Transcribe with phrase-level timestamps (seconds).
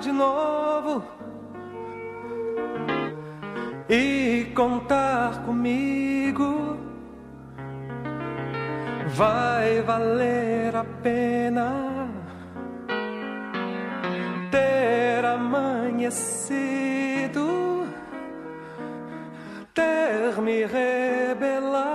[0.00, 1.02] De novo
[3.88, 6.78] e contar comigo.
[9.14, 12.08] Vai valer a pena
[14.50, 16.26] ter amanhecido,
[19.74, 21.92] ter me rebelado,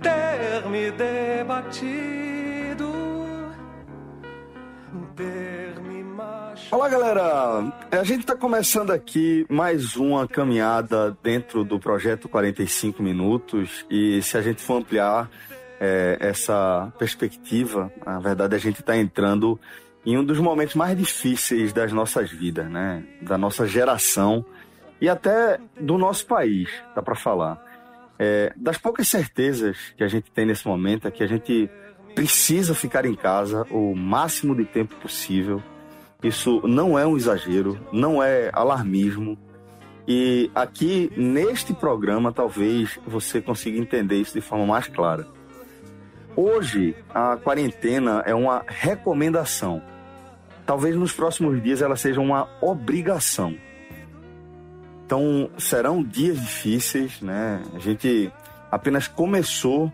[0.00, 2.15] ter me debatido.
[6.70, 7.72] Olá, galera!
[7.90, 14.36] A gente está começando aqui mais uma caminhada dentro do projeto 45 Minutos e se
[14.36, 15.30] a gente for ampliar
[15.80, 19.58] é, essa perspectiva, na verdade a gente está entrando
[20.04, 23.02] em um dos momentos mais difíceis das nossas vidas, né?
[23.22, 24.44] Da nossa geração
[25.00, 27.64] e até do nosso país, dá para falar.
[28.18, 31.70] É, das poucas certezas que a gente tem nesse momento é que a gente
[32.16, 35.62] precisa ficar em casa o máximo de tempo possível
[36.22, 39.38] isso não é um exagero, não é alarmismo.
[40.08, 45.26] E aqui neste programa talvez você consiga entender isso de forma mais clara.
[46.34, 49.82] Hoje a quarentena é uma recomendação.
[50.64, 53.56] Talvez nos próximos dias ela seja uma obrigação.
[55.04, 57.62] Então serão dias difíceis, né?
[57.74, 58.32] A gente
[58.70, 59.92] apenas começou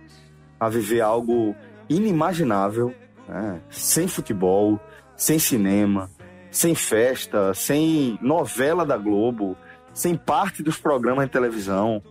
[0.59, 1.55] a viver algo
[1.93, 2.95] inimaginável,
[3.29, 3.61] né?
[3.71, 4.81] sem futebol,
[5.17, 6.11] sem cinema,
[6.51, 9.57] sem festa, sem novela da Globo,
[9.95, 12.03] sem parte dos programas de televisão.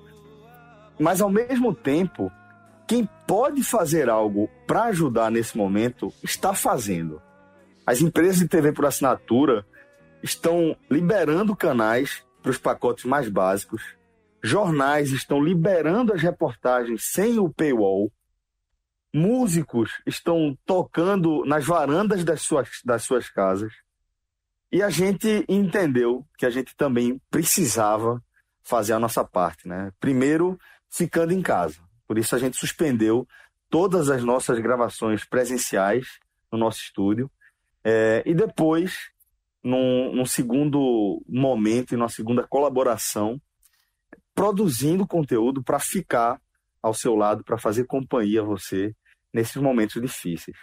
[1.00, 2.31] Mas ao mesmo tempo,
[2.88, 7.22] quem pode fazer algo para ajudar nesse momento está fazendo.
[7.86, 9.66] As empresas de TV por assinatura
[10.22, 13.81] estão liberando canais para os pacotes mais básicos.
[14.44, 18.12] Jornais estão liberando as reportagens sem o paywall
[19.13, 23.73] músicos estão tocando nas varandas das suas, das suas casas.
[24.72, 28.23] E a gente entendeu que a gente também precisava
[28.63, 29.91] fazer a nossa parte, né?
[29.99, 30.57] Primeiro,
[30.89, 31.79] ficando em casa.
[32.07, 33.27] Por isso a gente suspendeu
[33.69, 36.07] todas as nossas gravações presenciais
[36.51, 37.29] no nosso estúdio.
[37.83, 39.09] É, e depois,
[39.63, 43.41] num, num segundo momento e numa segunda colaboração,
[44.33, 46.39] produzindo conteúdo para ficar
[46.81, 48.95] ao seu lado, para fazer companhia a você
[49.34, 50.58] nesses momentos difíceis.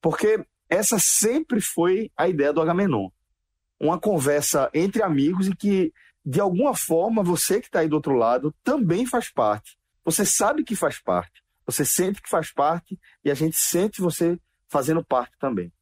[0.00, 3.08] Porque essa sempre foi a ideia do Agamenon.
[3.78, 5.92] Uma conversa entre amigos e que,
[6.24, 9.78] de alguma forma, você que está aí do outro lado também faz parte.
[10.04, 11.42] Você sabe que faz parte.
[11.66, 14.38] Você sente que faz parte e a gente sente você
[14.68, 15.72] fazendo parte também.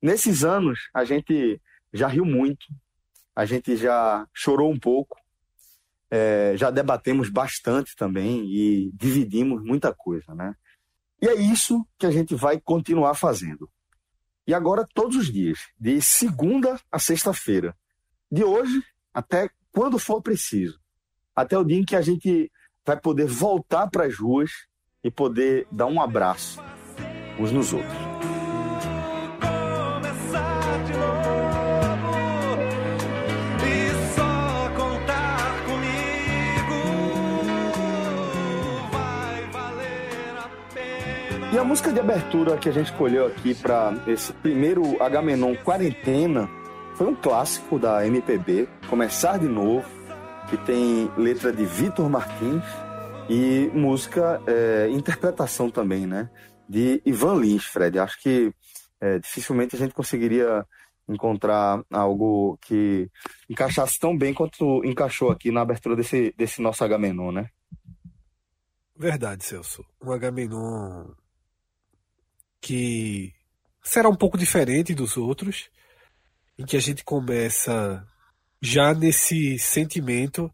[0.00, 1.60] Nesses anos, a gente
[1.92, 2.66] já riu muito,
[3.36, 5.18] a gente já chorou um pouco,
[6.10, 10.54] é, já debatemos bastante também e dividimos muita coisa, né?
[11.20, 13.68] E é isso que a gente vai continuar fazendo.
[14.46, 17.76] E agora, todos os dias, de segunda a sexta-feira.
[18.30, 18.82] De hoje
[19.12, 20.78] até quando for preciso.
[21.34, 22.50] Até o dia em que a gente
[22.84, 24.50] vai poder voltar para as ruas
[25.02, 26.60] e poder dar um abraço
[27.38, 28.29] uns nos outros.
[41.60, 46.48] A música de abertura que a gente escolheu aqui para esse primeiro Agamenon Quarentena
[46.94, 49.86] foi um clássico da MPB, Começar de Novo,
[50.48, 52.64] que tem letra de Vitor Martins
[53.28, 56.30] e música, é, interpretação também, né?
[56.66, 57.98] De Ivan Lins, Fred.
[57.98, 58.54] Acho que
[58.98, 60.66] é, dificilmente a gente conseguiria
[61.06, 63.10] encontrar algo que
[63.50, 67.50] encaixasse tão bem quanto encaixou aqui na abertura desse, desse nosso Agamenon, né?
[68.96, 69.84] Verdade, Celso.
[70.02, 71.19] Um Agamenon
[72.70, 73.34] que
[73.82, 75.68] será um pouco diferente dos outros,
[76.56, 78.06] em que a gente começa
[78.62, 80.48] já nesse sentimento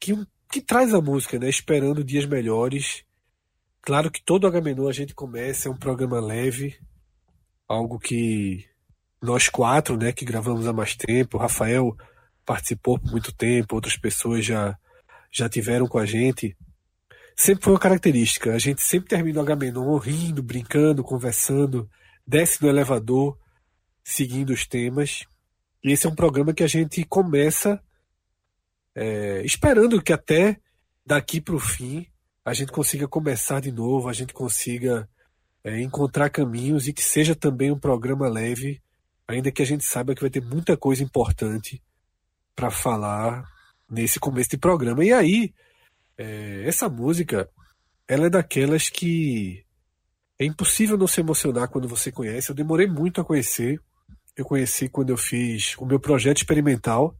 [0.00, 0.12] que,
[0.50, 1.48] que traz a música, né?
[1.48, 3.04] Esperando dias melhores.
[3.82, 6.76] Claro que todo Agamenon a gente começa, é um programa leve,
[7.68, 8.68] algo que
[9.22, 11.96] nós quatro, né, que gravamos há mais tempo, Rafael
[12.44, 14.76] participou por muito tempo, outras pessoas já,
[15.30, 16.56] já tiveram com a gente,
[17.36, 18.54] sempre foi uma característica.
[18.54, 21.88] A gente sempre termina o Agamenon rindo, brincando, conversando,
[22.26, 23.38] desce no elevador,
[24.02, 25.24] seguindo os temas.
[25.84, 27.80] E esse é um programa que a gente começa
[28.94, 30.58] é, esperando que até
[31.04, 32.06] daqui para o fim
[32.42, 35.08] a gente consiga começar de novo, a gente consiga
[35.62, 38.80] é, encontrar caminhos e que seja também um programa leve,
[39.28, 41.82] ainda que a gente saiba que vai ter muita coisa importante
[42.54, 43.44] para falar
[43.90, 45.04] nesse começo de programa.
[45.04, 45.52] E aí,
[46.18, 47.48] é, essa música,
[48.08, 49.64] ela é daquelas que
[50.38, 52.50] é impossível não se emocionar quando você conhece.
[52.50, 53.80] Eu demorei muito a conhecer.
[54.36, 57.16] Eu conheci quando eu fiz o meu projeto experimental,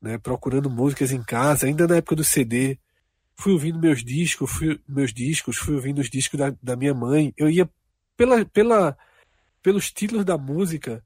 [0.00, 2.78] né, procurando músicas em casa, ainda na época do CD.
[3.36, 7.34] Fui ouvindo meus discos, fui, meus discos, fui ouvindo os discos da, da minha mãe.
[7.36, 7.68] Eu ia
[8.16, 8.96] pela, pela,
[9.62, 11.04] pelos títulos da música,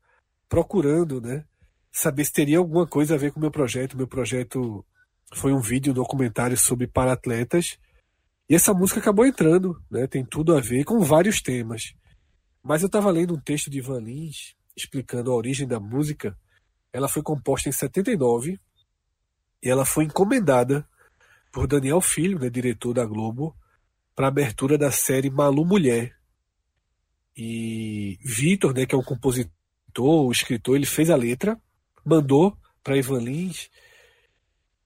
[0.49, 1.44] procurando, né,
[1.91, 3.97] saber se teria alguma coisa a ver com o meu projeto.
[3.97, 4.85] Meu projeto
[5.34, 7.78] foi um vídeo, um documentário sobre para-atletas.
[8.49, 10.06] E essa música acabou entrando, né?
[10.06, 11.94] Tem tudo a ver com vários temas.
[12.62, 16.37] Mas eu estava lendo um texto de Ivan Lins explicando a origem da música.
[16.93, 18.61] Ela foi composta em 79
[19.62, 20.87] e ela foi encomendada
[21.52, 23.56] por Daniel Filho, né, diretor da Globo,
[24.14, 26.14] para abertura da série Malu Mulher.
[27.37, 29.50] E Vitor, né, que é um compositor,
[30.26, 31.58] o escritor, ele fez a letra,
[32.05, 33.70] mandou para Ivan Lins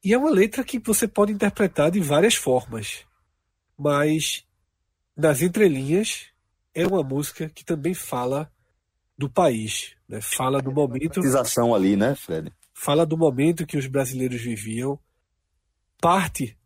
[0.02, 3.04] e é uma letra que você pode interpretar de várias formas,
[3.78, 4.44] mas
[5.16, 6.28] nas entrelinhas
[6.74, 8.50] é uma música que também fala
[9.16, 10.20] do país, né?
[10.22, 11.20] fala do momento.
[11.74, 12.50] ali, né, Fred?
[12.72, 14.98] Fala do momento que os brasileiros viviam.
[16.00, 16.56] Parte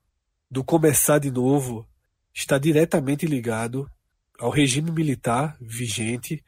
[0.49, 1.85] do começar de novo
[2.33, 3.91] está diretamente ligado
[4.39, 6.45] ao regime militar vigente.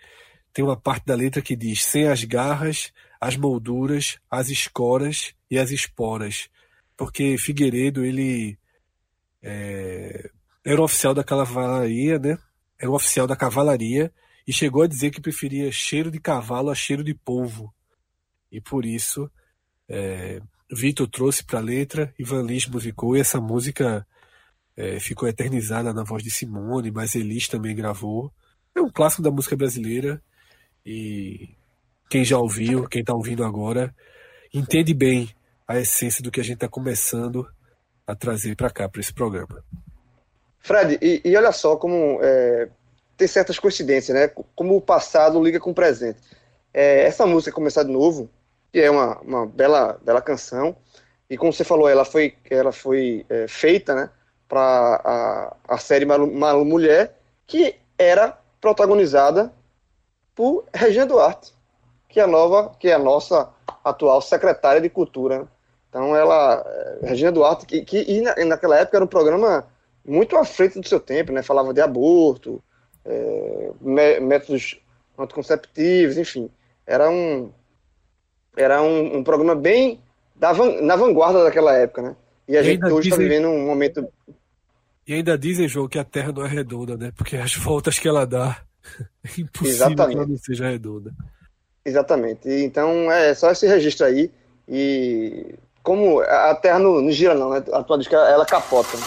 [0.53, 5.59] Tem uma parte da letra que diz: sem as garras, as molduras, as escoras e
[5.59, 6.49] as esporas
[6.97, 8.59] porque Figueiredo ele
[9.43, 10.31] é,
[10.65, 12.39] era oficial da cavalaria, né?
[12.79, 14.13] Era oficial da cavalaria
[14.47, 17.73] e chegou a dizer que preferia cheiro de cavalo a cheiro de polvo.
[18.51, 19.31] E por isso
[19.89, 20.41] é,
[20.71, 24.07] Vitor trouxe para a letra, Ivan Lins musicou e essa música
[24.77, 28.33] é, ficou eternizada na voz de Simone, mas Elis também gravou.
[28.75, 30.23] É um clássico da música brasileira
[30.85, 31.51] e
[32.09, 33.95] quem já ouviu, quem está ouvindo agora,
[34.53, 35.36] entende bem
[35.67, 37.47] a essência do que a gente está começando
[38.07, 39.65] a trazer para cá, para esse programa.
[40.61, 42.69] Fred, e, e olha só como é,
[43.17, 44.29] tem certas coincidências, né?
[44.55, 46.21] Como o passado liga com o presente.
[46.73, 48.29] É, essa música Começar de Novo,
[48.73, 50.77] que é uma, uma bela, bela canção,
[51.29, 54.11] e como você falou, ela foi, ela foi é, feita né,
[54.49, 55.01] para
[55.69, 59.53] a, a série Malu, Malu Mulher, que era protagonizada
[60.35, 61.53] por Regina Duarte,
[62.09, 63.49] que é nova, que é a nossa
[63.83, 65.49] atual secretária de Cultura.
[65.97, 69.67] Então ela, eh, Regina Duarte, que, que e na, naquela época era um programa
[70.05, 71.43] muito à frente do seu tempo, né?
[71.43, 72.63] Falava de aborto,
[73.03, 73.73] é,
[74.21, 74.79] métodos
[75.19, 76.51] anticonceptivos, enfim.
[76.87, 77.51] Era um
[78.55, 79.99] era um, um programa bem
[80.35, 80.53] da,
[80.83, 82.17] na vanguarda daquela época, né?
[82.47, 84.07] E a e gente hoje está vivendo um momento.
[85.07, 87.11] E ainda dizem, João, que a Terra não é redonda, né?
[87.17, 88.61] Porque as voltas que ela dá
[89.25, 90.09] é impossível Exatamente.
[90.11, 91.15] que ela não seja redonda.
[91.83, 92.51] Exatamente.
[92.51, 94.31] Então é só esse registro aí.
[94.69, 95.55] E
[95.87, 97.63] como a Terra não, não gira não, né?
[97.73, 98.99] A tua que ela capota.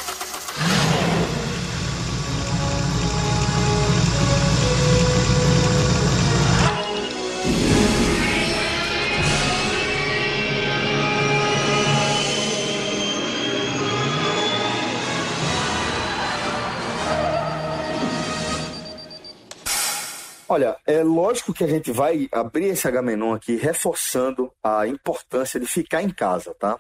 [20.52, 25.68] Olha, é lógico que a gente vai abrir esse Agamenon aqui reforçando a importância de
[25.68, 26.76] ficar em casa, tá?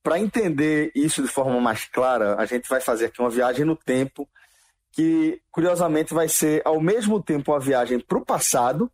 [0.00, 3.74] Para entender isso de forma mais clara, a gente vai fazer aqui uma viagem no
[3.74, 4.28] tempo
[4.92, 8.88] que, curiosamente, vai ser ao mesmo tempo uma viagem para o passado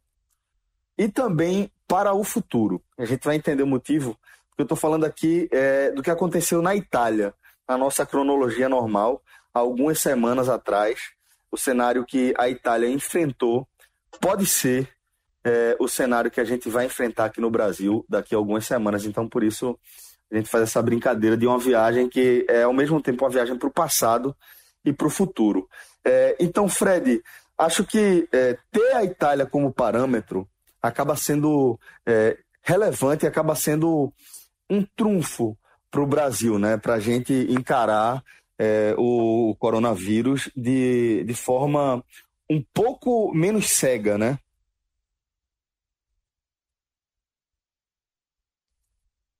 [0.96, 2.82] e também para o futuro.
[2.96, 4.18] A gente vai entender o motivo,
[4.48, 7.34] porque eu estou falando aqui é, do que aconteceu na Itália,
[7.68, 11.10] na nossa cronologia normal, algumas semanas atrás,
[11.52, 13.68] o cenário que a Itália enfrentou
[14.20, 14.88] pode ser
[15.44, 19.04] é, o cenário que a gente vai enfrentar aqui no Brasil daqui a algumas semanas.
[19.04, 19.78] Então, por isso,
[20.30, 23.56] a gente faz essa brincadeira de uma viagem que é ao mesmo tempo uma viagem
[23.56, 24.36] para o passado
[24.84, 25.68] e para o futuro.
[26.04, 27.22] É, então, Fred,
[27.56, 30.48] acho que é, ter a Itália como parâmetro
[30.82, 34.12] acaba sendo é, relevante, acaba sendo
[34.68, 35.56] um trunfo
[35.90, 36.76] para o Brasil, né?
[36.76, 38.22] Para a gente encarar
[38.58, 42.04] é, o coronavírus de, de forma
[42.50, 44.38] um pouco menos cega, né?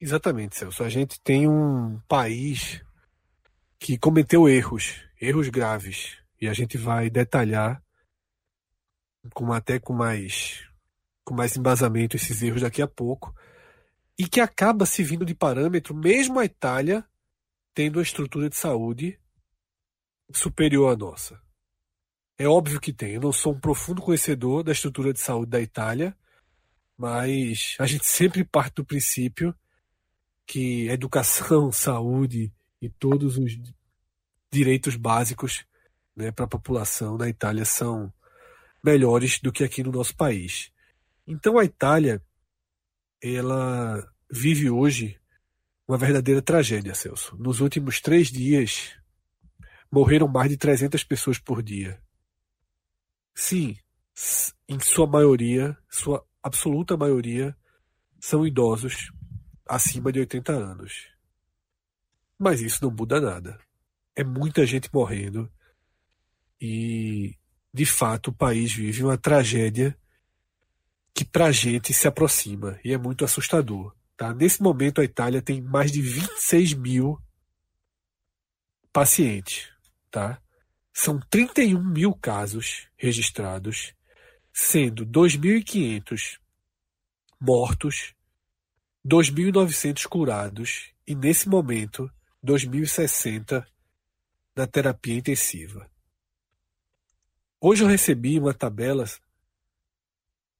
[0.01, 0.83] Exatamente, Celso.
[0.85, 2.83] A gente tem um país
[3.79, 7.83] que cometeu erros, erros graves, e a gente vai detalhar
[9.35, 10.65] com até com mais
[11.25, 13.35] com mais embasamento esses erros daqui a pouco,
[14.17, 17.05] e que acaba se vindo de parâmetro mesmo a Itália
[17.75, 19.21] tendo uma estrutura de saúde
[20.33, 21.46] superior à nossa.
[22.39, 23.15] É óbvio que tem.
[23.15, 26.17] Eu não sou um profundo conhecedor da estrutura de saúde da Itália,
[26.97, 29.55] mas a gente sempre parte do princípio
[30.47, 33.59] que educação, saúde e todos os
[34.51, 35.65] direitos básicos
[36.15, 38.13] né, para a população da Itália são
[38.83, 40.71] melhores do que aqui no nosso país.
[41.27, 42.23] Então a Itália
[43.23, 45.19] ela vive hoje
[45.89, 47.37] uma verdadeira tragédia, Celso.
[47.39, 48.97] Nos últimos três dias
[49.91, 52.01] morreram mais de 300 pessoas por dia.
[53.39, 53.77] Sim,
[54.67, 57.55] em sua maioria, sua absoluta maioria,
[58.19, 59.13] são idosos
[59.69, 61.13] acima de 80 anos.
[62.39, 63.59] Mas isso não muda nada.
[64.15, 65.53] É muita gente morrendo
[66.59, 67.37] e,
[67.73, 69.97] de fato, o país vive uma tragédia
[71.13, 73.95] que para a gente se aproxima e é muito assustador.
[74.17, 74.33] Tá?
[74.33, 77.21] Nesse momento, a Itália tem mais de 26 mil
[78.91, 79.69] pacientes.
[80.11, 80.41] Tá?
[80.99, 83.93] São 31 mil casos registrados,
[84.51, 86.39] sendo 2.500
[87.39, 88.15] mortos,
[89.07, 92.11] 2.900 curados e, nesse momento,
[92.43, 93.63] 2.060
[94.57, 95.87] na terapia intensiva.
[97.61, 99.05] Hoje eu recebi uma tabela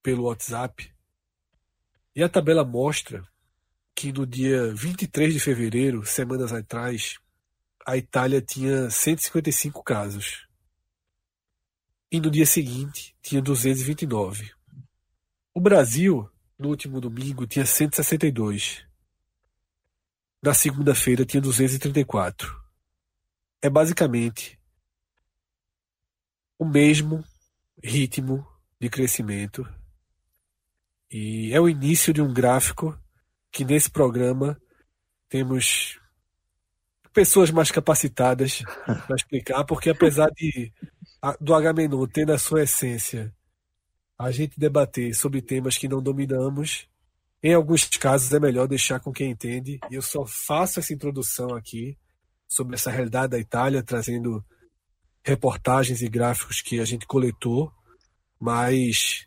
[0.03, 0.93] pelo WhatsApp
[2.15, 3.27] e a tabela mostra
[3.95, 7.19] que no dia 23 de fevereiro, semanas atrás,
[7.87, 10.49] a Itália tinha 155 casos.
[12.11, 14.53] E no dia seguinte tinha 229.
[15.55, 16.29] O Brasil,
[16.59, 18.85] no último domingo, tinha 162.
[20.43, 22.61] Na segunda-feira tinha 234.
[23.63, 24.61] É basicamente
[26.59, 27.25] o mesmo
[27.83, 28.45] ritmo
[28.81, 29.67] de crescimento
[31.11, 32.99] e é o início de um gráfico
[33.53, 34.61] que nesse programa
[35.29, 36.01] temos
[37.17, 40.71] pessoas mais capacitadas para explicar, porque apesar de
[41.41, 43.35] do Agamenon ter na sua essência
[44.19, 46.87] a gente debater sobre temas que não dominamos,
[47.43, 49.79] em alguns casos é melhor deixar com quem entende.
[49.91, 51.97] E eu só faço essa introdução aqui
[52.47, 54.45] sobre essa realidade da Itália, trazendo
[55.25, 57.73] reportagens e gráficos que a gente coletou,
[58.39, 59.27] mas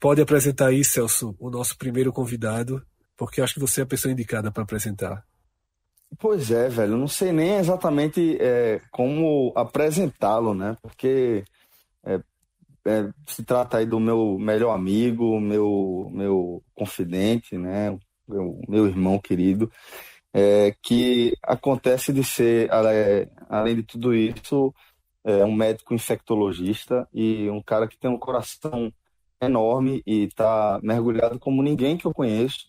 [0.00, 2.82] pode apresentar aí, Celso, o nosso primeiro convidado,
[3.18, 5.27] porque acho que você é a pessoa indicada para apresentar.
[6.16, 6.96] Pois é, velho.
[6.96, 10.76] Não sei nem exatamente é, como apresentá-lo, né?
[10.80, 11.44] Porque
[12.04, 12.20] é,
[12.86, 17.98] é, se trata aí do meu melhor amigo, meu, meu confidente, né?
[18.26, 19.70] Meu, meu irmão querido,
[20.32, 22.70] é, que acontece de ser,
[23.48, 24.74] além de tudo isso,
[25.24, 28.92] é um médico infectologista e um cara que tem um coração
[29.40, 32.66] enorme e está mergulhado como ninguém que eu conheço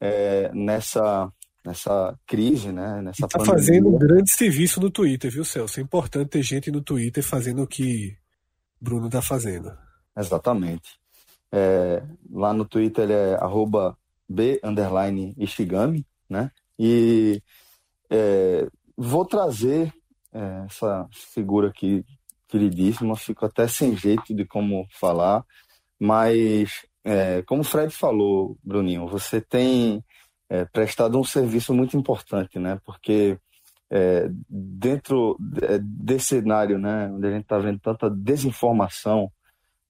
[0.00, 1.32] é, nessa
[1.64, 3.00] nessa crise, né?
[3.02, 5.80] Nessa está fazendo um grande serviço no Twitter, viu, Celso?
[5.80, 8.16] É importante ter gente no Twitter fazendo o que
[8.80, 9.72] Bruno está fazendo.
[10.16, 11.00] Exatamente.
[11.50, 13.96] É, lá no Twitter ele é arroba
[14.28, 14.60] B
[15.38, 16.50] Ishigami, né?
[16.78, 17.42] E
[18.10, 18.66] é,
[18.96, 19.92] vou trazer
[20.32, 22.04] é, essa figura aqui
[22.48, 25.44] queridíssima, fico até sem jeito de como falar,
[25.98, 30.04] mas é, como o Fred falou, Bruninho, você tem
[30.52, 32.78] é, prestado um serviço muito importante, né?
[32.84, 33.38] Porque
[33.90, 35.34] é, dentro
[35.80, 39.32] desse cenário, né, onde a gente está vendo tanta desinformação,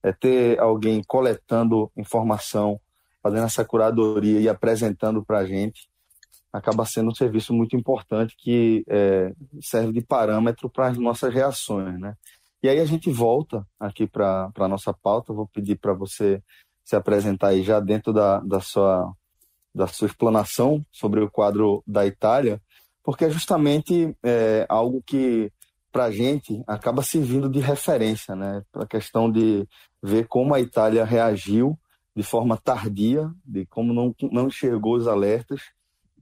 [0.04, 2.80] é ter alguém coletando informação,
[3.20, 5.88] fazendo essa curadoria e apresentando para a gente,
[6.52, 11.98] acaba sendo um serviço muito importante que é, serve de parâmetro para as nossas reações,
[11.98, 12.14] né?
[12.62, 16.40] E aí a gente volta aqui para a nossa pauta, vou pedir para você
[16.84, 19.12] se apresentar aí já dentro da, da sua
[19.74, 22.60] da sua explanação sobre o quadro da Itália,
[23.02, 25.50] porque é justamente é, algo que,
[25.90, 28.62] para a gente, acaba servindo de referência, né?
[28.70, 29.66] Para a questão de
[30.02, 31.78] ver como a Itália reagiu
[32.14, 35.60] de forma tardia, de como não, não enxergou os alertas,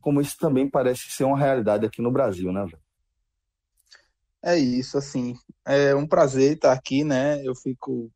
[0.00, 2.66] como isso também parece ser uma realidade aqui no Brasil, né?
[4.42, 5.34] É isso, assim,
[5.66, 7.44] é um prazer estar aqui, né?
[7.44, 8.10] Eu fico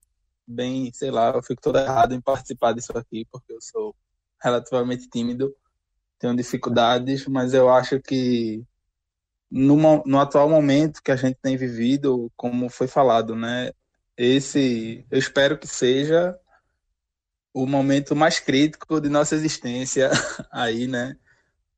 [0.46, 3.94] bem, sei lá, eu fico todo errado em participar disso aqui, porque eu sou
[4.44, 5.54] relativamente tímido,
[6.18, 8.62] tenho dificuldades, mas eu acho que
[9.50, 13.72] no, no atual momento que a gente tem vivido, como foi falado, né?
[14.16, 16.38] Esse, eu espero que seja
[17.52, 20.10] o momento mais crítico de nossa existência
[20.52, 21.16] aí, né?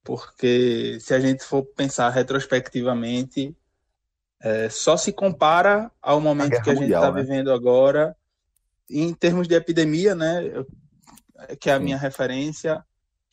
[0.07, 3.55] porque se a gente for pensar retrospectivamente,
[4.41, 7.21] é, só se compara ao momento a que a gente está né?
[7.21, 8.17] vivendo agora,
[8.89, 10.65] em termos de epidemia, né,
[11.61, 11.85] que é a Sim.
[11.85, 12.85] minha referência,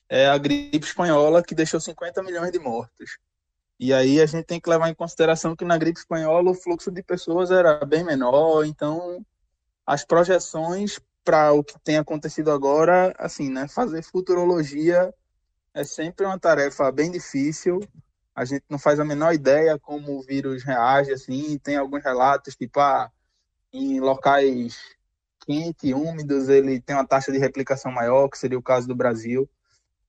[0.09, 3.17] é a gripe espanhola, que deixou 50 milhões de mortos.
[3.79, 6.91] E aí a gente tem que levar em consideração que na gripe espanhola o fluxo
[6.91, 9.25] de pessoas era bem menor, então
[9.85, 15.13] as projeções para o que tem acontecido agora, assim, né, fazer futurologia
[15.73, 17.79] é sempre uma tarefa bem difícil.
[18.35, 21.57] A gente não faz a menor ideia como o vírus reage, assim.
[21.57, 23.11] Tem alguns relatos, tipo, ah,
[23.71, 24.77] em locais
[25.43, 29.49] quentes, úmidos, ele tem uma taxa de replicação maior, que seria o caso do Brasil.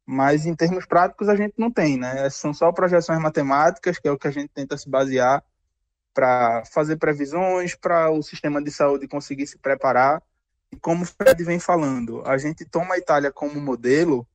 [0.07, 2.29] Mas em termos práticos a gente não tem, né?
[2.31, 5.43] São só projeções matemáticas, que é o que a gente tenta se basear
[6.12, 10.23] para fazer previsões, para o sistema de saúde conseguir se preparar.
[10.71, 14.26] E como o Fred vem falando, a gente toma a Itália como modelo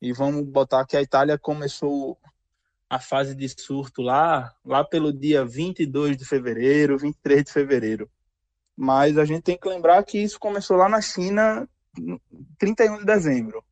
[0.00, 2.18] e vamos botar que a Itália começou
[2.88, 8.10] a fase de surto lá, lá pelo dia 22 de fevereiro, 23 de fevereiro.
[8.76, 11.68] Mas a gente tem que lembrar que isso começou lá na China
[12.58, 13.64] 31 de dezembro.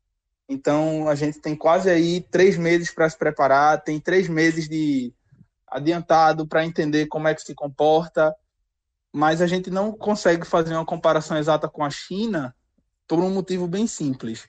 [0.49, 5.13] Então a gente tem quase aí três meses para se preparar, tem três meses de
[5.67, 8.35] adiantado para entender como é que se comporta,
[9.13, 12.55] mas a gente não consegue fazer uma comparação exata com a China
[13.09, 14.49] por um motivo bem simples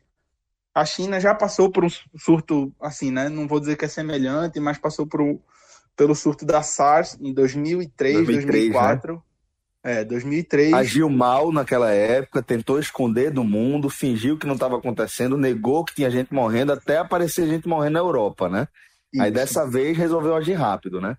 [0.76, 3.30] a China já passou por um surto, assim, né?
[3.30, 5.22] Não vou dizer que é semelhante, mas passou por
[5.96, 9.14] pelo surto da SARS em 2003, 2003 2004.
[9.14, 9.22] Né?
[9.86, 10.74] É, 2003.
[10.74, 15.94] Agiu mal naquela época, tentou esconder do mundo, fingiu que não estava acontecendo, negou que
[15.94, 18.68] tinha gente morrendo, até aparecer gente morrendo na Europa, né?
[19.14, 19.22] Isso.
[19.22, 21.16] Aí dessa vez resolveu agir rápido, né?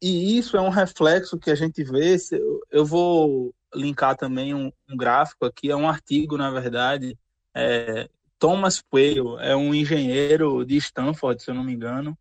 [0.00, 2.16] E isso é um reflexo que a gente vê.
[2.70, 7.18] Eu vou linkar também um, um gráfico aqui, é um artigo, na verdade,
[7.54, 12.16] é, Thomas Quayle é um engenheiro de Stanford, se eu não me engano,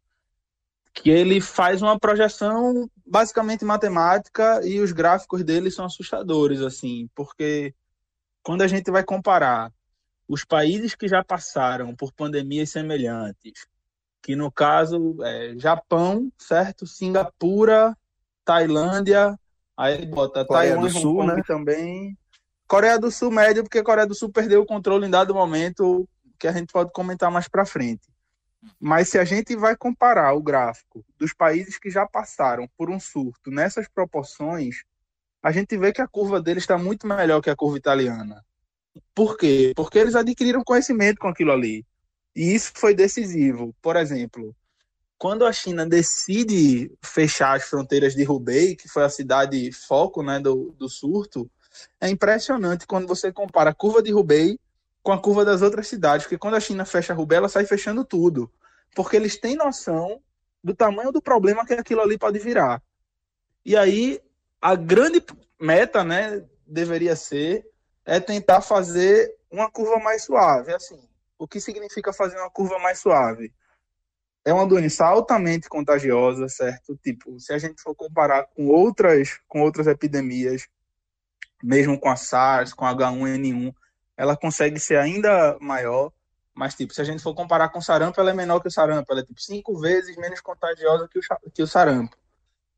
[1.02, 7.74] que ele faz uma projeção basicamente matemática e os gráficos dele são assustadores, assim, porque
[8.44, 9.72] quando a gente vai comparar
[10.28, 13.66] os países que já passaram por pandemias semelhantes,
[14.22, 16.86] que no caso é Japão, certo?
[16.86, 17.98] Singapura,
[18.44, 19.40] Tailândia,
[19.78, 21.42] aí ele bota Coreia Taiwan, do Sul, né?
[21.48, 22.18] também,
[22.68, 26.08] Coreia do Sul médio, porque a Coreia do Sul perdeu o controle em dado momento,
[26.38, 28.08] que a gente pode comentar mais para frente.
[28.80, 33.00] Mas se a gente vai comparar o gráfico dos países que já passaram por um
[33.00, 34.84] surto nessas proporções,
[35.42, 38.44] a gente vê que a curva deles está muito melhor que a curva italiana.
[39.16, 39.74] Por quê?
[39.76, 41.86] Porque eles adquiriram conhecimento com aquilo ali.
[42.36, 43.74] E isso foi decisivo.
[43.82, 44.56] Por exemplo,
[45.18, 50.40] quando a China decide fechar as fronteiras de Hubei, que foi a cidade foco né,
[50.40, 51.50] do, do surto,
[52.00, 54.60] é impressionante quando você compara a curva de Hubei
[55.02, 57.66] com a curva das outras cidades, porque quando a China fecha a Hubei, ela sai
[57.66, 58.52] fechando tudo,
[58.96, 60.22] porque eles têm noção
[60.64, 62.82] do tamanho do problema que aquilo ali pode virar.
[63.66, 64.22] E aí
[64.62, 65.24] a grande
[65.60, 67.66] meta, né, deveria ser
[68.06, 70.74] é tentar fazer uma curva mais suave.
[70.74, 71.00] Assim,
[71.38, 73.54] o que significa fazer uma curva mais suave?
[74.44, 76.98] É uma doença altamente contagiosa, certo?
[76.98, 80.68] Tipo, se a gente for comparar com outras com outras epidemias,
[81.62, 83.74] mesmo com a SARS, com a H1N1,
[84.20, 86.12] ela consegue ser ainda maior,
[86.54, 88.72] mas tipo, se a gente for comparar com o sarampo, ela é menor que o
[88.72, 91.22] sarampo, ela é tipo cinco vezes menos contagiosa que o,
[91.54, 92.18] que o sarampo.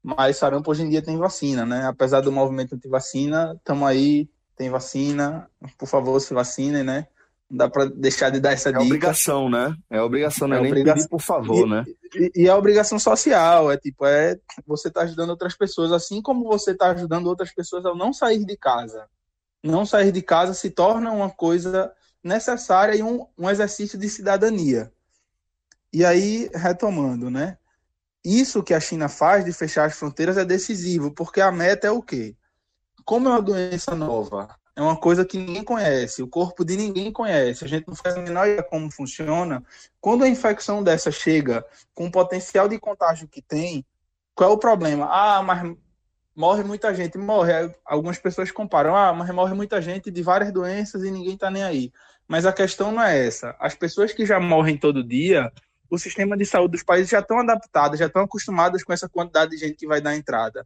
[0.04, 1.88] Mas sarampo hoje em dia tem vacina, né?
[1.88, 5.50] Apesar do movimento anti-vacina, estamos aí, tem vacina,
[5.80, 7.08] por favor, se vacinem, né?
[7.50, 8.84] Não dá para deixar de dar essa é dica.
[8.84, 9.76] É obrigação, né?
[9.90, 10.58] É obrigação, né?
[10.58, 11.86] É nem obrigação, pedir, por favor, e, né?
[12.14, 16.44] E, e é obrigação social, é tipo, é você tá ajudando outras pessoas, assim como
[16.44, 19.08] você tá ajudando outras pessoas a não sair de casa.
[19.64, 21.94] Não sair de casa se torna uma coisa
[22.24, 24.92] necessária e um, um exercício de cidadania.
[25.94, 27.58] E aí, retomando, né?
[28.24, 31.92] Isso que a China faz de fechar as fronteiras é decisivo, porque a meta é
[31.92, 32.36] o quê?
[33.04, 37.12] Como é uma doença nova, é uma coisa que ninguém conhece, o corpo de ninguém
[37.12, 39.64] conhece, a gente não faz a menor ideia como funciona.
[40.00, 43.84] Quando a infecção dessa chega com o potencial de contágio que tem,
[44.36, 45.08] qual é o problema?
[45.10, 45.76] Ah, mas
[46.36, 47.52] morre muita gente, morre.
[47.86, 51.64] Algumas pessoas comparam, ah, mas morre muita gente de várias doenças e ninguém tá nem
[51.64, 51.92] aí.
[52.28, 53.56] Mas a questão não é essa.
[53.60, 55.52] As pessoas que já morrem todo dia,
[55.90, 59.52] o sistema de saúde dos países já estão adaptados, já estão acostumados com essa quantidade
[59.52, 60.66] de gente que vai dar entrada.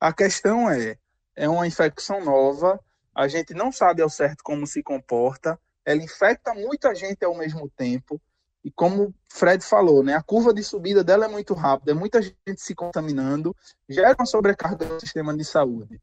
[0.00, 0.96] A questão é,
[1.36, 2.80] é uma infecção nova,
[3.14, 7.70] a gente não sabe ao certo como se comporta, ela infecta muita gente ao mesmo
[7.76, 8.20] tempo,
[8.64, 12.22] e como Fred falou, né, a curva de subida dela é muito rápida, é muita
[12.22, 13.54] gente se contaminando,
[13.86, 16.00] gera uma sobrecarga no sistema de saúde.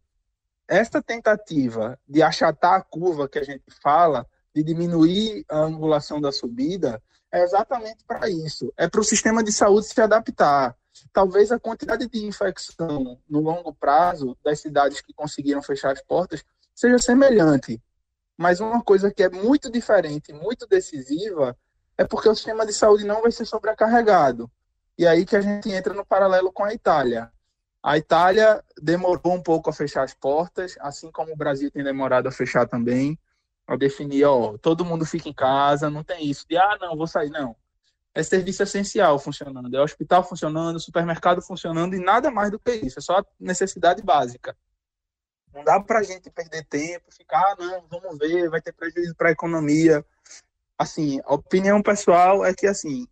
[0.67, 6.31] Esta tentativa de achatar a curva que a gente fala, de diminuir a angulação da
[6.31, 8.71] subida, é exatamente para isso.
[8.77, 10.75] É para o sistema de saúde se adaptar.
[11.11, 16.43] Talvez a quantidade de infecção no longo prazo das cidades que conseguiram fechar as portas
[16.75, 17.81] seja semelhante.
[18.37, 21.57] Mas uma coisa que é muito diferente, muito decisiva,
[22.01, 24.51] é porque o sistema de saúde não vai ser sobrecarregado.
[24.97, 27.31] E aí que a gente entra no paralelo com a Itália.
[27.83, 32.27] A Itália demorou um pouco a fechar as portas, assim como o Brasil tem demorado
[32.27, 33.17] a fechar também,
[33.67, 37.07] a definir, ó, todo mundo fica em casa, não tem isso de, ah, não, vou
[37.07, 37.55] sair, não.
[38.13, 42.99] É serviço essencial funcionando, é hospital funcionando, supermercado funcionando e nada mais do que isso,
[42.99, 44.55] é só necessidade básica.
[45.53, 49.15] Não dá para a gente perder tempo, ficar, ah, não, vamos ver, vai ter prejuízo
[49.15, 50.03] para a economia.
[50.81, 53.07] Assim, a opinião pessoal é que, assim,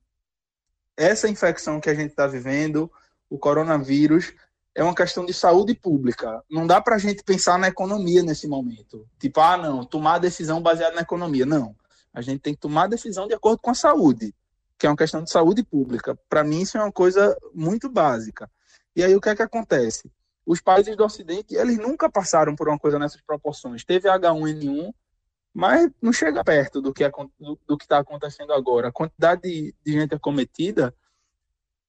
[0.97, 2.91] essa infecção que a gente está vivendo,
[3.29, 4.33] o coronavírus,
[4.73, 6.43] é uma questão de saúde pública.
[6.49, 9.07] Não dá para a gente pensar na economia nesse momento.
[9.19, 11.45] Tipo, ah, não, tomar decisão baseada na economia.
[11.45, 11.75] Não.
[12.11, 14.33] A gente tem que tomar decisão de acordo com a saúde,
[14.75, 16.17] que é uma questão de saúde pública.
[16.27, 18.49] Para mim, isso é uma coisa muito básica.
[18.95, 20.11] E aí, o que é que acontece?
[20.43, 23.85] Os países do Ocidente, eles nunca passaram por uma coisa nessas proporções.
[23.85, 24.91] Teve H1N1,
[25.53, 27.03] mas não chega perto do que
[27.81, 28.89] está acontecendo agora.
[28.89, 30.93] A quantidade de, de gente acometida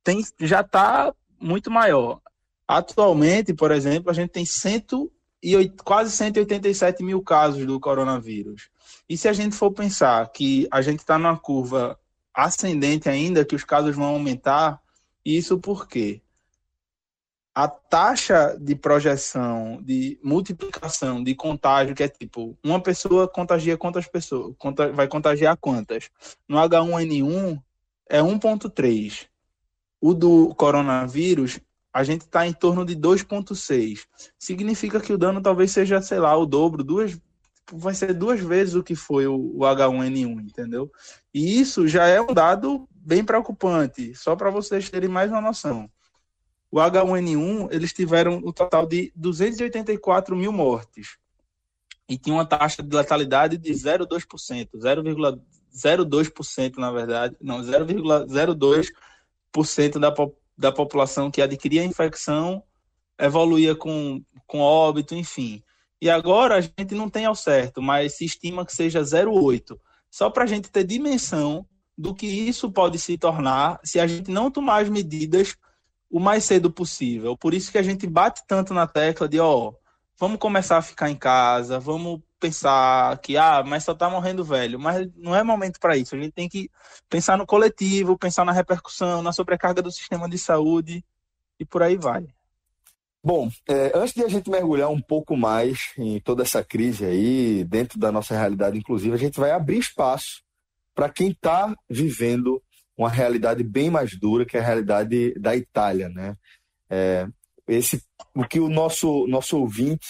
[0.02, 2.20] tem, já está muito maior.
[2.66, 8.70] Atualmente, por exemplo, a gente tem 108, quase 187 mil casos do coronavírus.
[9.08, 11.98] E se a gente for pensar que a gente está numa curva
[12.32, 14.80] ascendente ainda, que os casos vão aumentar,
[15.24, 16.22] isso por quê?
[17.54, 24.06] A taxa de projeção, de multiplicação, de contágio, que é tipo, uma pessoa contagia quantas
[24.06, 24.54] pessoas?
[24.94, 26.10] Vai contagiar quantas?
[26.48, 27.60] No H1N1
[28.08, 29.26] é 1,3.
[30.00, 31.60] O do coronavírus
[31.92, 34.06] a gente está em torno de 2,6.
[34.38, 37.18] Significa que o dano talvez seja, sei lá, o dobro, duas,
[37.72, 40.90] vai ser duas vezes o que foi o, o H1N1, entendeu?
[41.34, 45.90] E isso já é um dado bem preocupante, só para vocês terem mais uma noção.
[46.70, 51.18] O H1N1, eles tiveram um total de 284 mil mortes
[52.08, 60.10] e tinha uma taxa de letalidade de 0,2%, 0,02% na verdade, não, 0,02% da
[60.60, 62.62] da população que adquiria a infecção
[63.18, 65.62] evoluía com, com óbito, enfim.
[66.02, 69.78] E agora a gente não tem ao certo, mas se estima que seja 0,8.
[70.10, 74.30] Só para a gente ter dimensão do que isso pode se tornar se a gente
[74.30, 75.56] não tomar as medidas
[76.10, 77.36] o mais cedo possível.
[77.36, 79.72] Por isso que a gente bate tanto na tecla de, ó,
[80.18, 84.80] vamos começar a ficar em casa, vamos pensar que, ah, mas só tá morrendo velho.
[84.80, 86.14] Mas não é momento para isso.
[86.14, 86.70] A gente tem que
[87.08, 91.04] pensar no coletivo, pensar na repercussão, na sobrecarga do sistema de saúde
[91.58, 92.26] e por aí vai.
[93.22, 97.64] Bom, é, antes de a gente mergulhar um pouco mais em toda essa crise aí,
[97.64, 100.42] dentro da nossa realidade, inclusive, a gente vai abrir espaço
[100.94, 102.62] para quem está vivendo
[102.96, 106.36] uma realidade bem mais dura, que a realidade da Itália, né?
[106.88, 107.26] É,
[107.66, 108.02] esse,
[108.34, 110.08] o que o nosso, nosso ouvinte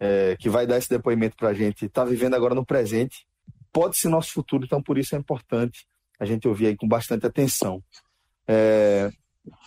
[0.00, 3.26] é, que vai dar esse depoimento para a gente está vivendo agora no presente,
[3.72, 5.86] pode ser nosso futuro, então por isso é importante
[6.18, 7.82] a gente ouvir aí com bastante atenção.
[8.46, 9.10] É,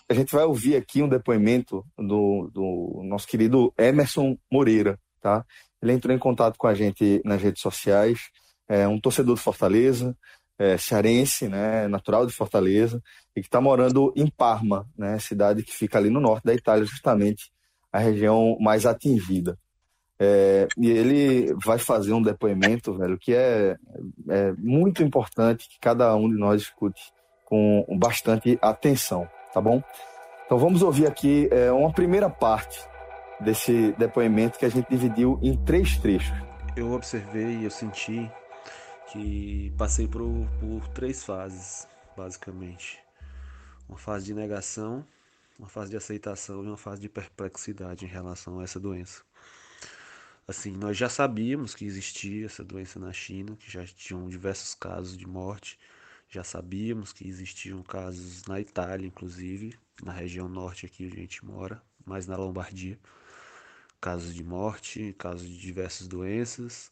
[0.10, 5.46] a gente vai ouvir aqui um depoimento do, do nosso querido Emerson Moreira, tá?
[5.82, 8.30] Ele entrou em contato com a gente nas redes sociais,
[8.68, 10.16] é um torcedor de Fortaleza,
[10.60, 13.02] é, cearense, né, natural de Fortaleza,
[13.36, 16.86] e que está morando em Parma, né, cidade que fica ali no norte da Itália,
[16.86, 17.52] justamente
[17.92, 19.58] a região mais atingida.
[20.20, 23.76] É, e ele vai fazer um depoimento, velho, que é,
[24.30, 27.02] é muito importante que cada um de nós escute
[27.44, 29.84] com bastante atenção, tá bom?
[30.46, 32.80] Então vamos ouvir aqui é, uma primeira parte
[33.40, 36.38] desse depoimento que a gente dividiu em três trechos.
[36.76, 38.30] Eu observei eu senti
[39.12, 40.24] que passei por,
[40.60, 42.98] por três fases, basicamente.
[43.90, 45.06] Uma fase de negação,
[45.60, 49.22] uma fase de aceitação e uma fase de perplexidade em relação a essa doença.
[50.48, 55.18] Assim, nós já sabíamos que existia essa doença na China, que já tinham diversos casos
[55.18, 55.78] de morte.
[56.30, 61.46] Já sabíamos que existiam casos na Itália, inclusive, na região norte aqui onde a gente
[61.46, 62.98] mora, mais na Lombardia.
[64.00, 66.90] Casos de morte, casos de diversas doenças.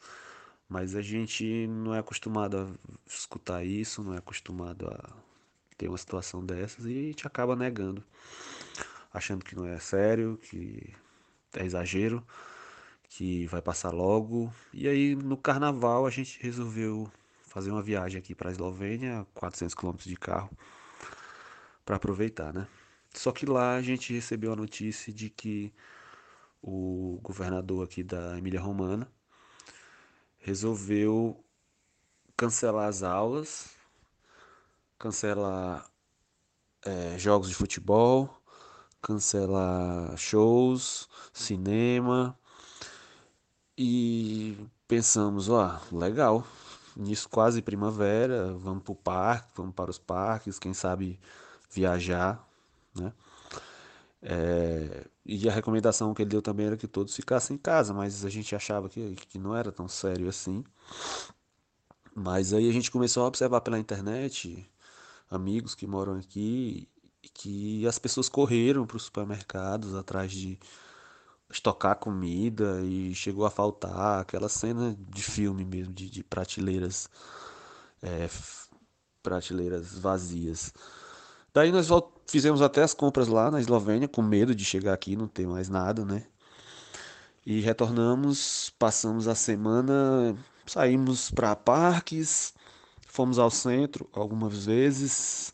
[0.69, 5.09] Mas a gente não é acostumado a escutar isso, não é acostumado a
[5.75, 8.03] ter uma situação dessas e a gente acaba negando,
[9.11, 10.93] achando que não é sério, que
[11.55, 12.23] é exagero
[13.09, 14.53] que vai passar logo.
[14.71, 17.11] E aí no carnaval a gente resolveu
[17.47, 20.51] fazer uma viagem aqui para a Eslovênia, 400 km de carro,
[21.83, 22.67] para aproveitar, né?
[23.13, 25.73] Só que lá a gente recebeu a notícia de que
[26.61, 29.11] o governador aqui da Emília Romana
[30.39, 31.43] resolveu
[32.35, 33.79] cancelar as aulas
[34.99, 35.85] cancela
[36.85, 38.29] é, jogos de futebol,
[39.01, 42.37] cancela shows, cinema.
[43.77, 46.45] E pensamos, ó, legal,
[46.97, 51.17] nisso quase primavera, vamos para o parque, vamos para os parques, quem sabe
[51.71, 52.45] viajar,
[52.93, 53.13] né?
[54.21, 58.25] É, e a recomendação que ele deu também era que todos ficassem em casa, mas
[58.25, 60.63] a gente achava que, que não era tão sério assim.
[62.15, 64.69] Mas aí a gente começou a observar pela internet
[65.29, 66.87] amigos que moram aqui
[67.33, 70.59] que as pessoas correram para os supermercados atrás de
[71.51, 77.09] estocar comida e chegou a faltar aquela cena de filme mesmo, de, de prateleiras,
[78.01, 78.29] é,
[79.23, 80.73] prateleiras vazias.
[81.53, 81.87] Daí nós
[82.27, 85.69] fizemos até as compras lá na Eslovênia, com medo de chegar aqui não ter mais
[85.69, 86.25] nada, né?
[87.45, 90.35] E retornamos, passamos a semana,
[90.65, 92.53] saímos para parques,
[93.07, 95.53] fomos ao centro algumas vezes,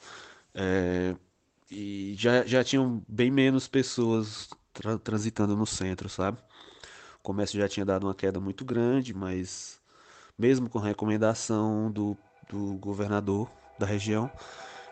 [0.54, 1.16] é,
[1.72, 6.38] e já, já tinham bem menos pessoas tra transitando no centro, sabe?
[7.20, 9.80] O comércio já tinha dado uma queda muito grande, mas
[10.38, 12.18] mesmo com recomendação do,
[12.50, 14.30] do governador da região,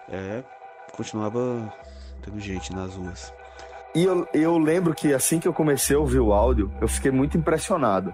[0.08, 0.44] é,
[0.94, 1.74] continuava
[2.24, 3.34] tendo gente nas ruas.
[3.96, 7.12] E eu, eu lembro que assim que eu comecei a ouvir o áudio, eu fiquei
[7.12, 8.14] muito impressionado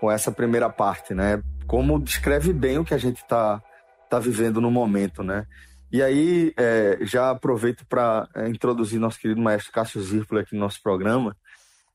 [0.00, 1.40] com essa primeira parte, né?
[1.66, 3.62] Como descreve bem o que a gente está
[4.10, 5.46] tá vivendo no momento, né?
[5.92, 10.60] E aí, é, já aproveito para é, introduzir nosso querido maestro Cássio Zirpolo aqui no
[10.60, 11.36] nosso programa,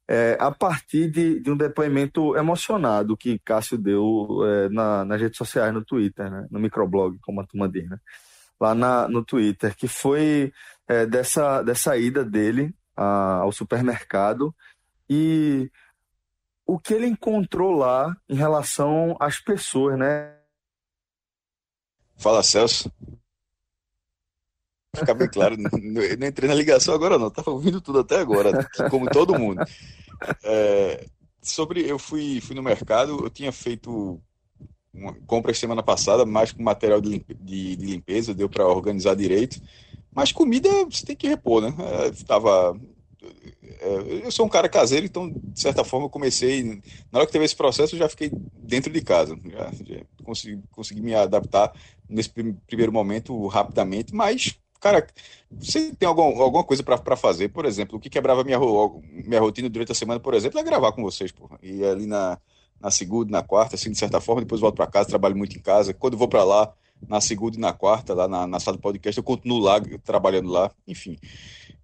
[0.07, 5.37] é, a partir de, de, um depoimento emocionado que Cássio deu é, na, nas redes
[5.37, 6.47] sociais, no Twitter, né?
[6.49, 7.97] no microblog, como a turma diz, né?
[8.59, 10.51] Lá na, no Twitter, que foi
[10.87, 14.53] é, dessa, dessa ida dele a, ao supermercado
[15.09, 15.71] e
[16.65, 20.35] o que ele encontrou lá em relação às pessoas, né?
[22.17, 22.91] Fala, Celso.
[24.95, 29.09] Ficar bem claro, não, entrei na ligação agora não, tava ouvindo tudo até agora, como
[29.09, 29.63] todo mundo.
[30.43, 31.05] É,
[31.39, 34.19] sobre, eu fui, fui no mercado, eu tinha feito
[34.93, 39.61] uma semana passada, mais com material de, de, de limpeza, deu para organizar direito.
[40.13, 41.73] Mas comida você tem que repor, né?
[41.79, 42.79] É, tava,
[43.79, 46.63] é, eu sou um cara caseiro, então, de certa forma, eu comecei.
[47.11, 49.37] Na hora que teve esse processo, eu já fiquei dentro de casa.
[49.45, 51.73] Já, já consegui, consegui me adaptar
[52.09, 55.05] nesse primeiro momento rapidamente, mas cara,
[55.51, 58.59] você tem algum, alguma coisa para fazer, por exemplo, o que quebrava minha,
[59.25, 61.57] minha rotina durante a semana, por exemplo, é gravar com vocês, porra.
[61.61, 62.39] E ali na,
[62.79, 65.61] na segunda, na quarta, assim, de certa forma, depois volto para casa, trabalho muito em
[65.61, 65.93] casa.
[65.93, 66.73] Quando vou para lá,
[67.07, 70.49] na segunda e na quarta, lá na, na sala do podcast, eu continuo lá, trabalhando
[70.49, 71.17] lá, enfim.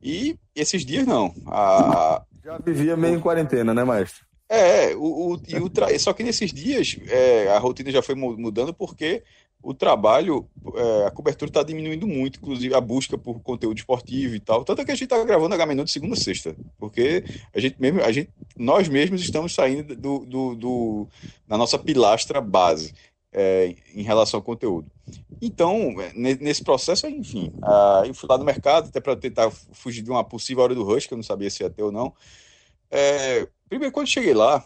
[0.02, 1.34] E esses dias não.
[1.48, 2.24] A...
[2.44, 4.26] Já vivia meio em quarentena, né, maestro?
[4.50, 5.98] É, o, o, e o tra...
[5.98, 9.24] só que nesses dias é, a rotina já foi mudando porque
[9.64, 10.46] o trabalho,
[10.76, 14.66] é, a cobertura está diminuindo muito, inclusive a busca por conteúdo esportivo e tal.
[14.66, 17.24] Tanto é que a gente está gravando H de segunda a sexta, porque
[17.56, 21.08] a gente mesmo, a gente, nós mesmos estamos saindo do, do, do
[21.48, 22.94] da nossa pilastra base
[23.32, 24.92] é, em relação ao conteúdo.
[25.42, 30.02] Então, é, nesse processo, enfim, uh, eu fui lá no mercado até para tentar fugir
[30.02, 32.14] de uma possível hora do rush, que eu não sabia se ia ter ou não.
[32.92, 34.64] É, primeiro, quando cheguei lá,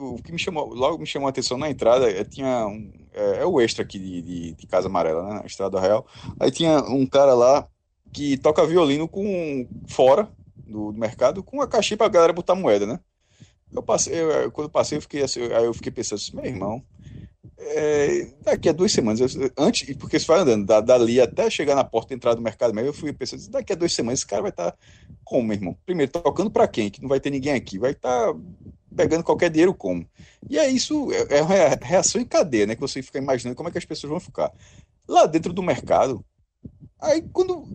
[0.00, 3.42] o que me chamou, logo me chamou a atenção na entrada, é, tinha um, é,
[3.42, 6.06] é, o extra aqui de, de, de, Casa Amarela, né, na Estrada Real.
[6.38, 7.68] Aí tinha um cara lá
[8.12, 12.54] que toca violino com fora do, do mercado com a caixinha para a galera botar
[12.54, 12.98] moeda, né?
[13.72, 16.82] Eu passei, eu, quando passei, eu fiquei assim, aí eu fiquei pensando assim, meu irmão,
[17.56, 21.76] é, daqui a duas semanas, eu, antes, porque você vai andando da, dali até chegar
[21.76, 24.26] na porta de entrada do mercado, mas eu fui pensando, daqui a duas semanas esse
[24.26, 24.78] cara vai estar tá,
[25.22, 25.76] como, meu irmão?
[25.86, 26.90] Primeiro, tocando para quem?
[26.90, 28.38] Que não vai ter ninguém aqui, vai estar tá
[28.94, 30.06] pegando qualquer dinheiro como.
[30.48, 32.74] E é isso, é, é uma reação em cadeia, né?
[32.74, 34.52] Que você fica imaginando como é que as pessoas vão ficar.
[35.06, 36.24] Lá dentro do mercado,
[37.00, 37.66] aí quando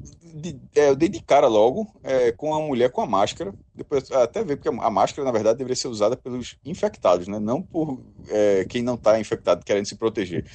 [0.76, 4.44] é, eu dei de cara logo é, com a mulher com a máscara, depois até
[4.44, 7.40] ver, porque a máscara, na verdade, deveria ser usada pelos infectados, né?
[7.40, 10.46] Não por é, quem não está infectado querendo se proteger.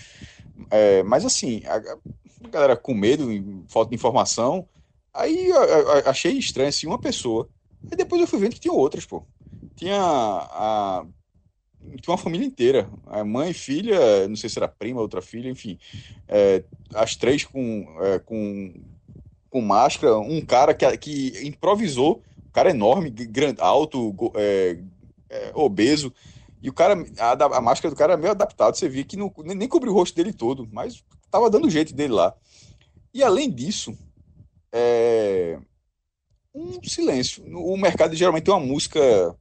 [0.70, 3.28] É, mas assim, a, a, galera com medo,
[3.68, 4.66] falta de informação,
[5.12, 5.50] aí
[6.06, 7.48] achei estranho assim, uma pessoa.
[7.90, 9.24] Aí depois eu fui vendo que tinha outras, pô
[9.80, 11.06] tinha a
[12.02, 15.78] tinha uma família inteira, a mãe, filha, não sei se era prima, outra filha, enfim,
[16.28, 16.62] é,
[16.94, 18.74] as três com, é, com,
[19.48, 24.78] com máscara, um cara que, que improvisou, um cara enorme, grande, alto, é,
[25.30, 26.12] é, obeso,
[26.62, 29.32] e o cara, a, a, máscara do cara era meio adaptado, você via que não,
[29.38, 32.34] nem cobriu o rosto dele todo, mas tava dando jeito dele lá.
[33.14, 33.96] E além disso,
[34.70, 35.58] é,
[36.54, 37.42] um silêncio.
[37.56, 39.34] O mercado geralmente tem uma música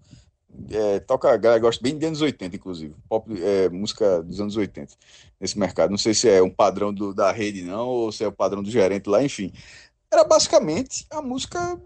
[0.69, 2.95] é, toca, a galera gosta bem de anos 80, inclusive.
[3.07, 4.93] Pop, é, música dos anos 80
[5.39, 5.91] nesse mercado.
[5.91, 8.62] Não sei se é um padrão do, da rede, não, ou se é o padrão
[8.62, 9.51] do gerente lá, enfim.
[10.12, 11.79] Era basicamente a música.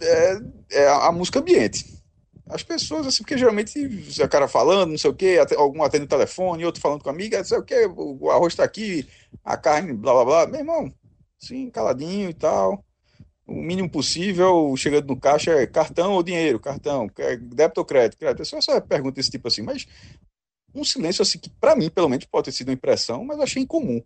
[0.00, 1.98] É, é a, a música ambiente.
[2.48, 3.78] As pessoas, assim, porque geralmente
[4.22, 7.12] o cara falando, não sei o quê, algum atende o telefone, outro falando com a
[7.12, 9.06] amiga, não sei o quê, o arroz tá aqui,
[9.44, 10.46] a carne, blá blá blá.
[10.46, 10.92] Meu irmão,
[11.38, 12.82] sim, caladinho e tal
[13.48, 18.44] o mínimo possível, chegando no caixa, é cartão ou dinheiro, cartão, débito ou crédito, crédito.
[18.44, 19.86] Só essa pergunta desse tipo assim, mas
[20.74, 23.44] um silêncio assim que para mim, pelo menos, pode ter sido uma impressão, mas eu
[23.44, 24.02] achei incomum.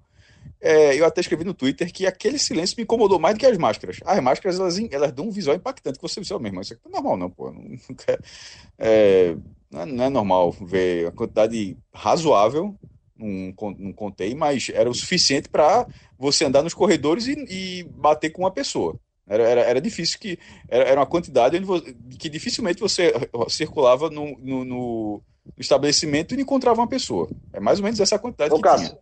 [0.60, 3.58] É, eu até escrevi no Twitter que aquele silêncio me incomodou mais do que as
[3.58, 3.98] máscaras.
[4.04, 6.60] As máscaras, elas, elas dão um visual impactante que você visual mesmo.
[6.60, 7.52] Isso aqui não é normal, não, pô.
[8.78, 9.36] É,
[9.70, 12.76] não, é, não é normal ver a quantidade razoável
[13.16, 15.86] não, não contei, mas era o suficiente para
[16.18, 18.98] você andar nos corredores e, e, bater com uma pessoa.
[19.32, 20.38] Era, era, era difícil que.
[20.68, 23.14] Era, era uma quantidade você, que dificilmente você
[23.48, 25.22] circulava no, no, no,
[25.56, 27.30] estabelecimento e encontrava uma pessoa.
[27.50, 28.98] É mais ou menos essa quantidade Ô, que Cássio, tinha.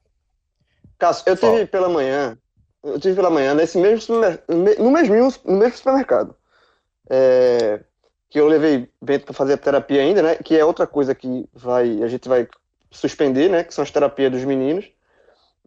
[0.96, 2.38] Cássio, eu tive pela manhã.
[2.84, 4.14] Eu tive pela manhã nesse mesmo
[4.48, 5.14] no mesmo,
[5.44, 6.36] no mesmo supermercado.
[7.10, 7.80] É,
[8.28, 10.36] que eu levei Bento para fazer a terapia ainda, né?
[10.36, 12.46] Que é outra coisa que vai, a gente vai
[12.88, 13.64] suspender, né?
[13.64, 14.88] Que são as terapias dos meninos.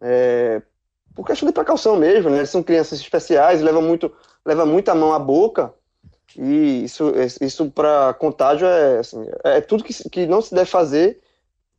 [0.00, 0.62] É,
[1.14, 2.38] por questão de precaução mesmo, né?
[2.38, 4.12] Eles são crianças especiais, levam muito,
[4.44, 5.72] leva muita mão à boca.
[6.36, 11.20] E isso, isso para contágio é, assim, é tudo que, que não se deve fazer.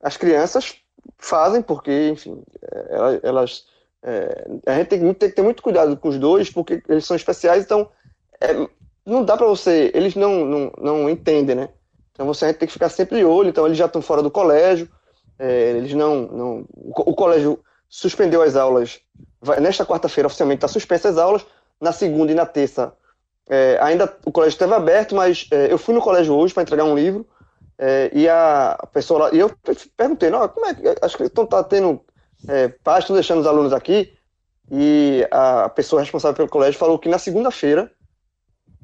[0.01, 0.75] As crianças
[1.17, 3.65] fazem, porque, enfim, é, elas.
[4.01, 7.15] É, a gente tem, tem, que ter muito cuidado com os dois, porque eles são
[7.15, 7.89] especiais, então
[8.39, 8.67] é,
[9.05, 9.91] não dá para você.
[9.93, 11.69] Eles não, não, não entendem, né?
[12.11, 13.49] Então você tem que ficar sempre de olho.
[13.49, 14.89] Então eles já estão fora do colégio,
[15.37, 16.65] é, eles não, não.
[16.73, 18.99] O colégio suspendeu as aulas.
[19.41, 21.45] Vai, nesta quarta-feira, oficialmente, está suspensa as aulas.
[21.79, 22.93] Na segunda e na terça,
[23.47, 26.83] é, ainda o colégio esteve aberto, mas é, eu fui no colégio hoje para entregar
[26.83, 27.27] um livro.
[27.77, 29.51] É, e a pessoa lá, e eu
[29.97, 32.01] perguntei, não, como é que acho que estão tá tendo
[32.47, 34.13] é, pais estão deixando os alunos aqui
[34.71, 37.91] e a pessoa responsável pelo colégio falou que na segunda-feira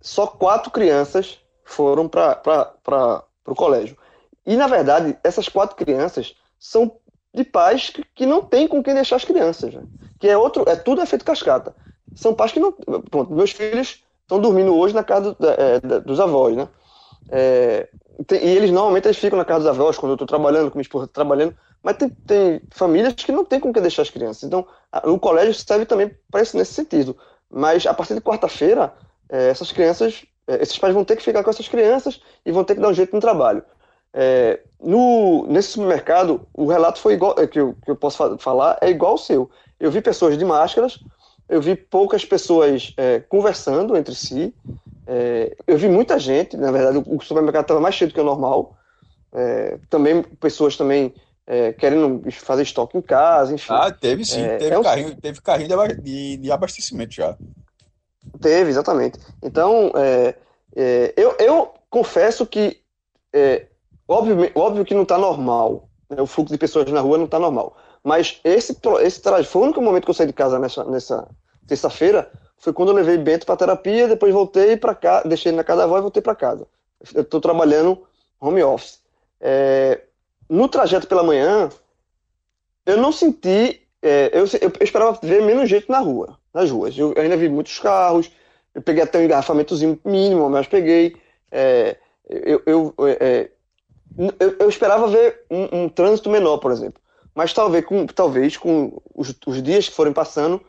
[0.01, 3.97] só quatro crianças foram para o colégio.
[4.45, 6.97] E na verdade essas quatro crianças são
[7.33, 9.83] de pais que, que não tem com quem deixar as crianças, né?
[10.19, 11.73] que é outro, é tudo efeito cascata.
[12.15, 16.19] São pais que não, pronto, meus filhos estão dormindo hoje na casa do, é, dos
[16.19, 16.67] avós, né?
[17.29, 17.87] É,
[18.27, 20.77] tem, e eles normalmente eles ficam na casa dos avós quando eu estou trabalhando, com
[20.77, 24.43] minha esposa trabalhando, mas tem, tem, famílias que não tem com quem deixar as crianças.
[24.43, 27.17] Então, a, o colégio serve também para isso nesse sentido.
[27.49, 28.93] Mas a partir de quarta-feira,
[29.29, 32.63] é, essas crianças, é, esses pais vão ter que ficar com essas crianças e vão
[32.63, 33.63] ter que dar um jeito no trabalho.
[34.13, 38.77] É, no, nesse supermercado, o relato foi igual, é, que eu, que eu posso falar,
[38.81, 39.49] é igual ao seu.
[39.79, 40.99] Eu vi pessoas de máscaras,
[41.51, 44.53] eu vi poucas pessoas é, conversando entre si,
[45.05, 48.23] é, eu vi muita gente, na verdade o supermercado estava mais cheio do que o
[48.23, 48.75] normal,
[49.33, 51.13] é, também pessoas também
[51.45, 53.73] é, querendo fazer estoque em casa, enfim.
[53.73, 57.37] Ah, teve sim, teve, carrinho, teve carrinho de, de, abastecimento já.
[58.39, 59.19] Teve, exatamente.
[59.43, 59.91] Então,
[61.15, 62.79] eu, eu confesso que
[64.11, 65.87] Óbvio, óbvio que não está normal.
[66.09, 66.21] Né?
[66.21, 67.77] O fluxo de pessoas na rua não está normal.
[68.03, 71.29] Mas esse, esse foi o único momento que eu saí de casa nessa, nessa
[71.71, 72.29] terça-feira.
[72.57, 75.79] Foi quando eu levei Bento para terapia, depois voltei para cá, deixei ele na casa
[75.79, 76.67] da avó e voltei para casa.
[77.13, 78.03] Eu estou trabalhando
[78.39, 78.99] home office.
[79.39, 80.01] É,
[80.49, 81.69] no trajeto pela manhã,
[82.85, 83.81] eu não senti.
[84.01, 86.97] É, eu, eu, esperava ver menos gente na rua, nas ruas.
[86.97, 88.29] Eu, ainda vi muitos carros.
[88.75, 91.15] Eu peguei até um engarrafamentozinho mínimo, mas peguei.
[91.51, 91.97] É,
[92.29, 93.49] eu, eu é,
[94.39, 97.01] eu, eu esperava ver um, um, trânsito menor, por exemplo.
[97.33, 100.61] Mas talvez com, talvez com os, os dias que forem passando,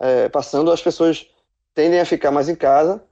[0.00, 1.26] é, passando, as pessoas
[1.74, 3.02] tendem a ficar mais em casa.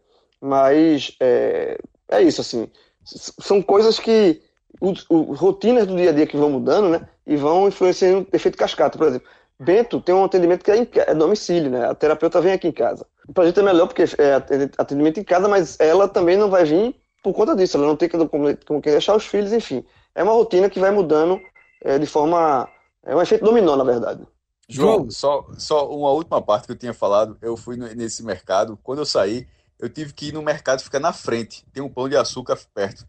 [0.41, 1.79] Mas é,
[2.11, 2.69] é isso, assim.
[3.05, 4.43] São coisas que.
[4.81, 7.09] O, o, rotinas do dia a dia que vão mudando, né?
[7.27, 8.97] E vão influenciando o efeito cascata.
[8.97, 11.89] Por exemplo, Bento tem um atendimento que é, em, é domicílio, né?
[11.89, 13.05] A terapeuta vem aqui em casa.
[13.35, 14.35] Pra gente é melhor porque é
[14.79, 18.09] atendimento em casa, mas ela também não vai vir por conta disso, ela não tem
[18.09, 19.85] como, como deixar os filhos, enfim.
[20.15, 21.41] É uma rotina que vai mudando
[21.83, 22.69] é, de forma.
[23.05, 24.27] É um efeito dominó, na verdade.
[24.69, 27.39] João, só, só uma última parte que eu tinha falado.
[27.41, 29.47] Eu fui nesse mercado, quando eu saí,
[29.79, 31.65] eu tive que ir no mercado ficar na frente.
[31.73, 33.07] Tem um pão de açúcar perto.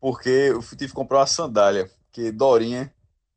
[0.00, 1.90] Porque eu tive que comprar uma sandália.
[2.10, 2.92] Que Dorinha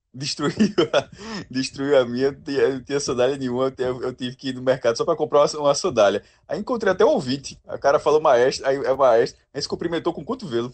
[0.14, 1.10] destruiu a,
[1.50, 4.98] destruiu a minha, eu não tinha sandália nenhuma, eu, eu, tive que ir no mercado
[4.98, 6.24] só para comprar uma, uma, sandália.
[6.48, 10.12] Aí encontrei até um ouvinte, a cara falou maestro, aí é maestro, aí se cumprimentou
[10.12, 10.74] com o cotovelo.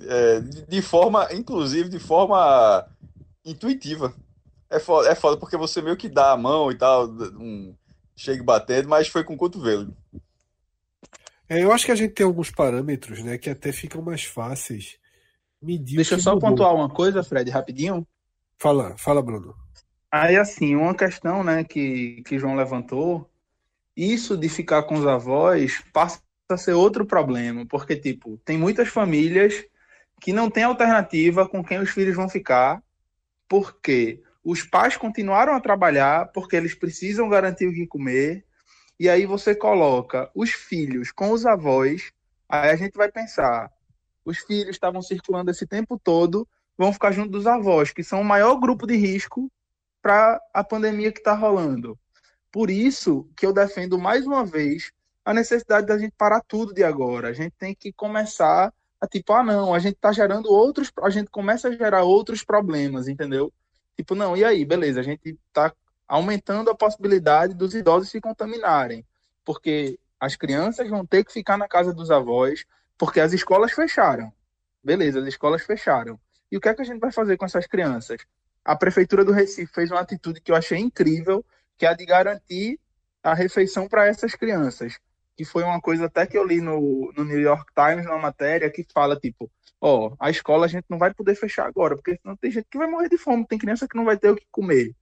[0.00, 2.86] É, de, de, forma, inclusive, de forma
[3.44, 4.14] intuitiva.
[4.68, 7.74] É foda, é foda porque você meio que dá a mão e tal, um,
[8.16, 9.96] chega batendo, mas foi com o cotovelo.
[11.48, 14.98] É, eu acho que a gente tem alguns parâmetros, né, que até ficam mais fáceis
[15.60, 16.50] mediu Deixa eu só mudou.
[16.50, 18.06] pontuar uma coisa, Fred, rapidinho.
[18.58, 19.54] Fala, fala, Bruno.
[20.10, 23.28] Aí, assim, uma questão, né, que, que João levantou,
[23.96, 28.88] isso de ficar com os avós passa a ser outro problema, porque, tipo, tem muitas
[28.88, 29.64] famílias
[30.20, 32.82] que não têm alternativa com quem os filhos vão ficar,
[33.48, 38.46] porque os pais continuaram a trabalhar, porque eles precisam garantir o que comer,
[38.98, 42.12] e aí você coloca os filhos com os avós,
[42.48, 43.68] aí a gente vai pensar,
[44.24, 46.46] os filhos estavam circulando esse tempo todo,
[46.78, 49.50] vão ficar junto dos avós, que são o maior grupo de risco
[50.00, 51.98] para a pandemia que está rolando.
[52.52, 54.92] Por isso que eu defendo mais uma vez
[55.24, 57.30] a necessidade da gente parar tudo de agora.
[57.30, 61.10] A gente tem que começar a tipo, ah não, a gente está gerando outros, a
[61.10, 63.52] gente começa a gerar outros problemas, entendeu?
[63.96, 65.72] Tipo, não, e aí, beleza, a gente está
[66.06, 69.04] aumentando a possibilidade dos idosos se contaminarem,
[69.44, 72.64] porque as crianças vão ter que ficar na casa dos avós,
[72.98, 74.32] porque as escolas fecharam.
[74.82, 76.18] Beleza, as escolas fecharam.
[76.50, 78.24] E o que é que a gente vai fazer com essas crianças?
[78.64, 81.44] A prefeitura do Recife fez uma atitude que eu achei incrível,
[81.76, 82.78] que é a de garantir
[83.22, 84.98] a refeição para essas crianças.
[85.36, 88.70] Que foi uma coisa até que eu li no, no New York Times, numa matéria,
[88.70, 92.36] que fala, tipo, ó, a escola a gente não vai poder fechar agora, porque senão
[92.36, 94.46] tem gente que vai morrer de fome, tem criança que não vai ter o que
[94.50, 94.94] comer.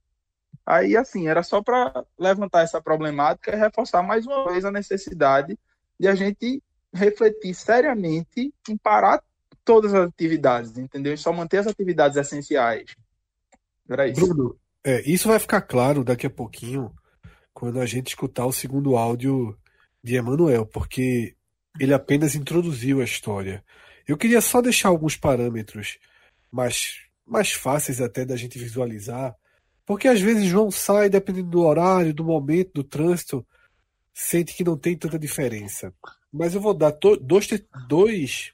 [0.65, 5.57] Aí, assim, era só para levantar essa problemática e reforçar mais uma vez a necessidade
[5.99, 6.61] de a gente
[6.93, 9.21] refletir seriamente em parar
[9.63, 11.13] todas as atividades, entendeu?
[11.13, 12.95] E só manter as atividades essenciais.
[13.89, 14.25] Era isso.
[14.25, 16.93] Bruno, é, isso vai ficar claro daqui a pouquinho,
[17.53, 19.57] quando a gente escutar o segundo áudio
[20.05, 21.35] de Emanuel, porque
[21.79, 23.65] ele apenas introduziu a história.
[24.07, 25.97] Eu queria só deixar alguns parâmetros
[26.51, 29.35] mais, mais fáceis até da gente visualizar,
[29.83, 33.43] porque às vezes João sai, dependendo do horário, do momento, do trânsito,
[34.13, 35.91] sente que não tem tanta diferença.
[36.31, 38.53] Mas eu vou dar dois, te- dois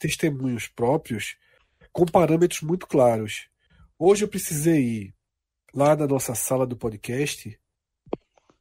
[0.00, 1.36] testemunhos próprios
[1.92, 3.48] com parâmetros muito claros.
[3.96, 5.14] Hoje eu precisei ir
[5.72, 7.56] lá na nossa sala do podcast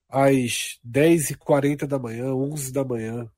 [0.09, 3.31] às 10h40 da manhã, 11 da manhã.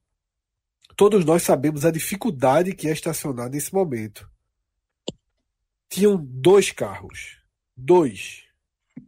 [0.96, 4.30] Todos nós sabemos a dificuldade que é estacionar nesse momento.
[5.90, 7.42] Tinham dois carros.
[7.76, 8.44] Dois.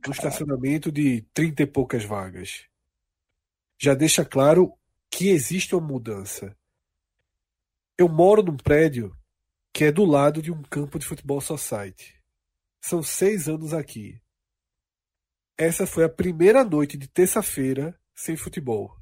[0.08, 2.66] Um estacionamento de 30 e poucas vagas.
[3.78, 4.74] Já deixa claro
[5.10, 6.56] que existe uma mudança.
[7.98, 9.16] Eu moro num prédio
[9.74, 12.16] que é do lado de um campo de futebol society.
[12.82, 14.20] São seis anos aqui.
[15.62, 18.98] Essa foi a primeira noite de terça-feira sem futebol.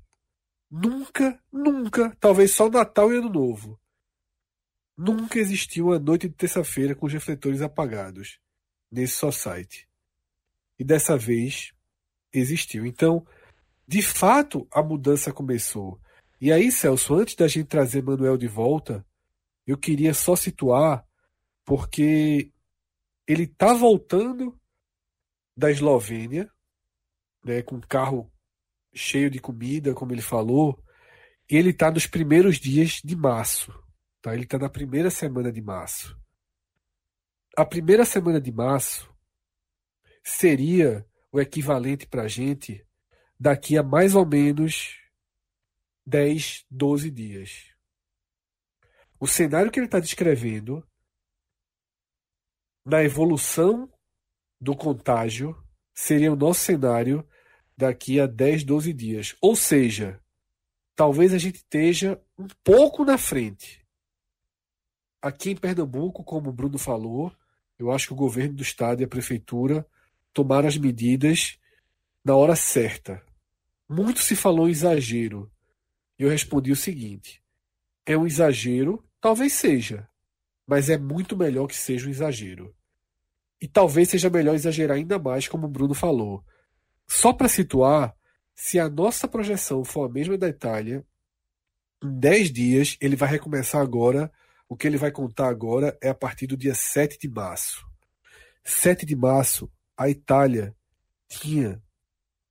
[0.70, 3.80] Nunca, nunca, talvez só Natal e Ano Novo.
[4.97, 8.41] Nunca existiu uma noite de terça-feira com os refletores apagados
[8.91, 9.88] nesse society.
[10.78, 11.72] E dessa vez
[12.34, 12.86] existiu.
[12.86, 13.26] Então,
[13.88, 15.97] de fato, a mudança começou.
[16.41, 19.05] E aí, Celso, antes da gente trazer Manuel de volta,
[19.66, 21.07] eu queria só situar,
[21.64, 22.51] porque
[23.26, 24.59] ele está voltando
[25.60, 26.49] da Eslovênia,
[27.43, 28.32] né, com um carro
[28.93, 30.82] cheio de comida, como ele falou,
[31.49, 33.72] e ele está nos primeiros dias de março.
[34.22, 34.34] Tá?
[34.34, 36.18] Ele está na primeira semana de março.
[37.57, 39.14] A primeira semana de março
[40.24, 42.86] seria o equivalente para a gente
[43.38, 44.97] daqui a mais ou menos
[46.05, 47.76] 10, 12 dias.
[49.20, 50.88] O cenário que ele está descrevendo
[52.86, 53.91] na evolução
[54.60, 55.55] do contágio
[55.93, 57.28] seria o nosso cenário
[57.78, 59.36] daqui a 10, 12 dias.
[59.41, 60.20] Ou seja,
[60.95, 63.86] talvez a gente esteja um pouco na frente.
[65.22, 67.32] Aqui em Pernambuco, como o Bruno falou,
[67.78, 69.86] eu acho que o governo do estado e a prefeitura
[70.34, 71.57] tomaram as medidas
[72.24, 73.24] na hora certa.
[73.88, 75.51] Muito se falou em exagero.
[76.18, 77.41] E eu respondi o seguinte:
[78.05, 79.03] é um exagero?
[79.22, 80.07] Talvez seja,
[80.68, 82.76] mas é muito melhor que seja um exagero.
[83.62, 86.43] E talvez seja melhor exagerar ainda mais, como o Bruno falou.
[87.07, 88.16] Só para situar,
[88.55, 91.05] se a nossa projeção for a mesma da Itália,
[92.03, 94.32] em 10 dias ele vai recomeçar agora.
[94.68, 97.84] O que ele vai contar agora é a partir do dia 7 de março.
[98.64, 100.76] 7 de março, a Itália
[101.28, 101.82] tinha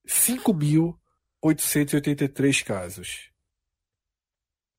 [0.06, 3.30] 5.883 casos.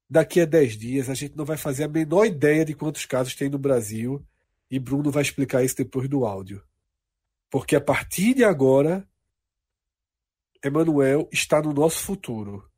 [0.09, 3.35] Daqui a 10 dias a gente não vai fazer a menor ideia de quantos casos
[3.35, 4.25] tem no Brasil
[4.69, 6.63] e Bruno vai explicar isso depois do áudio.
[7.49, 9.07] Porque a partir de agora,
[10.63, 12.69] Emanuel está no nosso futuro.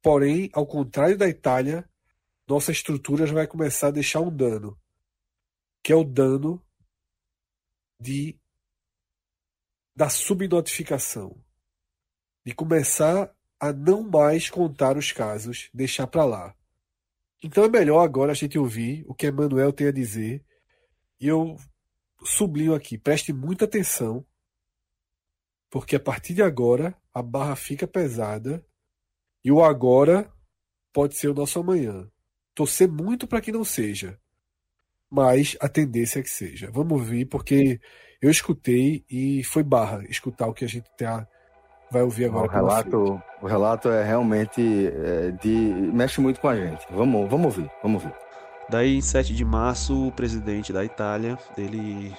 [0.00, 1.88] Porém, ao contrário da Itália,
[2.46, 4.78] nossa estrutura já vai começar a deixar um dano,
[5.82, 6.62] que é o dano
[7.98, 8.38] de
[9.94, 11.38] da subnotificação,
[12.44, 16.56] de começar a não mais contar os casos, deixar para lá.
[17.42, 20.44] Então é melhor agora a gente ouvir o que Emanuel tem a dizer
[21.22, 21.56] E eu
[22.24, 24.26] sublinho aqui, preste muita atenção,
[25.70, 28.66] porque a partir de agora a barra fica pesada
[29.44, 30.28] e o agora
[30.92, 32.10] pode ser o nosso amanhã.
[32.56, 34.18] Torcer muito para que não seja,
[35.08, 36.72] mas a tendência é que seja.
[36.72, 37.80] Vamos ver, porque
[38.20, 41.24] eu escutei e foi barra escutar o que a gente tá,
[41.88, 42.48] vai ouvir agora.
[42.48, 46.84] O relato, o relato é realmente é, de mexe muito com a gente.
[46.90, 48.31] Vamos, vamos ouvir, vamos ouvir.
[48.68, 52.16] Daí, em 7 de março, o presidente da Itália, ele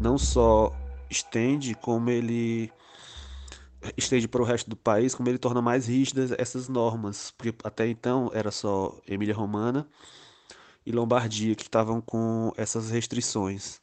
[0.00, 0.76] não só
[1.08, 2.72] estende, como ele
[3.96, 7.86] estende para o resto do país, como ele torna mais rígidas essas normas, porque até
[7.88, 9.86] então era só Emília Romana
[10.84, 13.80] e Lombardia que estavam com essas restrições.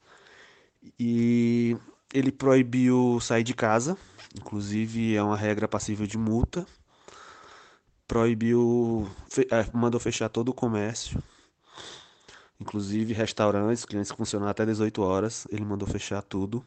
[0.99, 1.77] E
[2.13, 3.97] ele proibiu sair de casa,
[4.35, 6.65] inclusive é uma regra passível de multa.
[8.13, 9.09] Proibiu,
[9.49, 11.19] é, mandou fechar todo o comércio,
[12.61, 16.63] inclusive restaurantes, clientes que funcionam até 18 horas, ele mandou fechar tudo.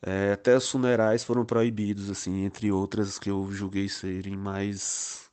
[0.00, 5.30] É, até os funerais foram proibidos, assim, entre outras que eu julguei serem mais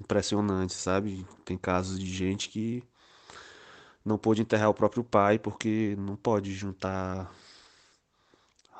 [0.00, 1.26] impressionantes, sabe?
[1.44, 2.82] Tem casos de gente que
[4.02, 7.30] não pôde enterrar o próprio pai porque não pode juntar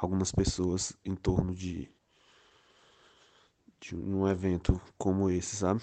[0.01, 1.87] algumas pessoas em torno de,
[3.81, 5.81] de um evento como esse, sabe?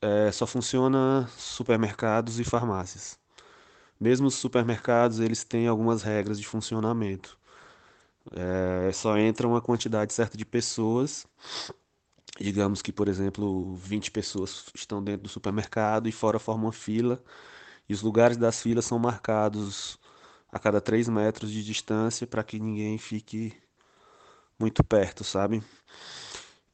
[0.00, 3.18] É, só funciona supermercados e farmácias.
[4.00, 7.38] Mesmo os supermercados, eles têm algumas regras de funcionamento.
[8.32, 11.26] É, só entra uma quantidade certa de pessoas.
[12.38, 17.22] Digamos que, por exemplo, 20 pessoas estão dentro do supermercado e fora formam fila.
[17.88, 19.98] E os lugares das filas são marcados
[20.52, 23.54] a cada 3 metros de distância para que ninguém fique
[24.58, 25.62] muito perto, sabe?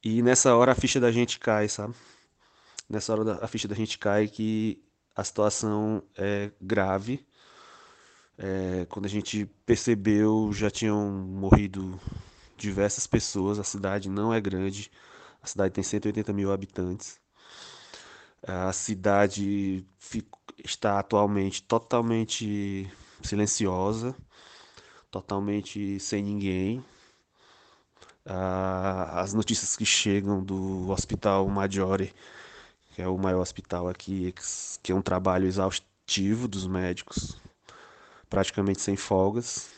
[0.03, 1.95] E nessa hora a ficha da gente cai, sabe?
[2.89, 4.83] Nessa hora a ficha da gente cai que
[5.15, 7.25] a situação é grave
[8.37, 11.99] é, quando a gente percebeu, já tinham morrido
[12.57, 13.59] diversas pessoas.
[13.59, 14.91] A cidade não é grande,
[15.41, 17.19] a cidade tem 180 mil habitantes.
[18.45, 19.85] A cidade
[20.63, 22.89] está atualmente totalmente
[23.21, 24.15] silenciosa,
[25.11, 26.83] totalmente sem ninguém.
[28.25, 32.13] As notícias que chegam do Hospital Maggiore,
[32.93, 34.33] que é o maior hospital aqui,
[34.81, 37.37] que é um trabalho exaustivo dos médicos,
[38.29, 39.69] praticamente sem folgas.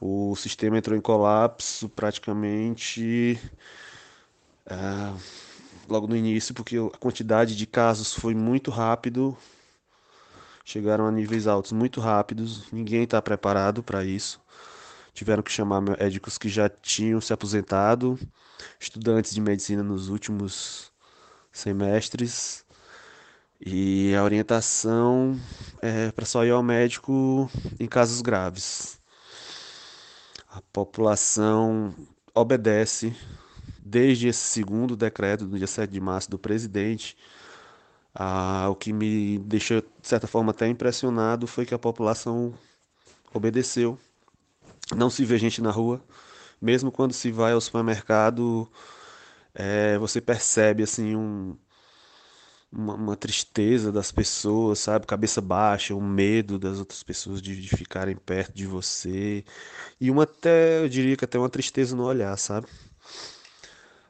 [0.00, 3.38] O sistema entrou em colapso praticamente
[4.66, 4.74] é,
[5.88, 9.36] logo no início, porque a quantidade de casos foi muito rápido,
[10.64, 14.41] chegaram a níveis altos muito rápidos, ninguém está preparado para isso.
[15.12, 18.18] Tiveram que chamar médicos que já tinham se aposentado,
[18.80, 20.90] estudantes de medicina nos últimos
[21.52, 22.64] semestres
[23.64, 25.38] e a orientação
[25.80, 27.48] é para só ir ao médico
[27.78, 29.00] em casos graves.
[30.48, 31.94] A população
[32.34, 33.14] obedece
[33.78, 37.16] desde esse segundo decreto do dia 7 de março do presidente.
[38.14, 42.52] Ah, o que me deixou, de certa forma, até impressionado foi que a população
[43.32, 43.98] obedeceu.
[44.96, 46.02] Não se vê gente na rua.
[46.60, 48.70] Mesmo quando se vai ao supermercado,
[49.54, 51.56] é, você percebe assim um,
[52.72, 55.06] uma, uma, tristeza das pessoas, sabe?
[55.06, 59.44] Cabeça baixa, um medo das outras pessoas de, de, ficarem perto de você.
[60.00, 62.66] E uma até, eu diria que até uma tristeza no olhar, sabe?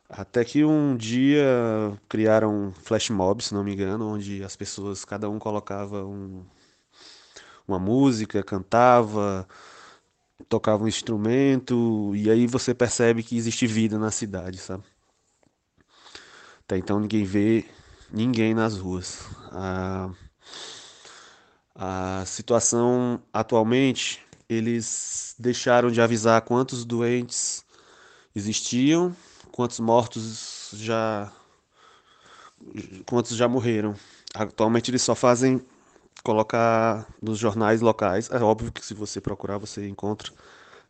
[0.08, 1.46] Até que um dia
[2.08, 6.44] criaram um flash mob, se não me engano, onde as pessoas, cada um colocava um,
[7.66, 9.48] uma música, cantava,
[10.52, 14.84] tocava um instrumento, e aí você percebe que existe vida na cidade, sabe?
[16.60, 17.64] Até então ninguém vê
[18.12, 19.22] ninguém nas ruas.
[19.50, 20.10] A,
[21.74, 27.64] a situação atualmente, eles deixaram de avisar quantos doentes
[28.36, 29.16] existiam,
[29.50, 31.32] quantos mortos já
[33.06, 33.94] quantos já morreram.
[34.34, 35.64] Atualmente eles só fazem
[36.22, 38.30] colocar nos jornais locais.
[38.30, 40.32] É óbvio que se você procurar você encontra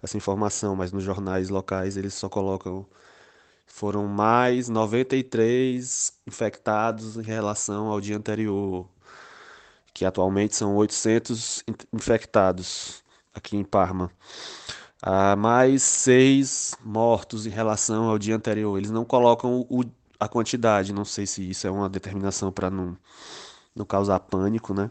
[0.03, 2.87] essa informação, mas nos jornais locais eles só colocam
[3.66, 8.87] foram mais 93 infectados em relação ao dia anterior,
[9.95, 13.03] que atualmente são 800 infectados
[13.35, 14.11] aqui em Parma.
[15.01, 18.76] Há mais seis mortos em relação ao dia anterior.
[18.78, 19.85] Eles não colocam o,
[20.20, 22.97] a quantidade, não sei se isso é uma determinação para não,
[23.75, 24.91] não causar pânico, né?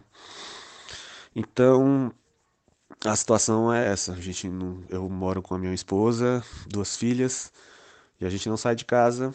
[1.35, 2.11] Então,
[3.05, 4.13] a situação é essa.
[4.13, 7.51] A gente não, eu moro com a minha esposa, duas filhas.
[8.19, 9.33] E a gente não sai de casa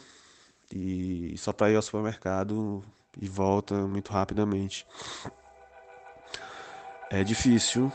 [0.72, 2.82] e só para ir ao supermercado
[3.20, 4.86] e volta muito rapidamente.
[7.10, 7.90] É difícil.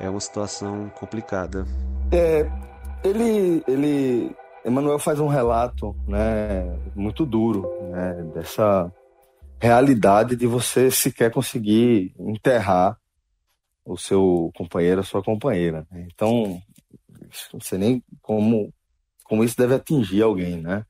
[0.00, 1.66] É, é uma situação complicada.
[2.10, 2.50] É,
[3.04, 8.92] ele, ele, Emanuel faz um relato, né, muito duro, né, dessa
[9.60, 12.98] realidade de você sequer conseguir enterrar
[13.84, 15.86] o seu companheiro, a sua companheira.
[15.92, 16.60] Então,
[17.52, 18.72] não sei nem como,
[19.24, 20.84] como isso deve atingir alguém, né?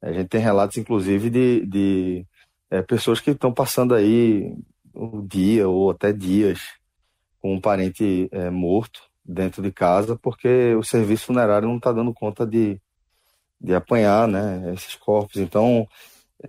[0.00, 2.26] A gente tem relatos, inclusive, de, de
[2.70, 4.54] é, pessoas que estão passando aí
[4.94, 6.60] um dia ou até dias
[7.40, 12.12] com um parente é, morto dentro de casa porque o serviço funerário não está dando
[12.12, 12.80] conta de,
[13.62, 15.36] de apanhar né, esses corpos.
[15.36, 15.86] Então,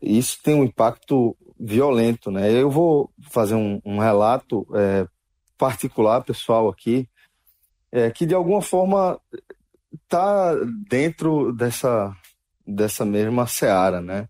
[0.02, 2.32] isso tem um impacto violento.
[2.32, 2.52] Né?
[2.52, 5.08] Eu vou fazer um, um relato é,
[5.58, 7.08] particular, pessoal, aqui,
[7.92, 9.20] é, que de alguma forma
[10.04, 10.56] está
[10.90, 12.16] dentro dessa,
[12.66, 14.02] dessa mesma seara.
[14.02, 14.28] Né?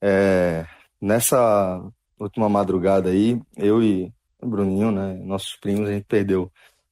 [0.00, 0.66] É,
[1.00, 1.80] nessa
[2.18, 6.50] última madrugada aí, eu e o Bruninho, né, nossos primos, a gente perdeu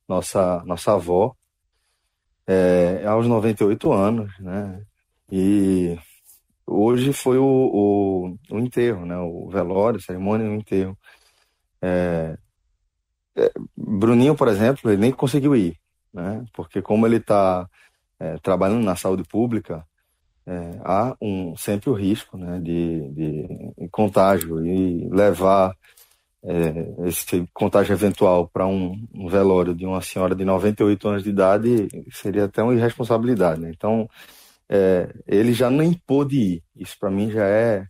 [0.09, 1.35] nossa, nossa avó
[2.47, 4.83] é, aos 98 anos, né?
[5.31, 5.99] E
[6.67, 9.17] hoje foi o, o, o enterro, né?
[9.19, 10.99] O velório, a cerimônia e o enterro.
[11.83, 12.37] É,
[13.37, 15.77] é, Bruninho, por exemplo, ele nem conseguiu ir,
[16.13, 16.45] né?
[16.53, 17.69] Porque como ele está
[18.19, 19.87] é, trabalhando na saúde pública,
[20.47, 25.77] é, há um, sempre o risco né, de, de contágio e levar
[26.45, 31.31] é, esse contágio eventual para um, um, velório de uma senhora de 98 anos de
[31.31, 33.61] idade seria até uma irresponsabilidade.
[33.61, 33.73] Né?
[33.75, 34.09] Então,
[34.69, 36.65] é, ele já nem pôde ir.
[36.75, 37.87] Isso para mim já é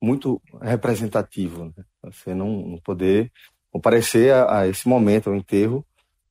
[0.00, 1.64] muito representativo.
[1.64, 1.84] Né?
[2.04, 3.32] Você não, não poder
[3.70, 5.84] comparecer a, a, esse momento, ao enterro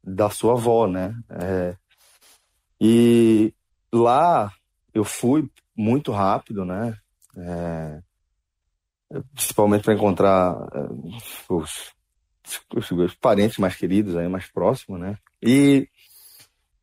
[0.03, 1.15] da sua avó, né?
[1.29, 1.75] É,
[2.79, 3.53] e
[3.91, 4.51] lá
[4.93, 6.97] eu fui muito rápido, né?
[7.37, 8.01] É,
[9.33, 11.17] principalmente para encontrar uh,
[11.49, 11.93] os,
[12.75, 15.17] os, os, parentes mais queridos, aí, mais próximos, né?
[15.41, 15.87] E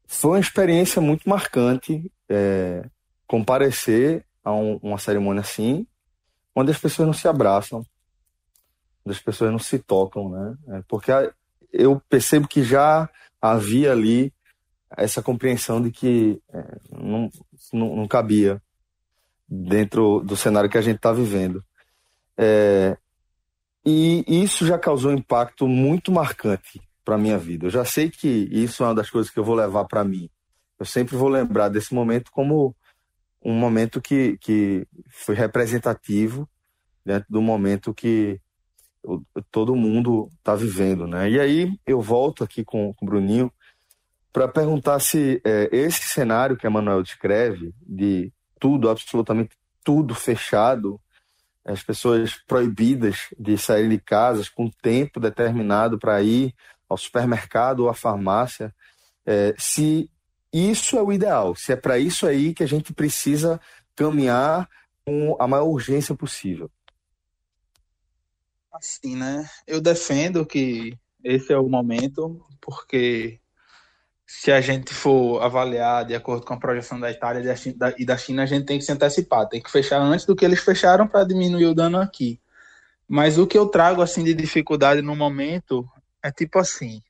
[0.07, 2.89] foi uma experiência muito marcante é,
[3.27, 5.87] comparecer a um, uma cerimônia assim,
[6.55, 7.85] onde as pessoas não se abraçam,
[9.05, 10.57] onde as pessoas não se tocam, né?
[10.69, 11.11] É, porque
[11.73, 13.09] eu percebo que já
[13.41, 14.33] havia ali
[14.97, 17.31] essa compreensão de que é, não,
[17.73, 18.63] não, não cabia
[19.49, 21.65] dentro do cenário que a gente está vivendo.
[22.37, 22.97] É,
[23.85, 27.67] e isso já causou um impacto muito marcante para minha vida.
[27.67, 30.31] Eu já sei que isso é uma das coisas que eu vou levar para mim.
[30.81, 32.75] Eu sempre vou lembrar desse momento como
[33.45, 36.49] um momento que, que foi representativo
[37.05, 38.41] dentro do momento que
[39.51, 41.31] todo mundo está vivendo, né?
[41.31, 43.53] E aí eu volto aqui com, com o Bruninho
[44.33, 50.99] para perguntar se é, esse cenário que a Manuel descreve de tudo, absolutamente tudo fechado,
[51.63, 56.55] as pessoas proibidas de sair de casas com tempo determinado para ir
[56.89, 58.75] ao supermercado ou à farmácia,
[59.27, 60.11] é, se
[60.53, 63.61] isso é o ideal, se é para isso aí que a gente precisa
[63.95, 64.69] caminhar
[65.05, 66.71] com a maior urgência possível.
[68.73, 69.49] Assim, né?
[69.67, 73.41] Eu defendo que esse é o momento, porque
[74.27, 77.43] se a gente for avaliar de acordo com a projeção da Itália
[77.99, 80.45] e da China, a gente tem que se antecipar, tem que fechar antes do que
[80.45, 82.41] eles fecharam para diminuir o dano aqui.
[83.09, 85.85] Mas o que eu trago assim de dificuldade no momento
[86.23, 87.03] é tipo assim,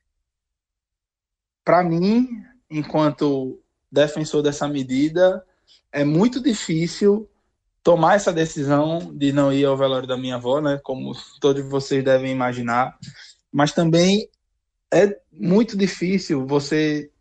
[1.63, 3.59] para mim, enquanto
[3.91, 5.45] defensor dessa medida,
[5.91, 7.29] é muito difícil
[7.83, 12.03] tomar essa decisão de não ir ao velório da minha avó, né, como todos vocês
[12.03, 12.97] devem imaginar,
[13.51, 14.29] mas também
[14.93, 17.11] é muito difícil você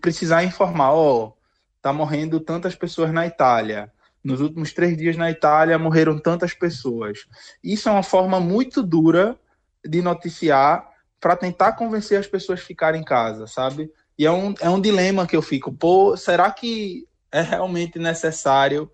[0.00, 1.32] precisar informar, ó, oh,
[1.80, 3.92] tá morrendo tantas pessoas na Itália.
[4.24, 7.26] Nos últimos três dias na Itália morreram tantas pessoas.
[7.62, 9.38] Isso é uma forma muito dura
[9.84, 10.88] de noticiar
[11.20, 13.90] para tentar convencer as pessoas a ficarem em casa, sabe?
[14.18, 18.90] E é um, é um dilema que eu fico, pô, será que é realmente necessário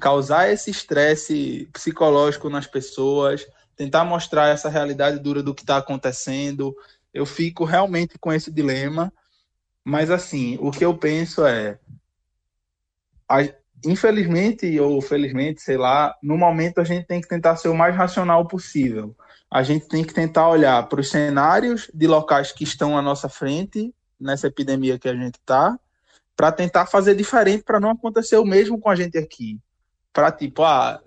[0.00, 6.76] causar esse estresse psicológico nas pessoas, tentar mostrar essa realidade dura do que está acontecendo?
[7.14, 9.12] Eu fico realmente com esse dilema
[9.88, 11.78] mas assim, o que eu penso é,
[13.28, 13.48] a,
[13.84, 17.94] infelizmente ou felizmente, sei lá, no momento a gente tem que tentar ser o mais
[17.94, 19.14] racional possível.
[19.48, 23.28] A gente tem que tentar olhar para os cenários de locais que estão à nossa
[23.28, 25.78] frente nessa epidemia que a gente está,
[26.36, 29.58] para tentar fazer diferente para não acontecer o mesmo com a gente aqui.
[30.12, 31.00] Para tipo, ah,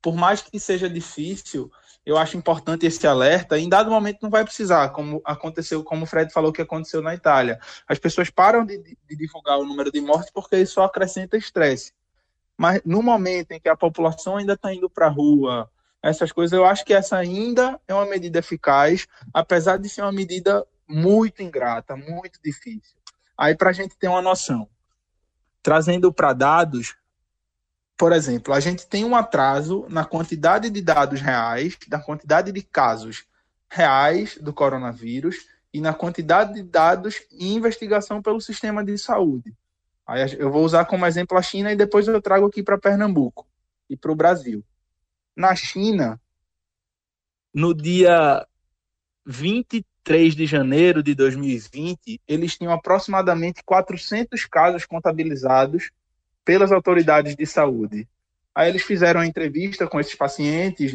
[0.00, 1.70] por mais que seja difícil,
[2.04, 3.58] eu acho importante esse alerta.
[3.58, 7.14] Em dado momento não vai precisar, como aconteceu, como o Fred falou que aconteceu na
[7.14, 7.58] Itália.
[7.86, 11.92] As pessoas param de, de divulgar o número de mortes porque isso só acrescenta estresse.
[12.56, 15.70] Mas no momento em que a população ainda está indo para a rua,
[16.02, 20.12] essas coisas, eu acho que essa ainda é uma medida eficaz, apesar de ser uma
[20.12, 22.96] medida muito ingrata, muito difícil.
[23.36, 24.68] Aí, para a gente ter uma noção,
[25.62, 26.94] trazendo para dados,
[27.96, 32.62] por exemplo, a gente tem um atraso na quantidade de dados reais, da quantidade de
[32.62, 33.24] casos
[33.70, 39.56] reais do coronavírus e na quantidade de dados em investigação pelo sistema de saúde.
[40.06, 43.46] Aí eu vou usar como exemplo a China e depois eu trago aqui para Pernambuco
[43.88, 44.64] e para o Brasil.
[45.34, 46.20] Na China,
[47.54, 48.46] no dia
[50.04, 55.90] 23 de janeiro de 2020, eles tinham aproximadamente 400 casos contabilizados
[56.44, 58.08] pelas autoridades de saúde.
[58.52, 60.92] Aí eles fizeram uma entrevista com esses pacientes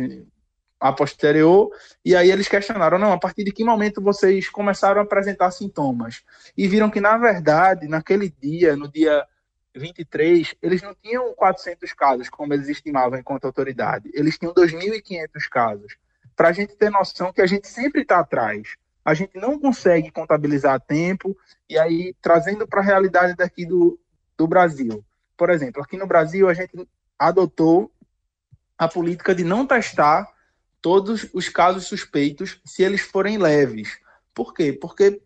[0.80, 1.72] a posterior,
[2.06, 6.24] e aí eles questionaram, não, a partir de que momento vocês começaram a apresentar sintomas?
[6.56, 9.26] E viram que, na verdade, naquele dia, no dia
[9.74, 14.12] 23, eles não tinham 400 casos, como eles estimavam enquanto autoridade.
[14.14, 15.98] Eles tinham 2.500 casos.
[16.36, 18.76] Para a gente ter noção que a gente sempre está atrás.
[19.08, 21.34] A gente não consegue contabilizar a tempo.
[21.70, 23.98] E aí, trazendo para a realidade daqui do,
[24.38, 25.02] do Brasil.
[25.38, 26.86] Por exemplo, aqui no Brasil, a gente
[27.18, 27.90] adotou
[28.78, 30.28] a política de não testar
[30.82, 33.98] todos os casos suspeitos se eles forem leves.
[34.34, 34.74] Por quê?
[34.74, 35.22] Porque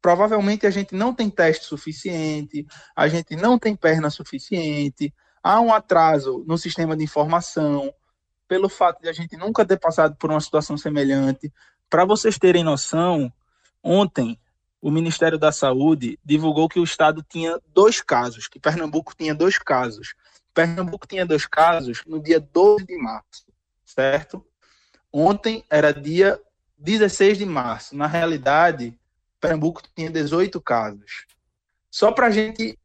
[0.00, 2.66] provavelmente a gente não tem teste suficiente,
[2.96, 5.12] a gente não tem perna suficiente,
[5.42, 7.92] há um atraso no sistema de informação,
[8.48, 11.52] pelo fato de a gente nunca ter passado por uma situação semelhante.
[11.90, 13.32] Para vocês terem noção,
[13.82, 14.38] ontem
[14.80, 19.58] o Ministério da Saúde divulgou que o estado tinha dois casos, que Pernambuco tinha dois
[19.58, 20.14] casos.
[20.54, 23.44] Pernambuco tinha dois casos no dia 12 de março,
[23.84, 24.46] certo?
[25.12, 26.40] Ontem era dia
[26.78, 27.96] 16 de março.
[27.96, 28.96] Na realidade,
[29.40, 31.26] Pernambuco tinha 18 casos.
[31.90, 32.78] Só para a gente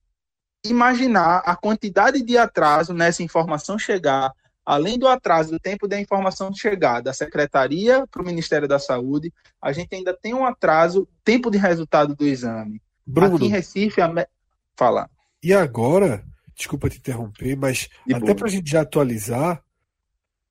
[0.65, 4.33] imaginar a quantidade de atraso nessa informação chegar,
[4.65, 9.31] além do atraso do tempo da informação chegar da Secretaria para o Ministério da Saúde,
[9.61, 12.81] a gente ainda tem um atraso, tempo de resultado do exame.
[13.05, 14.27] Bruno, Aqui em Recife, a...
[14.75, 15.09] fala.
[15.43, 19.63] E agora, desculpa te interromper, mas de até para a gente já atualizar,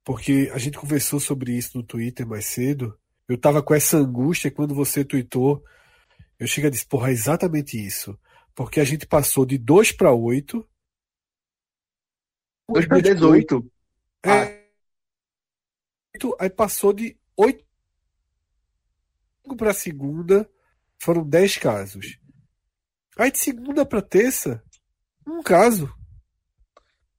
[0.04, 2.96] porque a gente conversou sobre isso no Twitter mais cedo.
[3.26, 5.64] Eu tava com essa angústia quando você tweetou.
[6.38, 8.16] Eu cheguei a dizer, porra, é exatamente isso.
[8.54, 10.64] Porque a gente passou de 2 para 8.
[12.68, 13.72] 2 para 18.
[14.24, 14.54] É, ah.
[16.38, 17.64] Aí passou de 8
[19.56, 20.48] para segunda.
[20.98, 22.18] Foram 10 casos.
[23.18, 24.62] Aí de segunda para terça,
[25.26, 25.92] um caso.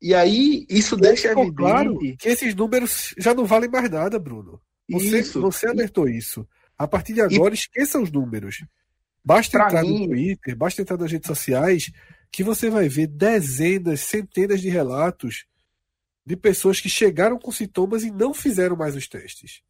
[0.01, 1.55] E aí, isso deixa evidente...
[1.55, 4.61] claro que esses números já não valem mais nada, Bruno.
[4.89, 5.41] Você, isso.
[5.41, 6.47] você alertou isso.
[6.77, 7.57] A partir de agora, e...
[7.57, 8.65] esqueça os números.
[9.23, 10.01] Basta pra entrar mim...
[10.01, 11.91] no Twitter, basta entrar nas redes sociais,
[12.31, 15.45] que você vai ver dezenas, centenas de relatos
[16.25, 19.61] de pessoas que chegaram com sintomas e não fizeram mais os testes.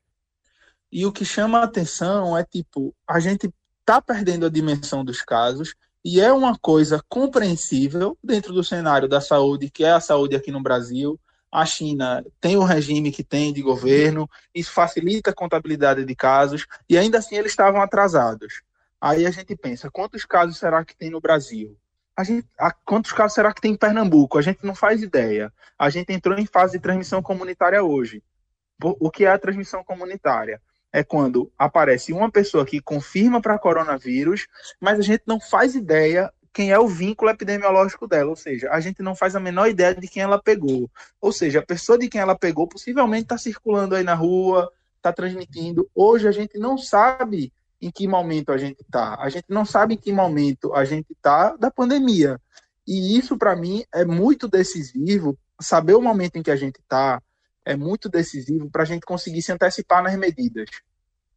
[0.92, 3.54] E o que chama a atenção é tipo, a gente
[3.84, 9.20] tá perdendo a dimensão dos casos e é uma coisa compreensível dentro do cenário da
[9.20, 11.20] saúde, que é a saúde aqui no Brasil.
[11.52, 16.66] A China tem o regime que tem de governo, isso facilita a contabilidade de casos,
[16.88, 18.62] e ainda assim eles estavam atrasados.
[19.00, 21.78] Aí a gente pensa, quantos casos será que tem no Brasil?
[22.16, 24.38] A gente, a, quantos casos será que tem em Pernambuco?
[24.38, 25.52] A gente não faz ideia.
[25.78, 28.24] A gente entrou em fase de transmissão comunitária hoje.
[28.82, 30.62] O que é a transmissão comunitária?
[30.96, 34.48] é quando aparece uma pessoa que confirma para coronavírus,
[34.80, 38.80] mas a gente não faz ideia quem é o vínculo epidemiológico dela, ou seja, a
[38.80, 40.90] gente não faz a menor ideia de quem ela pegou.
[41.20, 45.12] Ou seja, a pessoa de quem ela pegou possivelmente está circulando aí na rua, está
[45.12, 45.90] transmitindo.
[45.94, 47.52] Hoje a gente não sabe
[47.86, 49.16] em que momento a gente está.
[49.20, 52.42] A gente não sabe em que momento a gente está da pandemia.
[52.88, 55.38] E isso, para mim, é muito decisivo.
[55.62, 57.22] Saber o momento em que a gente está,
[57.64, 60.68] é muito decisivo para a gente conseguir se antecipar nas medidas.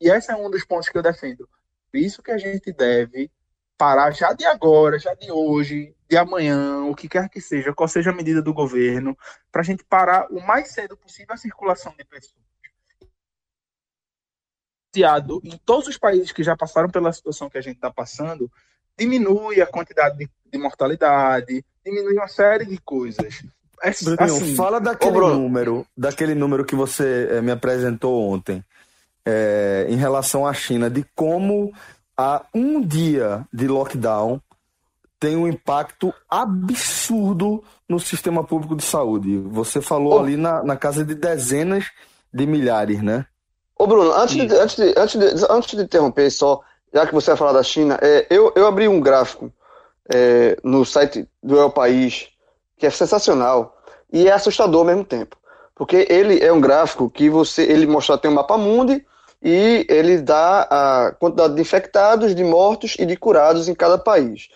[0.01, 1.47] E esse é um dos pontos que eu defendo.
[1.93, 3.31] Por isso que a gente deve
[3.77, 7.89] parar já de agora, já de hoje, de amanhã, o que quer que seja, qual
[7.89, 9.17] seja a medida do governo,
[9.53, 12.48] para a gente parar o mais cedo possível a circulação de pessoas.
[14.97, 18.51] Em todos os países que já passaram pela situação que a gente está passando,
[18.99, 23.45] diminui a quantidade de, de mortalidade, diminui uma série de coisas.
[23.83, 28.65] É, assim, fala daquele número, daquele número que você é, me apresentou ontem,
[29.25, 31.73] é, em relação à China, de como
[32.17, 34.41] a um dia de lockdown
[35.21, 39.39] tem um impacto absurdo no sistema público de saúde.
[39.39, 41.87] Você falou Ô, ali na, na casa de dezenas
[42.33, 43.27] de milhares, né?
[43.79, 46.61] Ô Bruno, antes de, antes, de, antes, de, antes de interromper só,
[46.93, 49.53] já que você vai falar da China, é, eu, eu abri um gráfico
[50.13, 52.29] é, no site do El País
[52.77, 53.77] que é sensacional
[54.13, 55.37] e é assustador ao mesmo tempo.
[55.75, 59.05] Porque ele é um gráfico que você ele mostra tem um mapa mundi
[59.41, 64.49] e ele dá a quantidade de infectados, de mortos e de curados em cada país.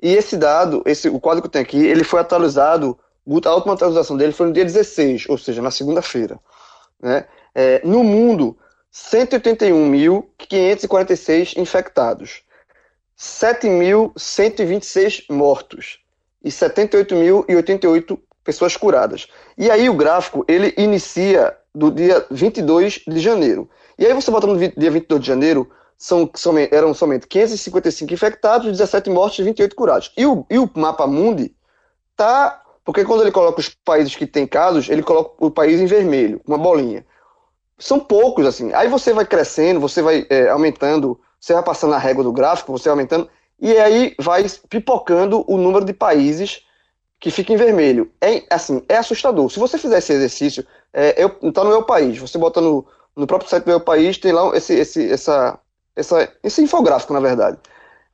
[0.00, 2.96] E esse dado, esse o quadro que eu tenho aqui, ele foi atualizado,
[3.44, 6.38] a última atualização dele foi no dia 16, ou seja, na segunda-feira.
[7.02, 7.24] Né?
[7.52, 8.56] É, no mundo,
[8.92, 12.42] 181.546 infectados,
[13.18, 15.98] 7.126 mortos
[16.42, 19.26] e 78.088 pessoas curadas.
[19.56, 23.68] E aí o gráfico, ele inicia do dia 22 de janeiro.
[23.98, 25.68] E aí você bota no dia 22 de janeiro,
[25.98, 26.30] são,
[26.70, 30.12] eram somente 555 infectados, 17 mortos e 28 curados.
[30.16, 31.54] E o, e o mapa mundi
[32.16, 32.62] tá...
[32.84, 36.40] Porque quando ele coloca os países que têm casos, ele coloca o país em vermelho,
[36.46, 37.04] uma bolinha.
[37.78, 38.72] São poucos, assim.
[38.72, 42.72] Aí você vai crescendo, você vai é, aumentando, você vai passando a régua do gráfico,
[42.72, 43.28] você vai aumentando,
[43.60, 46.62] e aí vai pipocando o número de países
[47.20, 48.10] que fica em vermelho.
[48.20, 49.50] É, assim, é assustador.
[49.50, 53.26] Se você fizer esse exercício, é, eu, tá no meu país, você bota no, no
[53.26, 55.58] próprio site do meu país, tem lá esse, esse, essa,
[55.94, 57.58] essa, esse infográfico, na verdade.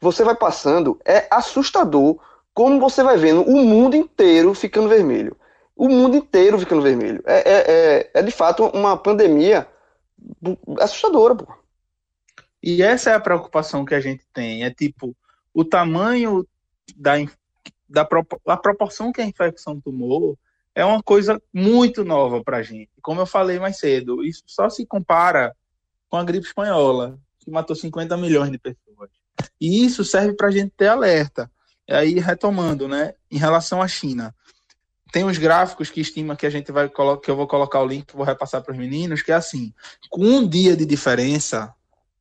[0.01, 2.19] Você vai passando, é assustador
[2.53, 5.37] como você vai vendo o mundo inteiro ficando vermelho.
[5.77, 7.22] O mundo inteiro ficando vermelho.
[7.27, 9.68] É, é, é, é de fato uma pandemia
[10.81, 11.53] assustadora, pô.
[12.62, 14.64] E essa é a preocupação que a gente tem.
[14.64, 15.14] É tipo,
[15.53, 16.47] o tamanho
[16.97, 17.12] da,
[17.89, 18.09] da
[18.47, 20.39] a proporção que a infecção tomou
[20.75, 22.91] é uma coisa muito nova para a gente.
[23.03, 25.55] Como eu falei mais cedo, isso só se compara
[26.09, 29.11] com a gripe espanhola, que matou 50 milhões de pessoas.
[29.61, 31.51] E isso serve para a gente ter alerta.
[31.87, 34.35] E aí, retomando, né, em relação à China,
[35.15, 38.12] tem uns gráficos que estima que a gente vai que eu vou colocar o link,
[38.12, 39.73] vou repassar para os meninos, que é assim,
[40.11, 41.73] com um dia de diferença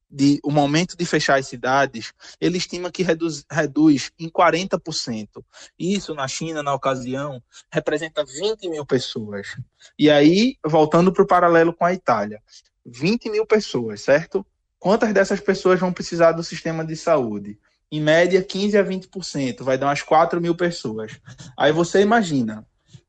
[0.08, 5.44] de o momento de fechar as cidades, ele estima que reduz, reduz em 40%.
[5.80, 7.41] Isso na China, na ocasião,
[7.72, 9.58] representa 20 mil pessoas.
[9.98, 12.44] E aí, voltando para o paralelo com a Itália,
[12.86, 14.46] 20 mil pessoas, certo?
[14.78, 17.58] Quantas dessas pessoas vão precisar do sistema de saúde?
[17.91, 21.20] Em média, 15 a 20%, vai dar umas 4 mil pessoas.
[21.58, 22.64] Aí você imagina,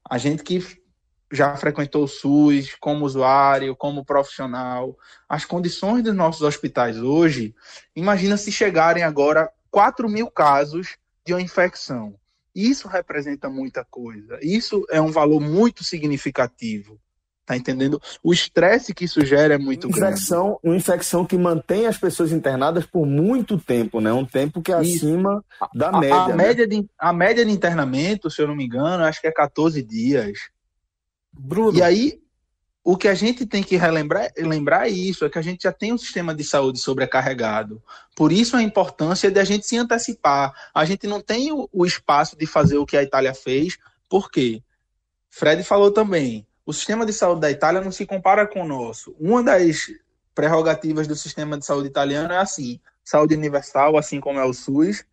[0.09, 0.62] a gente que
[1.32, 4.96] já frequentou o SUS como usuário, como profissional,
[5.28, 7.55] as condições dos nossos hospitais hoje,
[7.96, 10.96] imagina se chegarem agora 4 mil casos
[11.26, 12.14] de uma infecção.
[12.55, 14.38] Isso representa muita coisa.
[14.40, 17.00] Isso é um valor muito significativo.
[17.47, 18.01] Tá entendendo?
[18.22, 20.61] O estresse que isso gera é muito infecção, grande.
[20.62, 24.11] Uma infecção que mantém as pessoas internadas por muito tempo, né?
[24.12, 25.07] Um tempo que é isso.
[25.07, 26.16] acima da a, média.
[26.16, 26.34] A, né?
[26.34, 29.82] média de, a média de internamento, se eu não me engano, acho que é 14
[29.82, 30.38] dias.
[31.30, 31.76] Bruno.
[31.76, 32.18] E aí,
[32.82, 35.72] o que a gente tem que relembrar lembrar é isso, é que a gente já
[35.72, 37.82] tem um sistema de saúde sobrecarregado.
[38.16, 40.55] Por isso a importância de a gente se antecipar.
[40.74, 43.76] A gente não tem o, o espaço de fazer o que a Itália fez,
[44.09, 44.62] por quê?
[45.28, 49.14] Fred falou também, o sistema de saúde da Itália não se compara com o nosso.
[49.18, 49.92] Uma das
[50.34, 55.04] prerrogativas do sistema de saúde italiano é assim, saúde universal, assim como é o SUS,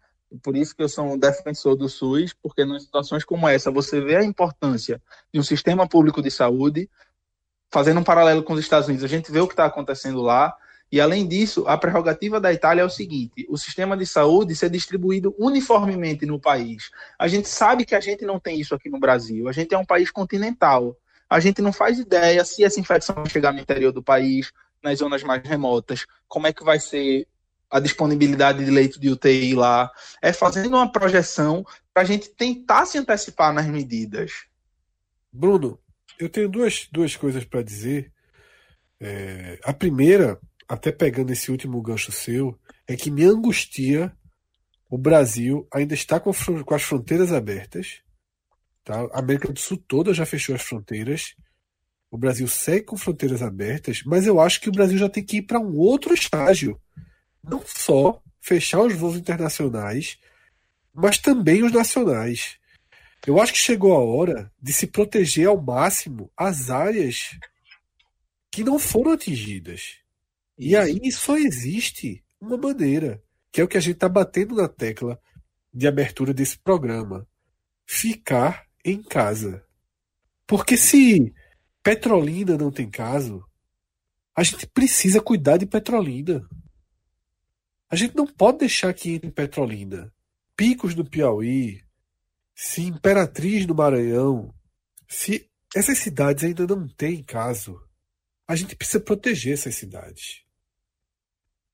[0.41, 3.99] por isso que eu sou um defensor do SUS, porque em situações como essa você
[3.99, 5.01] vê a importância
[5.33, 6.89] de um sistema público de saúde,
[7.69, 10.55] fazendo um paralelo com os Estados Unidos, a gente vê o que está acontecendo lá,
[10.91, 14.69] e além disso, a prerrogativa da Itália é o seguinte: o sistema de saúde ser
[14.69, 16.91] distribuído uniformemente no país.
[17.17, 19.47] A gente sabe que a gente não tem isso aqui no Brasil.
[19.47, 20.97] A gente é um país continental.
[21.31, 24.51] A gente não faz ideia se essa infecção chegar no interior do país,
[24.83, 27.25] nas zonas mais remotas, como é que vai ser
[27.69, 29.89] a disponibilidade de leito de UTI lá,
[30.21, 34.45] é fazendo uma projeção para a gente tentar se antecipar nas medidas.
[35.31, 35.79] Bruno,
[36.19, 38.11] eu tenho duas, duas coisas para dizer.
[38.99, 44.11] É, a primeira, até pegando esse último gancho seu, é que me angustia
[44.89, 46.31] o Brasil ainda está com,
[46.65, 48.01] com as fronteiras abertas.
[48.83, 49.01] Tá?
[49.13, 51.35] A América do Sul toda já fechou as fronteiras.
[52.09, 55.37] O Brasil segue com fronteiras abertas, mas eu acho que o Brasil já tem que
[55.37, 56.79] ir para um outro estágio
[57.43, 60.17] não só fechar os voos internacionais,
[60.93, 62.57] mas também os nacionais.
[63.25, 67.37] Eu acho que chegou a hora de se proteger ao máximo as áreas
[68.51, 69.97] que não foram atingidas.
[70.57, 74.67] E aí só existe uma maneira, que é o que a gente está batendo na
[74.67, 75.19] tecla
[75.73, 77.27] de abertura desse programa:
[77.85, 79.65] ficar em casa.
[80.47, 81.33] Porque se
[81.83, 83.43] Petrolina não tem caso,
[84.35, 86.47] a gente precisa cuidar de Petrolina.
[87.89, 90.13] A gente não pode deixar que entre Petrolina,
[90.55, 91.83] Picos do Piauí,
[92.55, 94.53] se Imperatriz do Maranhão,
[95.07, 97.81] se essas cidades ainda não têm caso,
[98.47, 100.43] a gente precisa proteger essas cidades.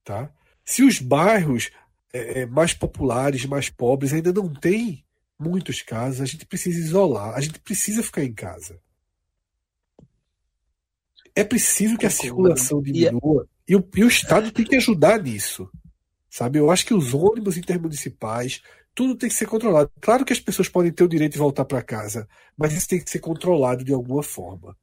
[0.04, 0.32] Tá?
[0.64, 1.72] Se os bairros
[2.14, 5.07] é, é mais populares, mais pobres, ainda não têm
[5.40, 8.80] muitos casos, a gente precisa isolar, a gente precisa ficar em casa.
[11.36, 15.70] É preciso que a circulação diminua e, o, e o Estado tem que ajudar nisso.
[16.30, 16.60] Sabe?
[16.60, 18.62] Eu acho que os ônibus intermunicipais,
[18.96, 19.92] tudo tem que ser controlado.
[20.02, 22.28] Claro que as pessoas podem ter o direito de voltar para casa,
[22.58, 24.76] mas isso tem que ser controlado de alguma forma.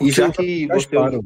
[0.00, 1.24] E já que você param.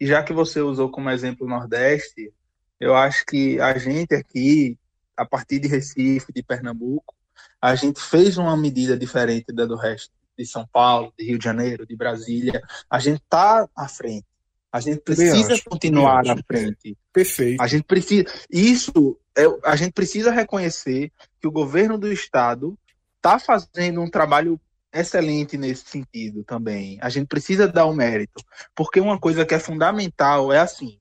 [0.00, 2.32] E já que você usou como exemplo o Nordeste,
[2.80, 4.78] eu acho que a gente aqui,
[5.16, 7.14] a partir de Recife, de Pernambuco,
[7.60, 11.44] a gente fez uma medida diferente da do resto de São Paulo, de Rio de
[11.44, 12.62] Janeiro, de Brasília.
[12.88, 14.26] A gente está à frente.
[14.70, 16.42] A gente precisa acho, continuar acho.
[16.46, 16.96] frente.
[17.12, 17.60] Perfeito.
[17.60, 18.26] A gente precisa.
[18.50, 22.78] Isso, é, a gente precisa reconhecer que o governo do estado
[23.16, 24.60] está fazendo um trabalho
[24.92, 26.98] excelente nesse sentido também.
[27.00, 28.42] A gente precisa dar o mérito,
[28.74, 30.98] porque uma coisa que é fundamental é assim.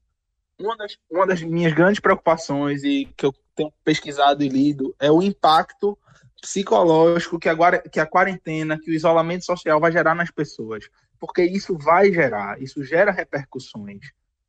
[0.59, 5.11] Uma das, uma das minhas grandes preocupações e que eu tenho pesquisado e lido é
[5.11, 5.97] o impacto
[6.41, 10.85] psicológico que a, guar- que a quarentena, que o isolamento social vai gerar nas pessoas.
[11.19, 14.01] Porque isso vai gerar, isso gera repercussões.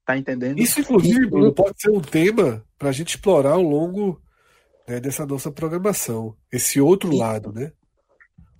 [0.04, 0.58] Tá entendendo?
[0.58, 4.20] Isso, inclusive, Bruno, pode ser um tema para a gente explorar ao longo
[4.86, 6.34] né, dessa nossa programação.
[6.50, 7.72] Esse outro E- lado, né?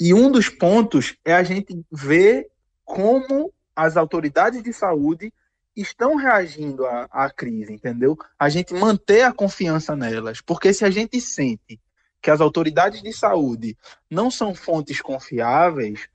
[0.00, 2.46] E um dos pontos é a gente ver
[2.84, 5.32] como as autoridades de saúde
[5.74, 8.16] estão reagindo à, à crise, entendeu?
[8.38, 10.40] A gente manter a confiança nelas.
[10.40, 11.80] Porque se a gente sente
[12.20, 13.76] que as autoridades de saúde
[14.10, 16.08] não são fontes confiáveis,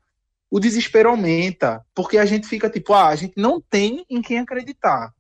[0.50, 1.84] o desespero aumenta.
[1.96, 5.14] Porque a gente fica tipo, ah, a gente não tem em quem acreditar.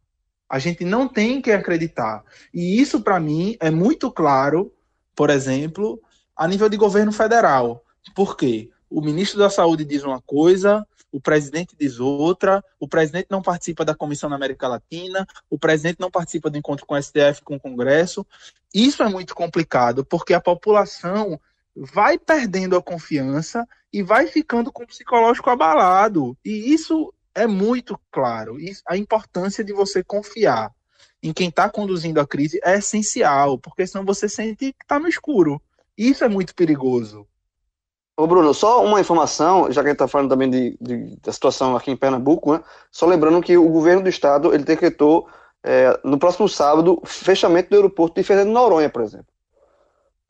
[0.47, 2.23] A gente não tem em quem acreditar.
[2.53, 4.71] E isso, para mim, é muito claro,
[5.15, 5.99] por exemplo,
[6.35, 7.83] a nível de governo federal.
[8.13, 8.69] Por quê?
[8.89, 13.85] O ministro da Saúde diz uma coisa, o presidente diz outra, o presidente não participa
[13.85, 17.55] da Comissão na América Latina, o presidente não participa do encontro com o STF, com
[17.55, 18.25] o Congresso.
[18.73, 21.39] Isso é muito complicado, porque a população
[21.75, 26.35] vai perdendo a confiança e vai ficando com o psicológico abalado.
[26.43, 28.57] E isso é muito claro.
[28.87, 30.71] A importância de você confiar
[31.21, 35.07] em quem está conduzindo a crise é essencial, porque senão você sente que está no
[35.07, 35.61] escuro.
[35.95, 37.27] Isso é muito perigoso.
[38.15, 41.31] Ô Bruno, só uma informação, já que a gente está falando também de, de- da
[41.33, 42.63] situação aqui em Pernambuco, né?
[42.91, 45.27] Só lembrando que o governo do estado ele decretou
[45.63, 49.25] é, no próximo sábado fechamento do aeroporto de Fernando Noronha, por exemplo.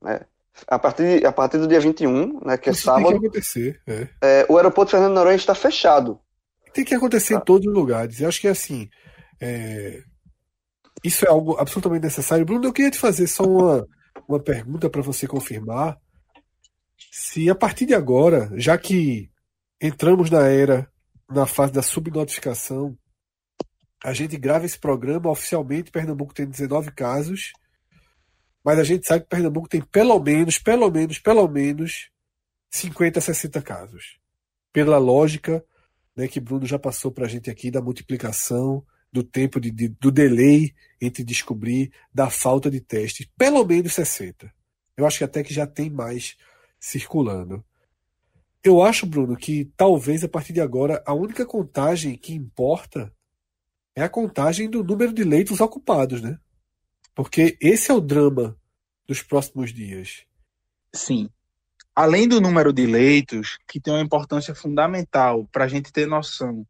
[0.01, 0.21] Né?
[0.67, 3.81] A partir, a partir do dia 21, né, que é Isso tem que sábado, acontecer.
[3.87, 4.07] é.
[4.21, 6.19] é, o aeroporto de Fernando Noronha está fechado.
[6.73, 8.21] Tem que acontecer em todos os lugares.
[8.21, 8.87] Eu acho que assim.
[9.41, 9.99] é,
[11.03, 12.45] Isso é algo absolutamente necessário.
[12.45, 13.85] Bruno, eu queria te fazer só uma,
[14.27, 15.97] uma pergunta para você confirmar.
[17.11, 19.29] Se a partir de agora, já que
[19.81, 20.89] entramos na era,
[21.29, 22.97] na fase da subnotificação,
[24.03, 27.53] a gente grava esse programa oficialmente, Pernambuco tem 19 casos,
[28.63, 32.09] mas a gente sabe que Pernambuco tem pelo menos, pelo menos, pelo menos
[32.71, 34.17] 50, 60 casos.
[34.71, 35.63] Pela lógica
[36.15, 39.89] né, que Bruno já passou para a gente aqui da multiplicação, do tempo de, de-
[39.89, 44.51] do delay entre descobrir, da falta de testes, pelo menos 60.
[44.97, 46.35] Eu acho que até que já tem mais
[46.83, 47.63] circulando.
[48.61, 53.13] Eu acho, Bruno, que talvez a partir de agora a única contagem que importa
[53.95, 56.37] é a contagem do número de leitos ocupados, né?
[57.15, 58.57] Porque esse é o drama
[59.07, 60.25] dos próximos dias.
[60.93, 61.29] Sim.
[61.95, 66.67] Além do número de leitos, que tem uma importância fundamental para a gente ter noção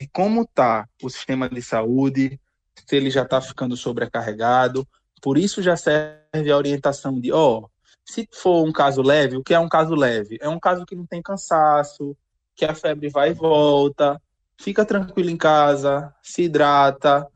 [0.00, 2.38] de como está o sistema de saúde,
[2.86, 4.86] se ele já está ficando sobrecarregado.
[5.20, 7.66] Por isso já serve a orientação de, ó,
[8.06, 10.38] se for um caso leve, o que é um caso leve?
[10.40, 12.16] É um caso que não tem cansaço,
[12.54, 14.22] que a febre vai e volta,
[14.58, 17.26] fica tranquilo em casa, se hidrata,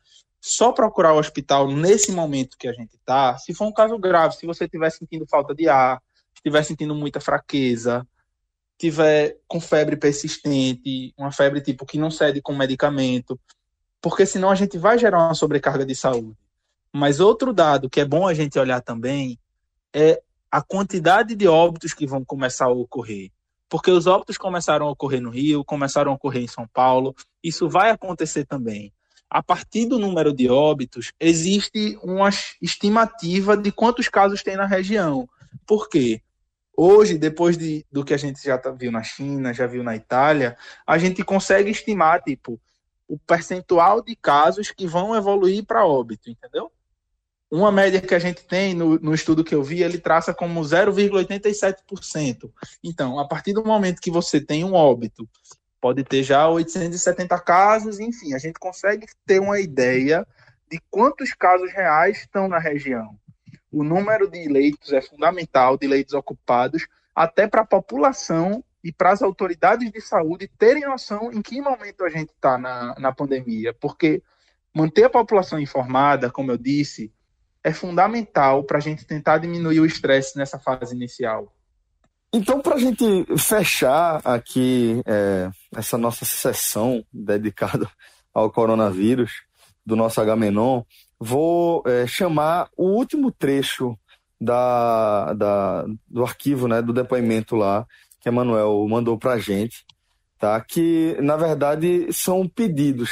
[0.40, 3.36] só procurar o hospital nesse momento que a gente está.
[3.36, 6.00] Se for um caso grave, se você estiver sentindo falta de ar,
[6.34, 8.06] estiver sentindo muita fraqueza,
[8.78, 13.38] tiver com febre persistente, uma febre tipo que não cede com medicamento,
[14.00, 16.38] porque senão a gente vai gerar uma sobrecarga de saúde.
[16.92, 19.36] Mas outro dado que é bom a gente olhar também
[19.92, 23.30] é a quantidade de óbitos que vão começar a ocorrer.
[23.68, 27.68] Porque os óbitos começaram a ocorrer no Rio, começaram a ocorrer em São Paulo, isso
[27.68, 28.92] vai acontecer também.
[29.28, 32.30] A partir do número de óbitos, existe uma
[32.60, 35.28] estimativa de quantos casos tem na região.
[35.64, 36.20] Por quê?
[36.76, 39.94] Hoje, depois de, do que a gente já tá, viu na China, já viu na
[39.94, 42.60] Itália, a gente consegue estimar, tipo,
[43.06, 46.72] o percentual de casos que vão evoluir para óbito, entendeu?
[47.50, 50.60] Uma média que a gente tem no, no estudo que eu vi, ele traça como
[50.60, 52.50] 0,87%.
[52.82, 55.28] Então, a partir do momento que você tem um óbito,
[55.80, 60.24] pode ter já 870 casos, enfim, a gente consegue ter uma ideia
[60.70, 63.18] de quantos casos reais estão na região.
[63.72, 69.10] O número de leitos é fundamental, de leitos ocupados, até para a população e para
[69.10, 73.74] as autoridades de saúde terem noção em que momento a gente está na, na pandemia,
[73.74, 74.22] porque
[74.74, 77.12] manter a população informada, como eu disse,
[77.62, 81.52] é fundamental para a gente tentar diminuir o estresse nessa fase inicial.
[82.32, 83.04] Então, para a gente
[83.36, 87.90] fechar aqui é, essa nossa sessão dedicada
[88.32, 89.32] ao coronavírus
[89.84, 90.82] do nosso Agamenon,
[91.18, 93.98] vou é, chamar o último trecho
[94.40, 97.86] da, da, do arquivo, né, do depoimento lá,
[98.20, 99.84] que a Manuel mandou para a gente,
[100.38, 100.60] tá?
[100.60, 103.10] que, na verdade, são pedidos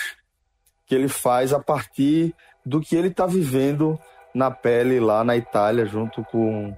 [0.86, 2.34] que ele faz a partir
[2.64, 3.98] do que ele está vivendo
[4.38, 6.74] na pele lá na Itália, junto com,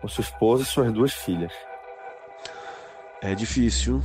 [0.00, 1.52] com sua esposa e suas duas filhas.
[3.22, 4.02] É difícil.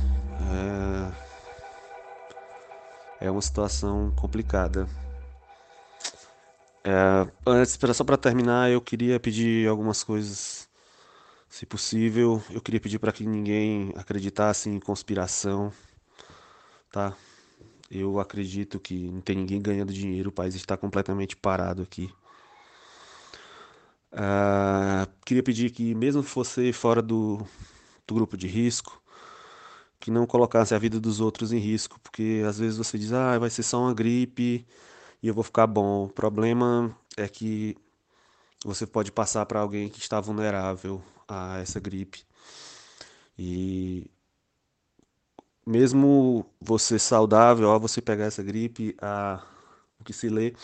[3.20, 4.88] É, é uma situação complicada.
[6.84, 10.68] É, antes, só para terminar, eu queria pedir algumas coisas,
[11.48, 12.40] se possível.
[12.48, 15.72] Eu queria pedir para que ninguém acreditasse em conspiração,
[16.90, 17.12] tá?
[17.90, 22.08] Eu acredito que não tem ninguém ganhando dinheiro, o país está completamente parado aqui.
[24.12, 27.46] Uh, queria pedir que, mesmo fosse fora do,
[28.06, 29.00] do grupo de risco,
[30.00, 33.38] que não colocasse a vida dos outros em risco, porque às vezes você diz, ah,
[33.38, 34.66] vai ser só uma gripe
[35.22, 36.06] e eu vou ficar bom.
[36.06, 37.76] O problema é que
[38.64, 42.24] você pode passar para alguém que está vulnerável a essa gripe.
[43.38, 44.10] E
[45.66, 49.42] mesmo você saudável, ao você pegar essa gripe, a,
[50.00, 50.54] o que se lê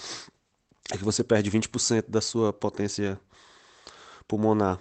[0.92, 3.20] é que você perde 20% da sua potência
[4.26, 4.80] pulmonar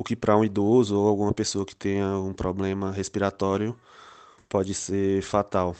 [0.00, 3.78] o que para um idoso ou alguma pessoa que tenha um problema respiratório
[4.48, 5.76] pode ser fatal,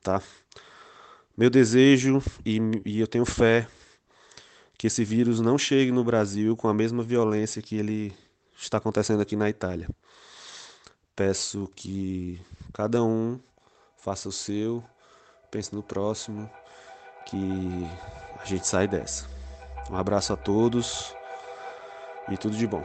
[0.00, 0.22] tá?
[1.36, 3.66] Meu desejo e, e eu tenho fé
[4.78, 8.14] que esse vírus não chegue no Brasil com a mesma violência que ele
[8.56, 9.88] está acontecendo aqui na Itália.
[11.16, 12.40] Peço que
[12.72, 13.40] cada um
[13.96, 14.84] faça o seu,
[15.50, 16.48] pense no próximo,
[17.26, 17.86] que
[18.40, 19.28] a gente sai dessa.
[19.90, 21.12] Um abraço a todos
[22.30, 22.82] e tudo de bom.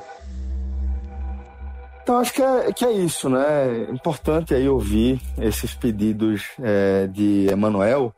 [2.01, 3.83] Então acho que é, que é isso, né?
[3.91, 8.13] Importante aí ouvir esses pedidos é, de Emanuel.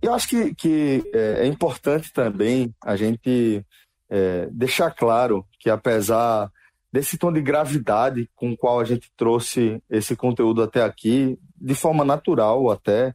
[0.00, 3.64] E eu acho que, que é, é importante também a gente
[4.08, 6.50] é, deixar claro que apesar
[6.92, 11.74] desse tom de gravidade com o qual a gente trouxe esse conteúdo até aqui, de
[11.74, 13.14] forma natural até,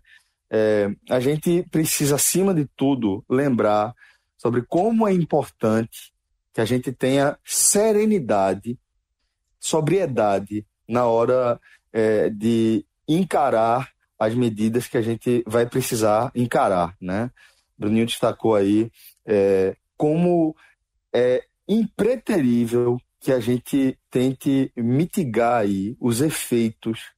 [0.51, 3.93] é, a gente precisa, acima de tudo, lembrar
[4.37, 6.12] sobre como é importante
[6.53, 8.77] que a gente tenha serenidade
[9.63, 11.59] sobriedade na hora
[11.93, 17.31] é, de encarar as medidas que a gente vai precisar encarar, né?
[17.77, 18.91] Bruninho destacou aí
[19.25, 20.53] é, como
[21.13, 27.13] é impreterível que a gente tente mitigar aí os efeitos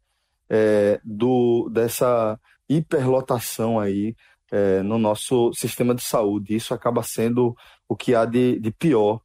[0.47, 4.15] é, do, dessa hiperlotação aí
[4.51, 6.55] é, no nosso sistema de saúde.
[6.55, 7.57] Isso acaba sendo
[7.89, 9.24] o que há de, de pior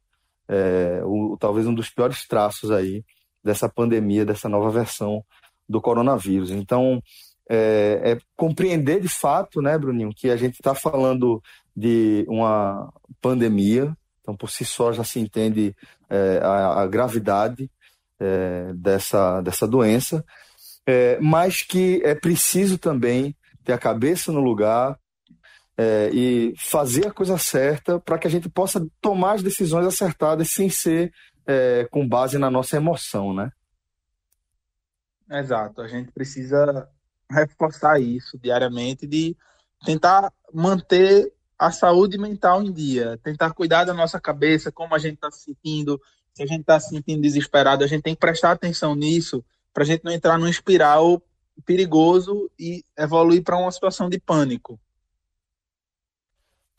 [0.51, 3.05] é, o, talvez um dos piores traços aí
[3.41, 5.23] dessa pandemia, dessa nova versão
[5.67, 6.51] do coronavírus.
[6.51, 7.01] Então,
[7.49, 11.41] é, é compreender de fato, né, Bruninho, que a gente está falando
[11.75, 12.91] de uma
[13.21, 15.73] pandemia, então por si só já se entende
[16.09, 17.71] é, a, a, gravidade
[18.19, 20.23] é, dessa, dessa doença,
[20.85, 24.99] é, mas que é preciso também ter a cabeça no lugar,
[25.81, 30.51] é, e fazer a coisa certa para que a gente possa tomar as decisões acertadas
[30.51, 31.11] sem ser
[31.47, 33.51] é, com base na nossa emoção, né?
[35.27, 36.87] Exato, a gente precisa
[37.27, 39.35] reforçar isso diariamente de
[39.83, 45.15] tentar manter a saúde mental em dia, tentar cuidar da nossa cabeça, como a gente
[45.15, 45.99] está se sentindo,
[46.31, 49.43] se a gente está se sentindo desesperado, a gente tem que prestar atenção nisso
[49.73, 51.19] para a gente não entrar num espiral
[51.65, 54.79] perigoso e evoluir para uma situação de pânico.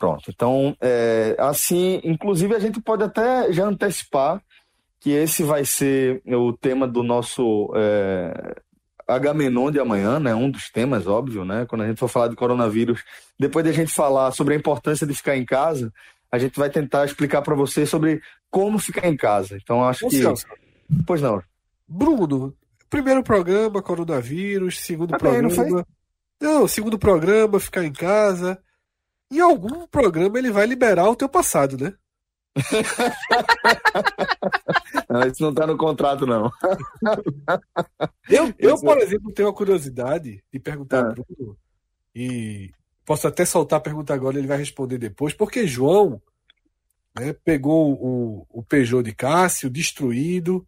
[0.02, 0.32] Pronto.
[0.34, 4.42] Então, é, assim, inclusive a gente pode até já antecipar
[4.98, 8.56] que esse vai ser o tema do nosso é,
[9.06, 10.34] Agamenon de amanhã, né?
[10.34, 11.66] Um dos temas, óbvio, né?
[11.66, 13.04] Quando a gente for falar de coronavírus,
[13.38, 15.92] depois de a gente falar sobre a importância de ficar em casa,
[16.32, 18.20] a gente vai tentar explicar para você sobre
[18.50, 19.56] como ficar em casa.
[19.62, 20.20] Então, acho que.
[21.06, 21.40] Pois não.
[21.86, 22.52] Bruno,
[22.90, 25.84] primeiro programa, coronavírus, segundo tá programa.
[26.40, 28.60] Não, não, segundo programa, ficar em casa
[29.36, 31.94] em algum programa ele vai liberar o teu passado, né?
[35.08, 36.50] não, isso não tá no contrato, não.
[38.28, 41.14] eu, eu, por exemplo, tenho a curiosidade de perguntar ah.
[41.14, 41.56] Bruno,
[42.14, 42.70] e
[43.06, 46.20] posso até soltar a pergunta agora, ele vai responder depois, porque João
[47.18, 50.66] né, pegou o, o Peugeot de Cássio, destruído,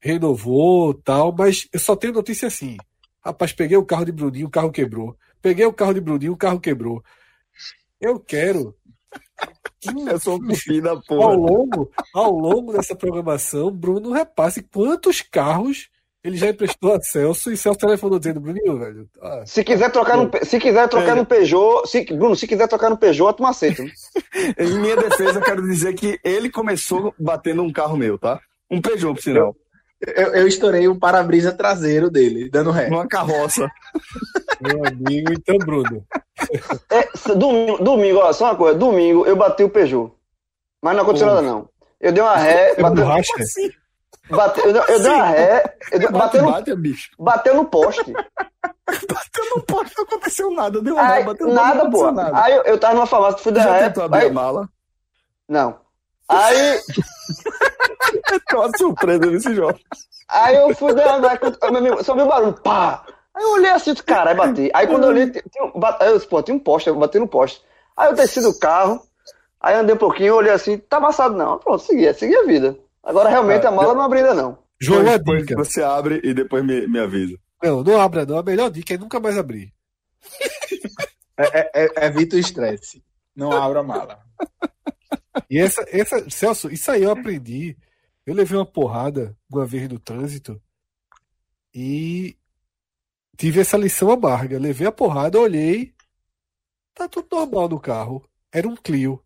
[0.00, 2.76] renovou tal, mas eu só tenho notícia assim.
[3.24, 5.16] Rapaz, peguei o carro de Bruninho, o carro quebrou.
[5.40, 7.02] Peguei o carro de Bruninho, o carro quebrou.
[8.02, 8.74] Eu quero.
[10.10, 11.34] Eu sou um da Ao porra.
[11.34, 15.88] longo, ao longo dessa programação, Bruno repasse quantos carros
[16.24, 19.08] ele já emprestou a Celso e Celso telefonou dizendo, Bruninho, velho.
[19.20, 22.90] ah, Se quiser trocar no, se quiser trocar no Peugeot, se, Bruno, se quiser trocar
[22.90, 23.82] no Peugeot, turma aceita.
[24.56, 28.40] Em minha defesa, eu quero dizer que ele começou batendo um carro meu, tá?
[28.70, 29.56] Um Peugeot, por sinal.
[30.06, 32.88] Eu, eu estourei o para-brisa traseiro dele, dando ré.
[32.88, 33.68] Numa carroça.
[34.60, 36.04] meu amigo, então, Bruno.
[36.90, 40.12] É, domingo, domingo, ó, só uma coisa, domingo eu bati o Peugeot.
[40.82, 41.34] Mas não aconteceu Pô.
[41.34, 41.68] nada, não.
[42.00, 43.32] Eu dei uma ré, É bateu, borracha?
[44.30, 47.10] bateu, eu, dei- eu dei uma ré, eu dei- Bate, bateu, no, bate, bicho.
[47.18, 48.12] bateu no poste.
[49.08, 50.82] Bateu no poste, não aconteceu nada.
[50.82, 52.10] Deu Aí, bateu no nada, pô.
[52.12, 52.42] nada.
[52.42, 53.84] Aí eu, eu tava numa farmácia, fui dar Já ré.
[53.84, 54.68] tentou abrir Aí, a mala?
[55.48, 55.78] não.
[56.28, 56.80] Aí,
[58.50, 59.78] É uma surpresa nesse jogo.
[60.28, 61.38] aí eu fui dar uma ré,
[62.02, 63.04] só vi o barulho, pá.
[63.34, 64.70] Aí eu olhei assim, caralho, bati.
[64.74, 65.72] Aí quando eu olhei, tinha, tinha um-
[66.06, 67.62] eu disse, pô, tinha um poste, eu bati no poste.
[67.96, 69.00] Aí eu desci do carro,
[69.60, 71.58] aí andei um pouquinho, olhei assim, tá amassado não.
[71.58, 72.78] Pronto, segui, segui a vida.
[73.02, 74.58] Agora realmente É, a mala não abriu ainda não.
[74.80, 75.56] João, uma Depois dica.
[75.56, 77.36] você abre e depois me, me avisa.
[77.62, 78.38] Não, não abra, não.
[78.38, 79.72] A melhor dica é nunca mais abrir.
[81.34, 83.02] É, é, é, evita o estresse.
[83.34, 84.18] Não abra a mala.
[85.48, 87.74] E essa, essa, Celso, isso aí eu aprendi.
[88.26, 90.60] Eu levei uma porrada uma vez no trânsito
[91.74, 92.36] e
[93.36, 94.58] tive essa lição amarga.
[94.58, 95.94] Levei a porrada, olhei,
[96.94, 98.24] tá tudo normal no carro.
[98.52, 99.22] Era um Clio.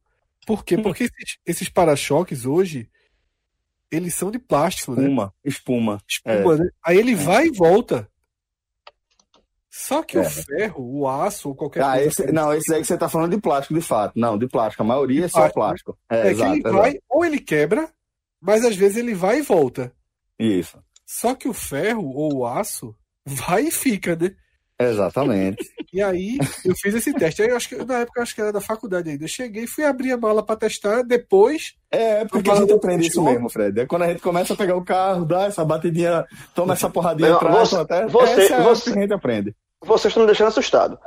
[0.46, 0.78] Por quê?
[0.78, 2.88] Porque esses, esses para-choques hoje,
[3.90, 5.02] eles são de plástico, né?
[5.02, 6.02] Espuma, espuma.
[6.08, 6.70] Espuma, né?
[6.84, 8.08] Aí ele vai e volta.
[9.68, 10.20] Só que É.
[10.20, 12.06] o ferro, o aço ou qualquer Ah, coisa.
[12.08, 14.18] esse, não, esse aí que você tá falando de plástico, de fato.
[14.18, 14.82] Não, de plástico.
[14.82, 15.92] A maioria é só plástico.
[15.92, 15.98] plástico.
[16.08, 16.76] É, é que exato, ele exato.
[16.76, 17.92] vai, ou ele quebra,
[18.40, 19.92] mas às vezes ele vai e volta.
[20.38, 20.82] Isso.
[21.04, 22.96] Só que o ferro ou o aço
[23.26, 24.30] vai e fica, né?
[24.78, 25.64] Exatamente.
[25.92, 27.42] E aí eu fiz esse teste.
[27.42, 29.24] Aí eu acho que na época eu acho que era da faculdade ainda.
[29.24, 31.02] Eu cheguei e fui abrir a mala para testar.
[31.02, 33.80] Depois, É, porque a gente aprende isso mesmo, Fred.
[33.80, 37.30] É quando a gente começa a pegar o carro, dá essa batidinha, toma essa porradinha
[37.30, 38.06] Não, atrás, você- até.
[38.06, 39.56] você- essa é a hora você- que a gente aprende.
[39.82, 40.98] Vocês estão me deixando assustado.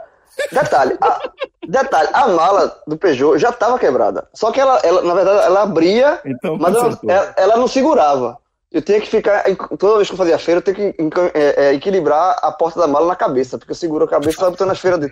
[0.51, 1.19] Detalhe, a,
[1.67, 4.27] detalhe, a mala do Peugeot já estava quebrada.
[4.33, 8.37] Só que ela, ela, na verdade, ela abria, Então, mas ela, ela- ela não segurava.
[8.71, 9.43] Eu tinha que ficar,
[9.79, 11.01] toda vez que eu fazia feira, eu tinha que
[11.33, 14.41] é, é, equilibrar a porta da mala na cabeça, porque eu seguro a cabeça e
[14.41, 15.07] vai botando as feiras de.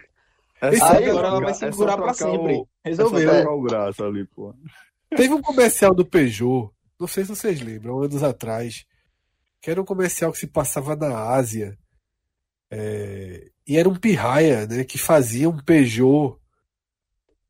[0.62, 2.54] É Esse só aí trocar- agora ela vai é segurar pra sempre.
[2.56, 3.28] o- É Resolveu.
[3.30, 4.54] só trocar o braço ali, pô.
[5.16, 6.70] teve um comercial do Peugeot.
[7.00, 8.86] Não sei se vocês lembram, anos atrás.
[9.62, 11.76] Que era um comercial que se passava na Ásia.
[12.70, 14.84] É, e era um pirraia, né?
[14.84, 16.38] Que fazia um Peugeot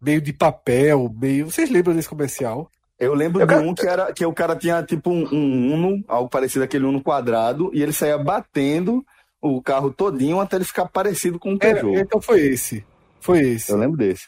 [0.01, 1.49] meio de papel, meio.
[1.49, 2.69] Vocês lembram desse comercial?
[2.99, 6.03] Eu lembro Eu de um que, era, que o cara tinha tipo um, um Uno,
[6.07, 9.06] algo parecido aquele Uno quadrado, e ele saía batendo
[9.41, 12.02] o carro todinho até ele ficar parecido com um Era, Peugeot.
[12.02, 12.84] então foi esse.
[13.19, 13.72] Foi esse.
[13.72, 14.28] Eu lembro desse.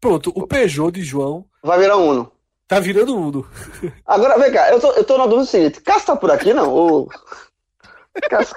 [0.00, 2.30] Pronto, o Peugeot de João Vai virar Uno.
[2.66, 3.46] tá virando Uno.
[4.04, 6.52] Agora, vem cá, eu tô, eu tô na dúvida do seguinte: Cássio tá por aqui,
[6.52, 6.70] não?
[6.70, 7.08] Ou...
[8.28, 8.54] Cássio,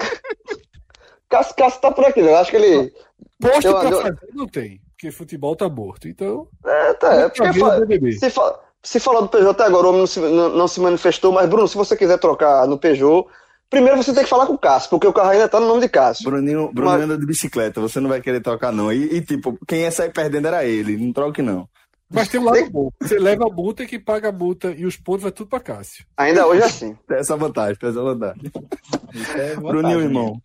[1.29, 2.29] Cássio, Cássio tá por aqui, não?
[2.29, 2.91] Eu acho que ele.
[3.39, 6.07] Posto Eu- pra eu- fazer não tem, porque futebol tá morto.
[6.07, 7.79] Então, É, tá, é porque fa-
[8.19, 10.79] se, fa- se falou do Peugeot até agora, o homem não se, não, não se
[10.79, 13.27] manifestou, mas Bruno, se você quiser trocar no Peugeot,
[13.69, 15.81] primeiro você tem que falar com o Cássio, porque o carro ainda tá no nome
[15.81, 16.29] de Cássio.
[16.29, 18.91] Bruninho, Bruninho Mas- anda de bicicleta, você não vai querer trocar, não.
[18.91, 21.69] E, e, tipo, quem ia sair perdendo era ele, não troque, não.
[22.09, 22.89] mas tem um lado bom.
[23.01, 25.59] Você leva a multa e quem paga a multa e os pontos vai tudo pra
[25.59, 26.05] Cássio.
[26.17, 26.97] Ainda hoje é assim.
[27.07, 28.41] Tem essa vantagem, tem essa vantagem.
[28.53, 30.03] É vantagem, Bruninho, né?
[30.05, 30.41] irmão.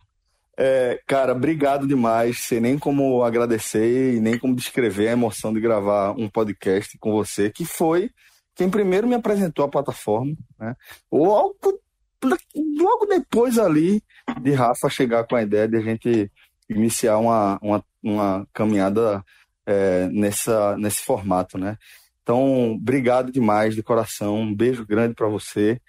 [0.57, 2.39] é, cara, obrigado demais.
[2.39, 7.11] Sei nem como agradecer e nem como descrever a emoção de gravar um podcast com
[7.11, 8.09] você, que foi
[8.57, 10.75] quem primeiro me apresentou a plataforma, né?
[11.11, 11.79] Logo,
[12.23, 14.03] logo depois ali
[14.41, 16.31] de Rafa chegar com a ideia de a gente
[16.67, 19.23] iniciar uma, uma, uma caminhada
[19.63, 21.77] é, nessa, nesse formato, né?
[22.23, 24.35] Então, obrigado demais de coração.
[24.35, 25.79] Um beijo grande para você.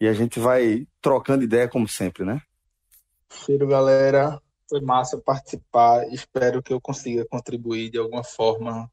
[0.00, 2.42] E a gente vai trocando ideia como sempre, né?
[3.32, 4.38] Cheiro, galera.
[4.68, 6.06] Foi massa participar.
[6.12, 8.90] Espero que eu consiga contribuir de alguma forma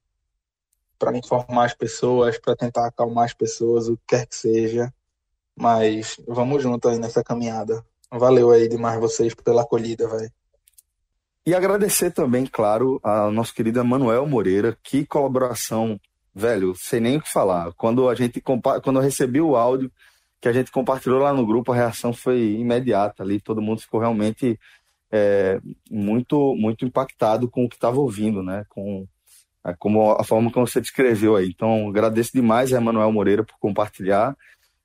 [0.98, 4.94] para informar as pessoas, para tentar acalmar as pessoas, o que quer que seja.
[5.56, 7.84] Mas vamos junto aí nessa caminhada.
[8.11, 10.32] Valeu aí demais vocês pela acolhida, velho.
[11.45, 14.78] E agradecer também, claro, ao nosso querido Manuel Moreira.
[14.82, 15.99] Que colaboração,
[16.34, 17.74] velho, sem nem o que falar.
[17.74, 19.91] Quando a gente quando eu recebi o áudio
[20.40, 23.40] que a gente compartilhou lá no grupo, a reação foi imediata ali.
[23.40, 24.60] Todo mundo ficou realmente
[25.11, 25.60] é,
[25.90, 28.65] muito, muito impactado com o que estava ouvindo, né?
[28.70, 29.07] Com
[29.80, 31.48] como a forma como você descreveu aí.
[31.48, 34.35] Então, agradeço demais a Emanuel Moreira por compartilhar.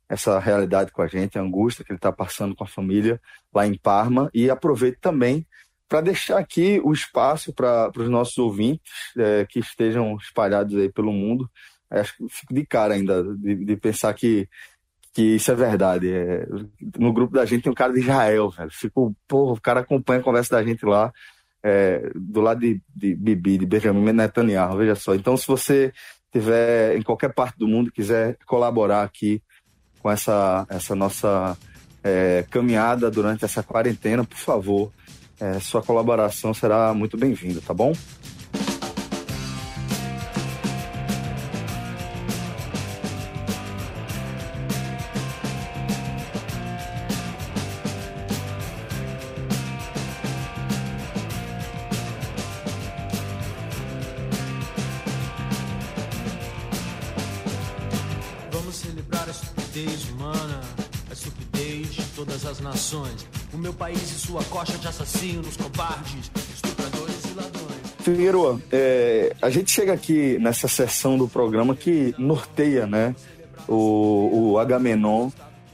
[0.08, 3.20] essa realidade com a gente, a angústia que ele está passando com a família
[3.52, 4.30] lá em Parma.
[4.32, 5.46] E aproveito também
[5.88, 11.12] para deixar aqui o espaço para os nossos ouvintes é, que estejam espalhados aí pelo
[11.12, 11.50] mundo.
[11.90, 14.48] Acho que fico de cara ainda de, de pensar que,
[15.14, 16.12] que isso é verdade.
[16.12, 16.46] É,
[16.98, 18.70] no grupo da gente tem um cara de Israel, velho.
[18.70, 21.12] Fico, porra, o cara acompanha a conversa da gente lá,
[21.62, 25.14] é, do lado de, de Bibi, de Benjamin Netanyahu, veja só.
[25.14, 25.92] Então, se você
[26.32, 29.42] tiver em qualquer parte do mundo quiser colaborar aqui
[30.00, 31.56] com essa, essa nossa
[32.02, 34.92] é, caminhada durante essa quarentena, por favor,
[35.40, 37.92] é, sua colaboração será muito bem-vinda, tá bom?
[65.18, 67.94] Assassinos, covardes, estupradores e ladrões.
[67.98, 73.14] Figueiredo, é, a gente chega aqui nessa sessão do programa que norteia né,
[73.66, 75.30] o, o Agamenon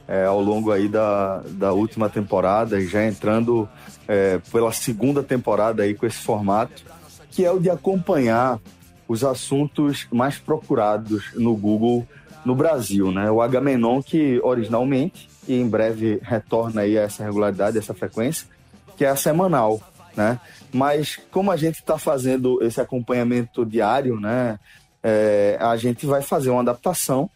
[0.07, 3.69] é, ao longo aí da, da última temporada já entrando
[4.07, 6.83] é, pela segunda temporada aí com esse formato,
[7.29, 8.59] que é o de acompanhar
[9.07, 12.07] os assuntos mais procurados no Google
[12.43, 13.29] no Brasil, né?
[13.29, 18.47] O Agamenon que originalmente e em breve retorna aí a essa regularidade, essa frequência,
[18.95, 19.81] que é a semanal,
[20.15, 20.39] né?
[20.73, 24.59] Mas como a gente está fazendo esse acompanhamento diário, né?
[25.03, 27.29] É, a gente vai fazer uma adaptação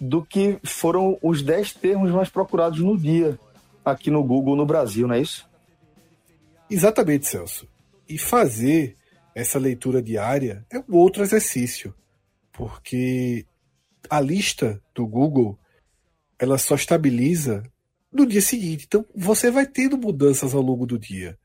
[0.00, 3.38] do que foram os 10 termos mais procurados no dia
[3.84, 5.48] aqui no Google no Brasil, não é isso?
[6.70, 7.66] Exatamente, Celso.
[8.08, 8.96] E fazer
[9.34, 11.94] essa leitura diária é um outro exercício,
[12.52, 13.46] porque
[14.10, 15.58] a lista do Google
[16.38, 17.64] ela só estabiliza
[18.10, 18.84] no dia seguinte.
[18.86, 21.38] Então você vai tendo mudanças ao longo do dia.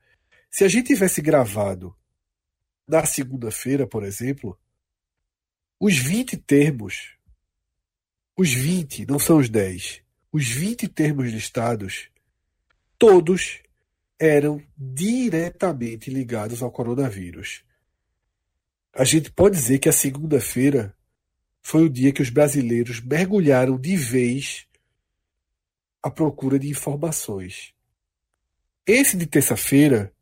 [0.50, 1.94] Se a gente tivesse gravado
[2.86, 4.58] na segunda-feira, por exemplo,
[5.80, 7.16] os 20 termos,
[8.36, 12.08] os 20, não são os 10, os 20 termos listados,
[12.98, 13.60] todos
[14.18, 17.64] eram diretamente ligados ao coronavírus.
[18.92, 20.96] A gente pode dizer que a segunda-feira
[21.60, 24.66] foi o dia que os brasileiros mergulharam de vez
[26.04, 27.72] à procura de informações.
[28.86, 30.14] Esse de terça-feira,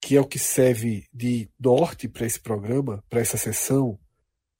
[0.00, 3.96] que é o que serve de norte para esse programa, para essa sessão,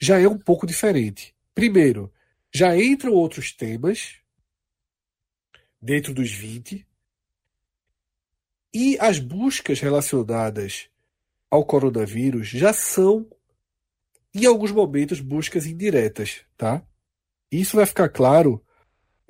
[0.01, 1.35] já é um pouco diferente.
[1.53, 2.13] Primeiro,
[2.55, 4.21] já entram outros temas
[5.83, 6.87] dentro dos 20
[8.73, 10.89] e as buscas relacionadas
[11.51, 13.29] ao coronavírus já são
[14.33, 16.81] em alguns momentos buscas indiretas, tá?
[17.51, 18.65] Isso vai ficar claro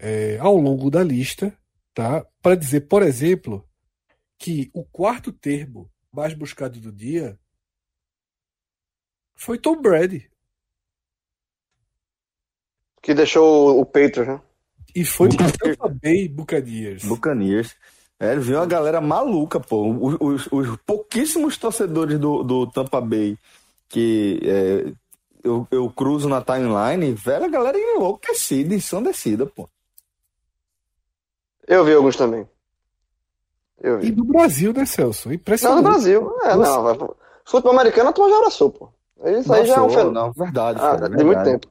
[0.01, 1.57] é, ao longo da lista,
[1.95, 2.25] tá?
[2.43, 3.65] Para dizer, por exemplo,
[4.39, 7.39] que o quarto termo mais buscado do dia
[9.35, 10.31] foi Tom Brady.
[13.03, 14.41] Que deixou o Patriots, né?
[14.95, 17.05] E foi Tampa Bay Buccaneers.
[17.05, 17.77] Buccaneers.
[18.19, 19.91] É, viu uma galera maluca, pô.
[19.95, 23.39] Os, os, os pouquíssimos torcedores do, do Tampa Bay
[23.91, 24.93] que é,
[25.43, 29.69] eu, eu cruzo na timeline, velho, a galera enlouquecida, ensandecida, pô.
[31.71, 32.47] Eu vi alguns também.
[33.81, 34.09] Eu vi.
[34.09, 35.29] E do Brasil, né, Celso?
[35.29, 35.77] Não, Impressionante.
[35.85, 36.37] no Brasil.
[36.43, 36.71] É, Nossa.
[36.77, 36.83] não.
[36.83, 37.09] vai-
[37.45, 38.89] Futebol americano a turma já abraçou, pô.
[39.25, 40.13] Isso aí já é um Nossa, fenômeno.
[40.27, 41.69] Não, verdade, Ah, cara, de muito tempo.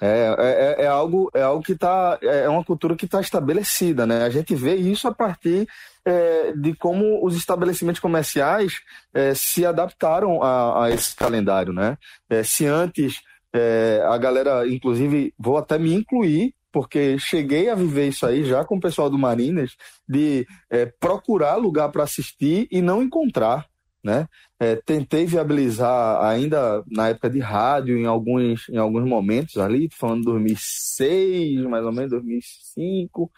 [0.00, 4.24] É, é, é algo, é algo que tá, é uma cultura que está estabelecida, né?
[4.24, 5.66] A gente vê isso a partir
[6.04, 8.74] é, de como os estabelecimentos comerciais
[9.14, 11.96] é, se adaptaram a, a esse calendário, né?
[12.28, 13.20] É, se antes
[13.54, 18.64] é, a galera, inclusive, vou até me incluir, porque cheguei a viver isso aí já
[18.64, 19.76] com o pessoal do Marinas,
[20.08, 23.66] de é, procurar lugar para assistir e não encontrar,
[24.02, 24.26] né?
[24.58, 30.20] É, tentei viabilizar ainda na época de rádio, em alguns, em alguns momentos ali, falando
[30.20, 33.30] de 2006, mais ou menos, 2005,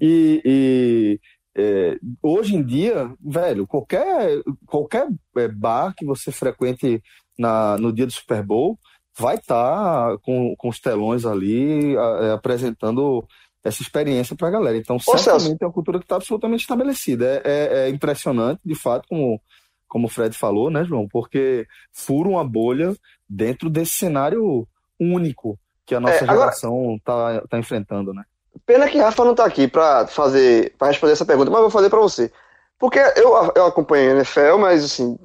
[0.00, 1.20] e, e,
[1.56, 7.02] é, hoje em dia, velho, qualquer, qualquer é, bar que você frequente
[7.38, 8.78] na, no dia do Super Bowl
[9.18, 13.24] vai estar com, com os telões ali a- é, apresentando
[13.62, 14.76] essa experiência para a galera.
[14.76, 15.22] Então, Celso.
[15.24, 17.26] certamente é uma cultura que está absolutamente estabelecida.
[17.26, 19.40] É, é- é impressionante, de fato, como,
[19.86, 21.06] como o Fred falou, né, João?
[21.08, 22.94] Porque fura uma bolha
[23.28, 24.66] dentro desse cenário
[24.98, 28.22] único que a nossa É, agora- geração está tá enfrentando, né?
[28.66, 31.88] Pena que Rafa não tá aqui pra fazer, para responder essa pergunta, mas vou fazer
[31.90, 32.32] pra você.
[32.78, 35.18] Porque eu, eu acompanho a NFL, mas assim,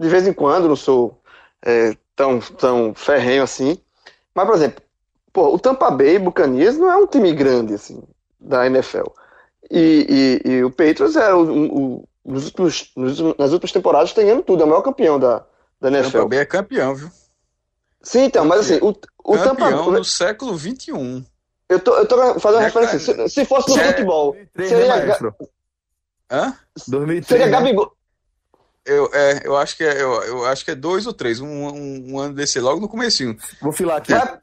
[0.00, 1.20] de vez em quando não sou
[1.64, 3.78] é, tão, tão ferrenho assim.
[4.34, 4.82] Mas, por exemplo,
[5.32, 8.02] pô, o Tampa Bay Buccaneers não é um time grande, assim,
[8.40, 9.06] da NFL.
[9.70, 14.26] E, e, e o Patriots é o, o, nos últimos, nos, nas últimas temporadas tem
[14.26, 15.44] ganhando tudo, é o maior campeão da,
[15.80, 16.18] da NFL.
[16.18, 17.10] Tampa Bay é campeão, viu?
[18.02, 18.90] Sim, então, mas assim, o,
[19.24, 20.58] o Tampa Campeão no século um.
[20.58, 21.26] XXI.
[21.68, 22.98] Eu tô, eu tô fazendo É, referência.
[23.00, 23.88] Se, se fosse no É.
[23.88, 25.32] futebol, 2003, seria, né?
[26.30, 26.56] Hã?
[26.86, 27.52] 2003, seria né?
[27.52, 27.92] Gabigol.
[28.86, 31.46] Eu, é, eu acho que é, eu, eu acho que é dois ou três, um,
[31.46, 33.36] um, um ano desse logo no comecinho.
[33.60, 34.12] Vou filar aqui.
[34.12, 34.38] Vai-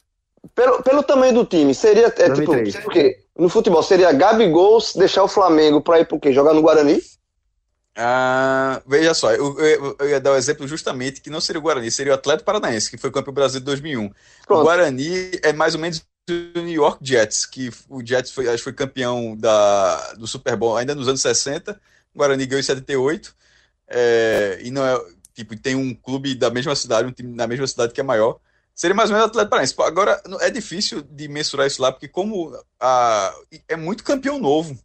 [0.53, 2.73] pelo, pelo tamanho do time, seria é, tipo, 2003.
[2.73, 3.19] seria o quê?
[3.37, 6.33] No futebol, seria Gabigol deixar o Flamengo pra ir pro quê?
[6.33, 7.01] Jogar no Guarani?
[7.95, 11.61] Ah, veja só, eu, eu- eu ia dar o exemplo justamente que não seria o
[11.63, 14.05] Guarani, seria o Atlético Paranaense, que foi campeão brasileiro de 2001.
[14.07, 14.11] O
[14.47, 14.63] Pronto.
[14.63, 18.63] Guarani é mais ou menos o New York Jets, que o Jets foi, acho que
[18.63, 21.79] foi campeão da, do Super Bowl ainda nos anos 60,
[22.13, 23.35] o Guarani ganhou em 78,
[23.87, 24.99] é, e não é,
[25.33, 28.39] tipo, tem um clube da mesma cidade, um time na mesma cidade que é maior.
[28.75, 29.75] Seria mais ou menos Atlético Paranaense.
[29.81, 33.33] Agora, é difícil de mensurar isso lá, porque como a,
[33.67, 34.77] é muito campeão novo.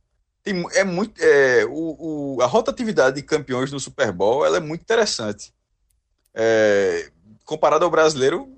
[0.42, 4.60] Tem, é muito, é, o, o- a rotatividade de campeões no Super Bowl ela é
[4.60, 5.52] muito interessante.
[6.34, 7.10] É,
[7.44, 8.48] comparado ao brasileiro,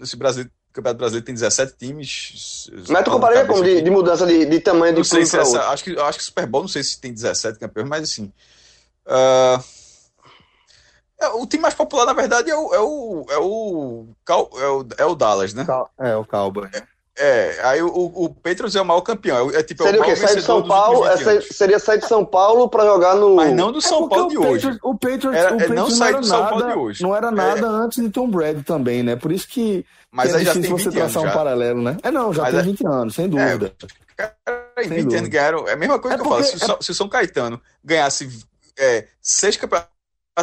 [0.00, 2.68] esse brasileiro, o Campeonato Brasileiro tem 17 times.
[2.88, 5.84] Mas tu compararia como de, de mudança de, de tamanho sei clube se essa, acho
[5.84, 8.32] que acho que Super Bowl não sei se tem 17 campeões, mas assim.
[9.06, 9.62] ah,
[11.22, 14.66] é, o time mais popular, na verdade, é o, é o, é o, Cal- é
[14.68, 15.66] o, é o Dallas, né?
[15.98, 16.68] É, o Cowboy.
[17.14, 19.36] É, aí o, o Patriots é o maior campeão.
[19.36, 20.26] É, o- é tipo, é Seria o maior quê?
[20.26, 21.46] Sair de São Paulo, é, 20 ser- anos.
[21.52, 23.36] seria sair de São Paulo pra jogar no.
[23.36, 24.52] Mas não do É São porque Paulo de o hoje.
[24.62, 27.02] Patriots, o Patriots, Era- o é, não Patriots sai do São Paulo de hoje.
[27.02, 27.30] Não era É.
[27.30, 29.14] nada antes de Tom Brady também, né?
[29.14, 31.36] Por isso que, Mas é aí já tem difícil 20 você anos traçar um já.
[31.38, 31.96] paralelo, né?
[32.02, 33.72] É, não, já Mas tem é- 20 anos, sem dúvida.
[34.16, 34.34] Cara,
[34.78, 35.28] em Sem 20 anos dúvida.
[35.28, 35.68] ganharam.
[35.68, 36.44] É a mesma coisa É que eu falo.
[36.44, 38.26] Se, o São- se o São Caetano ganhasse
[38.78, 39.91] é, seis campeonatos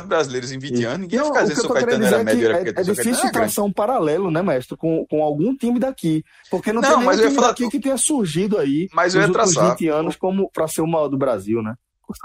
[0.05, 2.21] brasileiros em 20 anos, ninguém ia Não, ficar o dizendo que eu querendo Caetano era
[2.21, 6.23] é médio, é, é difícil traçar um paralelo, né, mestre, com, com algum time daqui.
[6.51, 8.87] Porque não, Não, tem nenhum mas eu ia time falar- daqui que tenha surgido aí
[8.93, 9.75] Mas eu nos ia últimos traçar.
[9.77, 11.73] 20 anos como para ser o maior do Brasil, né?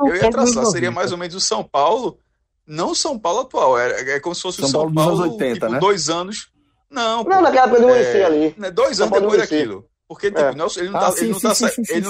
[0.00, 2.18] Eu ia traçar, seria mais ou menos o São Paulo,
[2.66, 5.10] não o São Paulo atual, é, é como se fosse São o São Paulo Paulo,
[5.12, 5.78] dos anos 80, tipo, né?
[5.78, 6.48] dois anos.
[6.90, 8.54] Não, Não, naquela época do Muricy é, ali.
[8.56, 9.86] né, dois anos depois daquilo.
[10.06, 10.54] Porque tipo, É.
[10.54, 11.12] não- ele não Ah, tá,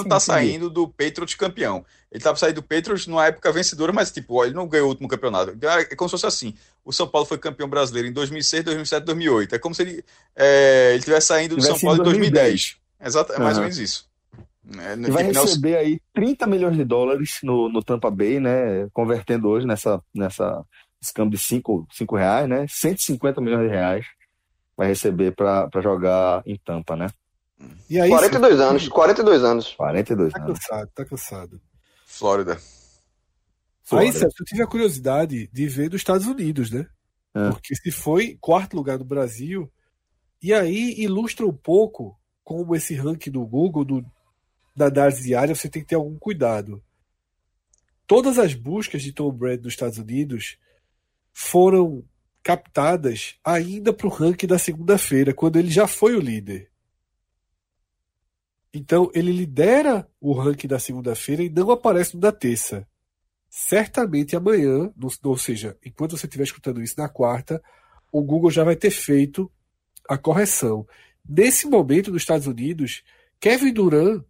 [0.09, 1.83] tá, saindo do Patriots campeão.
[2.15, 4.89] Ele tava saindo do Patriots numa época vencedora, mas tipo, ó, ele não ganhou o
[4.89, 5.51] último campeonato.
[5.51, 6.55] Então, É como se fosse assim.
[6.85, 9.55] O São Paulo foi campeão brasileiro em 2006, 2007, 2008.
[9.55, 12.77] É como se ele é, ele tivesse saindo do Tivesse São Paulo em sido 2010.
[13.03, 14.09] Exato, é mais ou menos isso.
[14.77, 18.09] É, E vai tipo, não é receber aí 30 milhões de dólares no, no Tampa
[18.09, 18.87] Bay, né?
[18.93, 20.63] Convertendo hoje nessa, nessa
[21.01, 22.65] esse câmbio de 5 cinco reais, né?
[22.69, 24.05] 150 milhões de reais
[24.77, 27.09] vai receber para jogar em Tampa, né?
[27.89, 29.73] E aí, 42 anos, 42 anos.
[29.75, 30.59] 42 tá anos.
[30.59, 31.61] cansado, tá cansado.
[32.05, 32.59] Flórida.
[33.91, 34.13] Aí.
[34.13, 36.87] Celso, eu tive a curiosidade de ver dos Estados Unidos, né?
[37.35, 37.49] É.
[37.49, 39.71] Porque se foi quarto lugar no Brasil,
[40.41, 44.05] e aí ilustra um pouco como esse ranking do Google, do,
[44.75, 46.81] da análise diária, você tem que ter algum cuidado.
[48.07, 50.57] Todas as buscas de Tom Brady nos Estados Unidos
[51.33, 52.03] foram
[52.43, 56.69] captadas ainda para o ranking da segunda-feira, quando ele já foi o líder.
[58.75, 62.85] Então, ele lidera o ranking da segunda-feira e não aparece no da terça
[63.57, 67.63] certamente amanhã, no- ou seja, enquanto você estiver escutando isso na quarta,
[68.11, 69.49] o Google já vai ter feito
[70.09, 70.85] a correção.
[71.27, 73.01] Nesse momento, nos Estados Unidos,
[73.39, 74.25] Kevin Durant,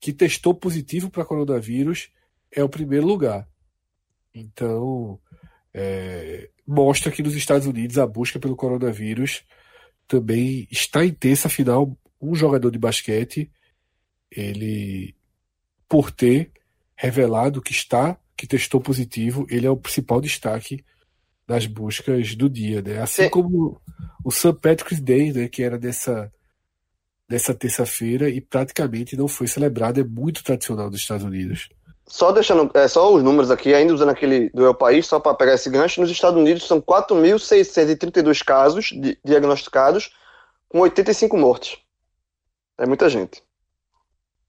[0.00, 2.10] que testou positivo para coronavírus,
[2.50, 3.48] é o primeiro lugar.
[4.34, 5.20] Então,
[5.72, 9.44] é, mostra que nos Estados Unidos a busca pelo coronavírus
[10.08, 11.46] também está intensa.
[11.46, 11.96] Afinal,
[12.30, 13.50] um jogador de basquete,
[14.30, 15.14] ele,
[15.88, 16.50] por ter
[16.96, 20.84] revelado que está, que testou positivo, ele é o principal destaque
[21.46, 23.00] nas buscas do dia, né?
[23.00, 23.30] Assim Sim.
[23.30, 23.80] como
[24.24, 24.54] o St.
[24.54, 26.32] Patrick's Day, né, que era dessa
[27.26, 31.70] dessa terça-feira e praticamente não foi celebrado, é muito tradicional nos Estados Unidos.
[32.06, 35.34] Só deixando, é, só os números aqui, ainda usando aquele do El País, só para
[35.34, 40.10] pegar esse gancho, nos Estados Unidos são 4.632 casos di- diagnosticados,
[40.68, 41.78] com 85 mortes.
[42.78, 43.42] É muita gente.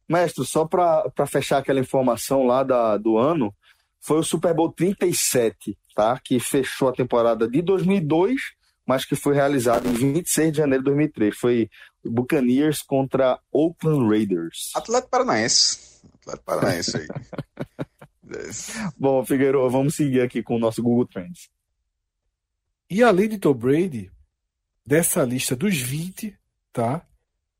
[0.08, 3.54] Mestre, só para fechar aquela informação lá da, do ano,
[4.00, 6.20] foi o Super Bowl 37, tá?
[6.24, 8.40] Que fechou a temporada de 2002,
[8.86, 11.36] mas que foi realizado em 26 de janeiro de 2003.
[11.36, 11.70] Foi
[12.04, 14.72] Buccaneers contra Oakland Raiders.
[14.76, 16.02] Atlético Paranaense.
[16.22, 17.08] Atlético Paranaense aí.
[18.98, 21.50] Bom, Figueiredo, vamos seguir aqui com o nosso Google Trends.
[22.90, 24.12] E além de Tom Brady,
[24.86, 26.38] dessa lista dos 20,
[26.72, 27.06] tá?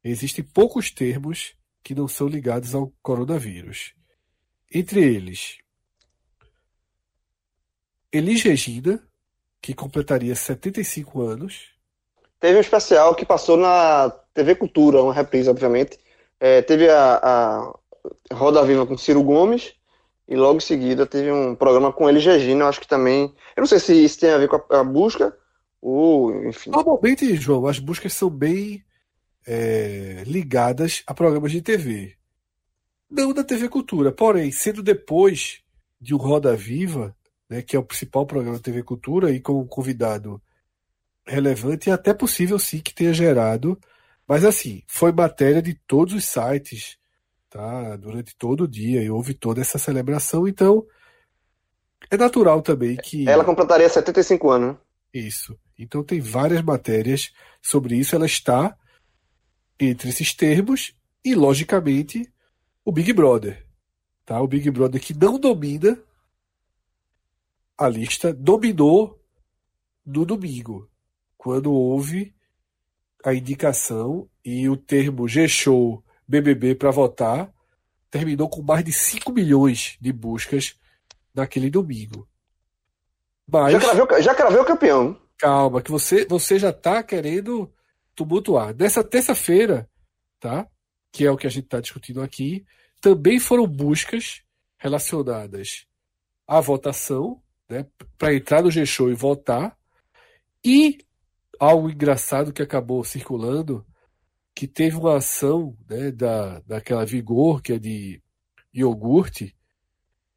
[0.08, 3.96] Existem poucos termos que não são ligados ao coronavírus.
[4.72, 5.58] Entre eles,
[8.12, 9.02] Elis Regina,
[9.60, 11.74] que completaria 75 anos.
[12.40, 15.98] Teve um especial que passou na TV Cultura, uma reprise, obviamente.
[16.40, 17.74] É, teve a, a
[18.32, 19.74] Roda Viva com Ciro Gomes
[20.28, 23.34] e logo em seguida teve um programa com ele Regina, eu acho que também.
[23.56, 25.36] Eu não sei se isso tem a ver com a, a busca,
[25.82, 26.70] ou enfim.
[26.70, 28.85] Normalmente, João, as buscas são bem
[29.46, 32.16] é, ligadas a programas de TV.
[33.10, 35.62] Não da TV Cultura, porém, sendo depois
[36.02, 37.16] de um Roda Viva,
[37.50, 40.42] né, que é o principal programa da TV Cultura, e com um convidado
[41.26, 43.80] relevante, é até possível sim que tenha gerado,
[44.28, 46.98] mas assim, foi matéria de todos os sites,
[47.50, 47.96] tá?
[47.96, 50.86] Durante todo o dia, e houve toda essa celebração, então
[52.10, 53.28] é natural também que.
[53.28, 54.74] Ela completaria 75 anos.
[54.74, 54.78] né?
[55.14, 55.58] Isso.
[55.78, 57.32] Então tem várias matérias
[57.62, 58.16] sobre isso.
[58.16, 58.76] Ela está
[59.80, 62.32] entre esses termos e, logicamente,
[62.84, 63.66] o Big Brother.
[64.26, 64.42] Tá?
[64.42, 65.98] O Big Brother que não domina
[67.78, 69.22] a lista, dominou
[70.06, 70.90] no domingo,
[71.38, 72.34] quando houve
[73.24, 77.52] a indicação e o termo G-Show BBB para votar
[78.10, 80.76] terminou com mais de 5 milhões de buscas
[81.34, 82.28] naquele domingo.
[83.48, 85.20] Mas, Já craveu, já craveu o campeão.
[85.38, 87.72] calma, que você, você já está querendo
[88.16, 88.76] tumultuar.
[88.76, 89.90] Nessa terça-feira,
[90.40, 90.68] tá?
[91.12, 92.66] Que é o que a gente está discutindo aqui,
[93.02, 94.42] também foram buscas
[94.78, 95.86] relacionadas
[96.48, 97.86] à votação, né?
[98.18, 99.78] Para entrar no G-Show e votar.
[100.64, 100.98] E
[101.60, 103.86] algo engraçado que acabou circulando,
[104.54, 108.22] que teve uma ação né, da, daquela Vigor, que é de
[108.74, 109.56] iogurte,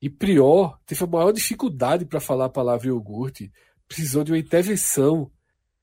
[0.00, 3.52] e Prior teve a maior dificuldade para falar a palavra iogurte.
[3.86, 5.30] Precisou de uma intervenção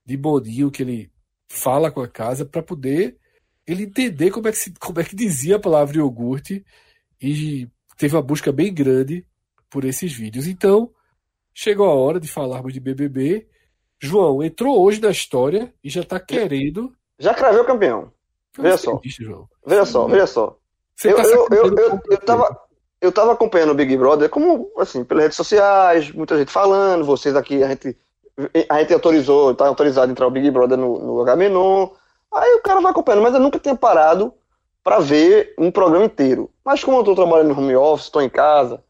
[0.05, 1.11] de Boninho, que ele
[1.47, 3.17] fala com a casa, para poder
[3.65, 6.65] ele entender como é, que se, como é que dizia a palavra iogurte.
[7.22, 7.67] E
[7.97, 9.26] teve uma busca bem grande
[9.69, 10.47] por esses vídeos.
[10.47, 10.91] Então,
[11.53, 13.47] chegou a hora de falarmos de BBB.
[13.99, 16.93] João entrou hoje na história e já está querendo.
[17.17, 18.11] Já craveu o campeão.
[18.57, 19.01] Veja só.
[19.03, 19.49] Isso, João.
[19.65, 20.57] Veja só, veja só.
[20.95, 22.59] Você Eu, tá eu, eu, eu, eu, tava,
[23.01, 27.35] eu tava acompanhando o Big Brother, como, assim, pelas redes sociais, muita gente falando, vocês
[27.35, 27.97] aqui, a gente,
[28.70, 31.90] a gente autorizou, tá autorizado a entrar o Big Brother no, no H-Menon.
[32.34, 34.34] Aí o cara vai acompanhando, mas eu nunca tinha parado
[34.84, 36.49] pra ver um programa inteiro.
[36.64, 38.84] Mas como eu tô trabalhando no home office, tô em casa,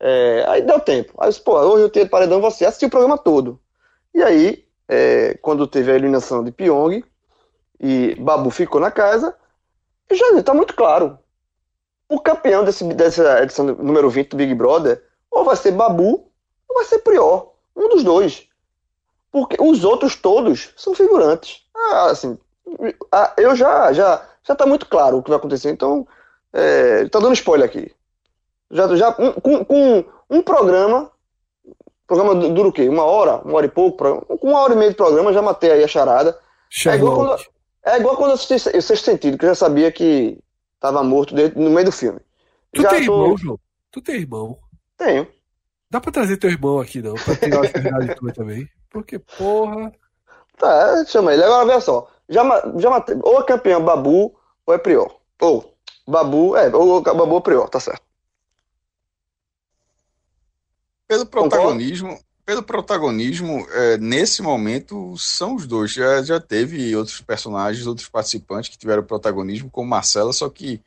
[0.00, 1.12] é, aí deu tempo.
[1.18, 3.60] Aí eu disse, pô, hoje eu tenho paredão você, assisti o programa todo.
[4.14, 7.04] E aí, é, quando teve a eliminação de Pyong
[7.78, 9.36] e Babu ficou na casa,
[10.10, 11.18] já está muito claro.
[12.08, 16.30] O campeão desse, dessa edição número 20 do Big Brother ou vai ser Babu
[16.68, 17.52] ou vai ser Prior.
[17.74, 18.48] Um dos dois.
[19.36, 21.58] Porque os outros todos são figurantes.
[21.76, 22.38] Ah, assim,
[23.12, 25.68] ah, eu já já já está muito claro o que vai acontecer.
[25.70, 26.06] Então,
[26.54, 27.92] é, tá dando spoiler aqui.
[28.70, 31.10] Já, já um- com, com um programa,
[32.06, 32.88] programa du- dura o quê?
[32.88, 33.98] Uma hora, uma hora e pouco,
[34.38, 36.38] com uma hora e meia de programa já matei aí a charada.
[36.86, 37.42] É igual quando,
[37.84, 40.38] é igual quando eu assisti o Sexto Sentido, que eu já sabia que
[40.80, 42.20] tava morto dentro- no meio do filme.
[42.72, 43.60] Tu já tem tô- irmão, João?
[43.92, 44.56] Tu tem irmão?
[44.96, 45.28] Tenho.
[45.90, 47.14] Dá pra trazer teu irmão aqui, não?
[47.14, 48.66] Pra tirar atividade tua também?
[48.96, 49.92] Porque, porra.
[50.56, 51.44] Tá, chama ele.
[51.44, 52.10] Agora veja só.
[52.28, 52.42] Já,
[52.78, 53.14] já matei.
[53.22, 55.14] Ou é campeão Babu ou é Prior.
[55.38, 55.76] Ou
[56.08, 58.02] Babu, é, ou Babu ou Prior, tá certo.
[61.06, 65.92] Pelo protagonismo, pelo protagonismo, é, nesse momento são os dois.
[65.92, 70.80] Já, já teve outros personagens, outros participantes que tiveram protagonismo, como Marcela, só que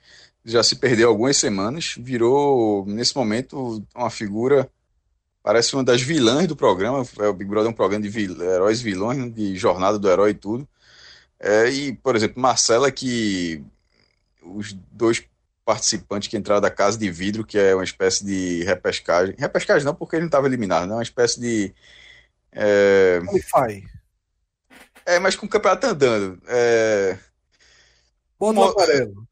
[0.44, 4.68] já se perdeu algumas semanas, virou, nesse momento, uma figura,
[5.49, 7.03] parece uma das vilãs do programa.
[7.19, 10.07] É, O Big Brother é um programa de vil- heróis vilões, né, de jornada do
[10.07, 10.69] herói e tudo.
[11.39, 13.63] É, e, por exemplo, Marcela, que
[14.43, 15.23] os dois
[15.65, 19.34] participantes que entraram da Casa de Vidro, que é uma espécie de repescagem.
[19.39, 20.93] Repescagem não, porque ele não estava eliminado, né?
[20.93, 21.73] Uma espécie de.
[22.51, 23.88] É, Qualify.
[25.03, 26.39] é mas com o campeonato andando.
[26.47, 27.17] É,
[28.39, 29.27] Módulo Mo- amarelo.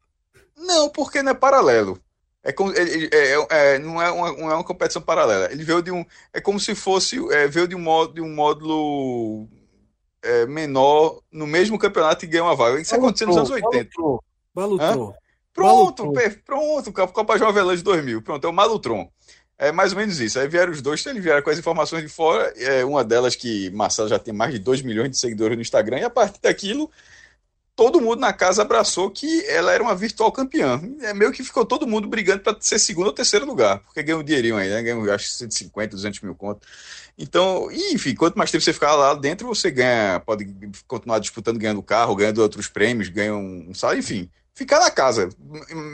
[0.56, 2.00] não, porque não é paralelo.
[2.48, 5.52] É, como, ele- é- é- não, é uma, não é uma competição paralela.
[5.52, 6.02] Ele veio de um.
[6.32, 7.18] É como se fosse.
[7.30, 9.46] É, veio de um, módulo, de um módulo
[10.22, 12.80] é, menor no mesmo campeonato e ganhou uma vaga.
[12.80, 13.90] Isso aconteceu nos anos 80.
[14.00, 14.18] Malutron.
[14.54, 15.14] Malutron.
[15.52, 16.32] Pronto, Malutron.
[16.46, 18.22] pronto, Copa João Avelange 2000.
[18.22, 19.10] Pronto, é o Malutron.
[19.58, 20.38] É mais ou menos isso.
[20.38, 22.50] Aí vieram os dois, então eles vieram com as informações de fora.
[22.56, 25.98] É, uma delas que Marcelo já tem mais de 2 milhões de seguidores no Instagram.
[25.98, 26.90] E a partir daquilo,
[27.78, 30.82] todo mundo na casa abraçou que ela era uma virtual campeã.
[31.00, 33.78] É meio que ficou todo mundo brigando para ser segundo ou terceiro lugar.
[33.78, 34.82] Porque ganhou um dinheirinho aí, né?
[34.82, 36.66] Ganhou, acho, 150, 200 mil conto.
[37.16, 40.44] Então, enfim, quanto mais tempo você ficar lá dentro, você ganha, pode
[40.88, 44.28] continuar disputando, ganhando carro, ganhando outros prêmios, ganha um salário, enfim.
[44.52, 45.28] Ficar na casa,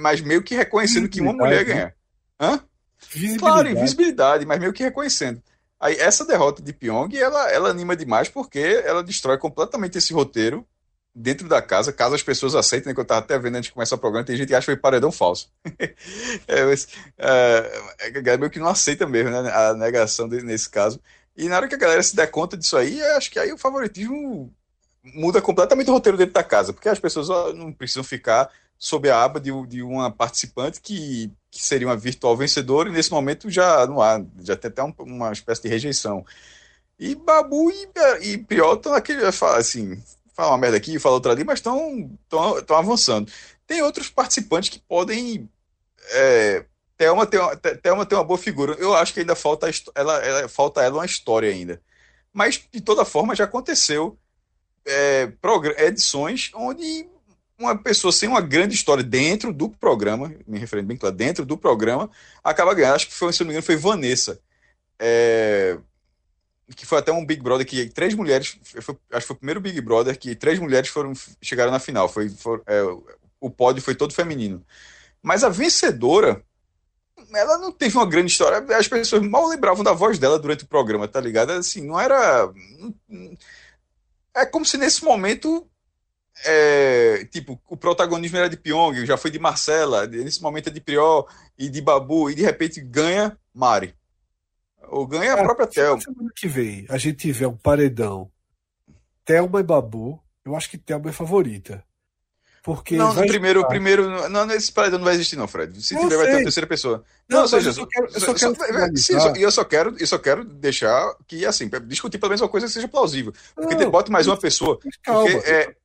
[0.00, 1.94] mas meio que reconhecendo que uma mulher Visibilidade,
[2.40, 2.52] ganha.
[2.54, 2.64] Hã?
[3.10, 3.38] Visibilidade.
[3.38, 5.42] Claro, invisibilidade, mas meio que reconhecendo.
[5.78, 10.66] Aí essa derrota de Pyong, ela, ela anima demais porque ela destrói completamente esse roteiro
[11.14, 13.72] dentro da casa, caso as pessoas aceitem, né, que eu estava até vendo antes de
[13.72, 15.48] começar o programa, tem gente que acha que foi paredão falso.
[16.48, 21.00] é, mas, é, a galera meio que não aceita mesmo, né, a negação nesse caso.
[21.36, 23.58] E na hora que a galera se der conta disso aí, acho que aí o
[23.58, 24.52] favoritismo
[25.02, 29.22] muda completamente o roteiro dentro da casa, porque as pessoas não precisam ficar sob a
[29.22, 33.86] aba de, de uma participante que, que seria uma virtual vencedora, e nesse momento já
[33.86, 36.24] não há, já tem até um, uma espécie de rejeição.
[36.98, 37.88] E Babu e,
[38.22, 38.94] e Priol estão
[39.56, 40.02] assim,
[40.34, 42.18] fala uma merda aqui, fala outra ali, mas estão
[42.70, 43.30] avançando.
[43.66, 45.48] Tem outros participantes que podem.
[46.10, 46.64] É,
[46.96, 48.74] Thelma, tem uma, Thelma tem uma boa figura.
[48.74, 51.80] Eu acho que ainda falta ela, ela, falta ela uma história ainda.
[52.32, 54.18] Mas, de toda forma, já aconteceu
[54.86, 55.32] é,
[55.78, 57.08] edições onde
[57.58, 61.56] uma pessoa sem uma grande história dentro do programa, me referindo bem claro, dentro do
[61.56, 62.10] programa,
[62.42, 62.96] acaba ganhando.
[62.96, 64.40] Acho que foi, se não me engano, foi Vanessa.
[64.98, 65.78] É,
[66.74, 69.60] que foi até um Big Brother que três mulheres, foi, acho que foi o primeiro
[69.60, 71.12] Big Brother que três mulheres foram
[71.42, 72.08] chegaram na final.
[72.08, 72.82] Foi, foi é,
[73.40, 74.64] o pódio foi todo feminino.
[75.22, 76.42] Mas a vencedora,
[77.34, 78.64] ela não teve uma grande história.
[78.76, 81.50] As pessoas mal lembravam da voz dela durante o programa, tá ligado?
[81.52, 82.50] Assim, não era.
[84.34, 85.66] É como se nesse momento.
[86.44, 90.80] É, tipo, o protagonismo era de Pyong, já foi de Marcela, nesse momento é de
[90.80, 91.24] Prió
[91.56, 93.94] e de Babu, e de repente ganha Mari.
[94.88, 96.00] Ou ganha a própria Thelma.
[96.00, 98.30] Semana que vem a gente tiver um paredão
[99.24, 101.84] Thelma e Babu, eu acho que Thelma é favorita.
[102.64, 103.68] Porque não, primeiro, estar...
[103.68, 104.28] primeiro.
[104.30, 105.82] Não, esse paredão não vai existir, não, Fred.
[105.82, 106.16] Se eu tiver, sei.
[106.16, 107.04] vai ter uma terceira pessoa.
[107.28, 108.06] Não, não seja, eu só quero.
[108.06, 112.30] Eu só, quero sim, eu só quero, eu só quero deixar que, assim, discutir pelo
[112.30, 113.34] menos uma coisa que seja plausível.
[113.54, 114.78] Porque não, bota mais uma pessoa.
[115.02, 115.76] Calma, porque é,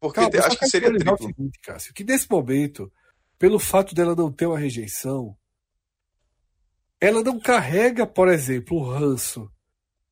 [0.00, 1.14] porque calma, acho que seria triplo.
[1.14, 2.92] O seguinte, Cássio, que nesse momento,
[3.38, 5.36] pelo fato dela não ter uma rejeição,
[7.00, 9.50] ela não carrega, por exemplo, o ranço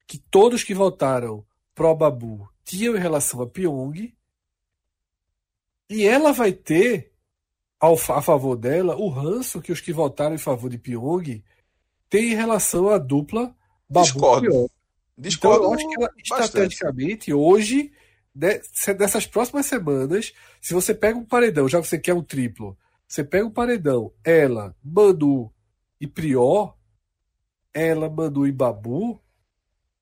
[0.06, 1.44] que todos que votaram
[1.74, 4.14] pro Babu tinham em relação a Pyong.
[5.88, 7.12] E ela vai ter
[7.78, 11.42] ao, a favor dela o ranço que os que votaram em favor de Pyong
[12.08, 13.54] têm em relação à dupla
[13.88, 14.46] Babu Discordo.
[14.48, 14.68] Pyong.
[15.18, 17.92] Discordo então, eu acho que ela, estrategicamente, hoje,
[18.34, 22.76] dessas próximas semanas, se você pega um paredão, já que você quer um triplo,
[23.06, 25.51] você pega um paredão, ela, Manu
[26.02, 26.74] e Prior,
[27.72, 29.20] ela, Manu e Babu,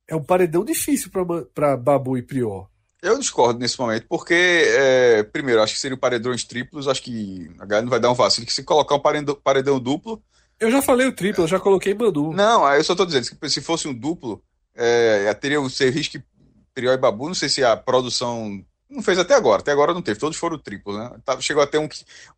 [0.08, 1.10] é um paredão difícil
[1.54, 2.70] para Babu e Prior.
[3.02, 7.66] Eu discordo nesse momento, porque, é, primeiro, acho que seriam paredões triplos, acho que a
[7.66, 10.22] galera não vai dar um vacilo, que se colocar um paredão, paredão duplo...
[10.58, 12.32] Eu já falei o triplo, eu já coloquei Manu.
[12.32, 14.42] Não, aí eu só tô dizendo que se fosse um duplo,
[14.74, 16.18] é, teria o ser risco
[16.72, 20.02] Prior e Babu, não sei se a produção não fez até agora, até agora não
[20.02, 21.12] teve, todos foram triplos, né?
[21.40, 21.88] Chegou a ter um,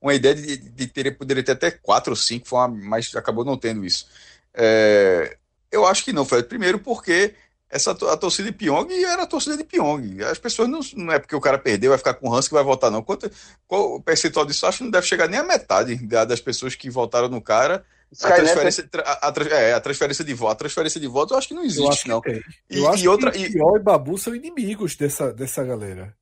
[0.01, 3.57] uma ideia de, de ter, poderia ter até quatro ou cinco, uma, mas acabou não
[3.57, 4.07] tendo isso.
[4.55, 5.37] É,
[5.71, 6.47] eu acho que não, Fred.
[6.47, 7.35] Primeiro porque
[7.71, 10.23] essa, a torcida de Pyong era a torcida de Pyong.
[10.25, 12.55] As pessoas não, não é porque o cara perdeu, vai ficar com o Hans que
[12.55, 13.03] vai votar, não.
[13.03, 13.31] Quanto,
[13.67, 14.67] qual o percentual disso?
[14.67, 17.83] Acho que não deve chegar nem a metade das pessoas que votaram no cara.
[18.23, 21.49] A transferência, a, a, é, a transferência de voto, a transferência de votos, eu acho
[21.49, 22.21] que não existe, não.
[22.69, 23.57] E, eu acho e outra, que e...
[23.57, 26.15] e Babu são inimigos dessa, dessa galera.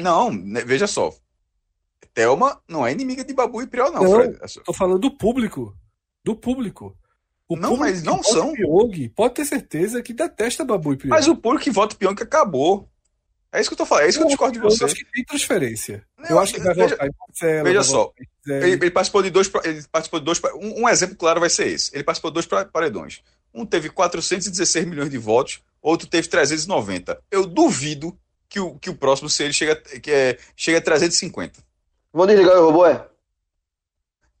[0.00, 1.14] Não, né, veja só.
[2.12, 4.38] Thelma não é inimiga de Babu e Priol, não, não Fred.
[4.64, 5.76] Tô falando do público.
[6.24, 6.96] Do público.
[7.48, 8.52] O não, mas não são.
[8.52, 11.10] Pyong, pode ter certeza que detesta Babu e Pyong.
[11.10, 12.88] Mas o público que vota Pyong acabou.
[13.52, 14.84] É isso que eu tô falando, é isso que eu discordo de você.
[14.84, 16.06] Eu acho que tem transferência.
[16.16, 18.12] Não, eu acho que vai veja, votar em Marcelo, Veja só,
[18.46, 19.50] ele, ele, participou de dois.
[19.64, 21.90] Ele participou de dois um, um, exemplo claro vai ser esse.
[21.92, 23.22] Ele participou de dois paredões.
[23.52, 27.20] Um teve 416 milhões de votos, outro teve 390.
[27.28, 28.16] Eu duvido
[28.50, 31.60] que o, que o próximo, se ele chega, que é, chega a 350.
[32.12, 33.08] Vou desligar o robô, é?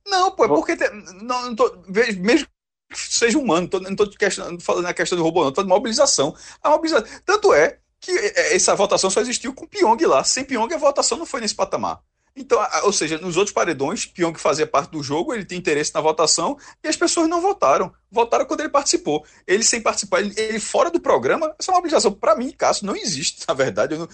[0.06, 0.76] Não, pô, é porque.
[0.76, 0.90] Te,
[1.22, 2.46] não, não tô, mesmo
[2.92, 4.08] seja humano, tô, não estou
[4.60, 6.34] falando na questão do robô, não, estou de mobilização.
[6.60, 7.06] A mobilização.
[7.24, 10.24] Tanto é que é, essa votação só existiu com Pyong lá.
[10.24, 12.02] Sem Pyong, a votação não foi nesse patamar.
[12.34, 16.00] Então, ou seja, nos outros paredões, Pyong fazia parte do jogo, ele tem interesse na
[16.00, 17.92] votação e as pessoas não votaram.
[18.10, 19.24] Votaram quando ele participou.
[19.46, 23.44] Ele sem participar, ele, ele fora do programa, essa mobilização, para mim, Cássio, não existe,
[23.48, 23.96] na verdade.
[23.96, 24.08] Não,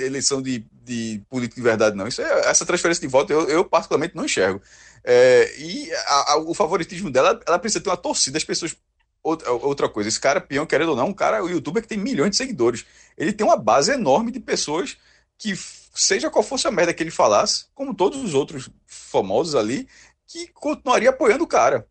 [0.00, 2.06] eleição de, de político de verdade, não.
[2.06, 4.60] Isso é, essa transferência de voto eu, eu particularmente não enxergo.
[5.04, 8.76] É, e a, a, o favoritismo dela, ela precisa ter uma torcida, as pessoas.
[9.20, 12.30] Outra, coisa, esse cara, peão, querendo ou não, um cara, o youtuber que tem milhões
[12.30, 12.86] de seguidores.
[13.16, 14.96] Ele tem uma base enorme de pessoas
[15.36, 15.54] que,
[16.00, 19.88] seja qual fosse a merda que ele falasse, como todos os outros famosos ali,
[20.26, 21.86] que continuaria apoiando o cara.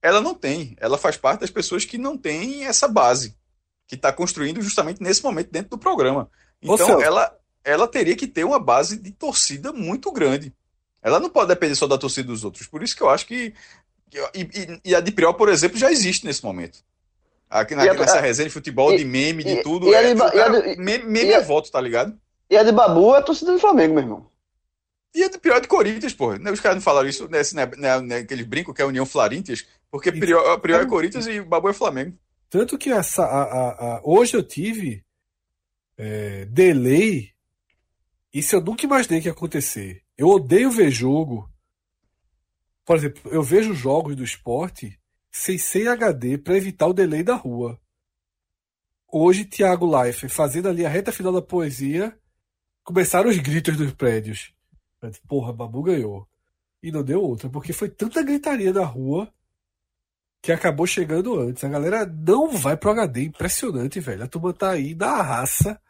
[0.00, 0.76] Ela não tem.
[0.80, 3.36] Ela faz parte das pessoas que não têm essa base,
[3.86, 6.30] que está construindo justamente nesse momento dentro do programa.
[6.60, 10.52] Então, ela, ela teria que ter uma base de torcida muito grande.
[11.02, 12.66] Ela não pode depender só da torcida dos outros.
[12.66, 13.52] Por isso que eu acho que.
[14.34, 16.78] E, e, e a de Priol, por exemplo, já existe nesse momento.
[17.50, 19.92] Aqui na, E a- nessa resenha de futebol, de meme, de tudo.
[19.94, 22.16] a é, o cara- a meme meme a- é voto, tá ligado?
[22.52, 24.30] E a de Babu é a torcida do Flamengo, meu irmão.
[25.14, 26.28] E é do pior de Corinthians, pô.
[26.34, 28.88] Os caras não falaram isso nesse, né, né, né, que eles brincam que é a
[28.88, 32.14] União Floríntias, porque pior, pior é Corinthians e o Babu é Flamengo.
[32.50, 35.02] Tanto que essa, a, a- a- hoje eu tive
[35.96, 37.30] é, delay.
[38.34, 40.02] Isso eu nunca imaginei que ia acontecer.
[40.14, 41.48] Eu odeio ver jogo.
[42.84, 45.00] Por exemplo, eu vejo jogos do esporte
[45.30, 47.80] sem, sem HD para evitar o delay da rua.
[49.10, 52.18] Hoje, Thiago Leifert fazendo ali a reta final da poesia,
[52.84, 54.52] começaram os gritos dos prédios.
[55.28, 56.26] Porra, Babu ganhou.
[56.82, 59.32] E não deu outra, porque foi tanta gritaria na rua
[60.40, 61.62] que acabou chegando antes.
[61.62, 63.24] A galera não vai pro HD.
[63.24, 64.24] Impressionante, velho.
[64.24, 65.80] A turma tá aí na raça,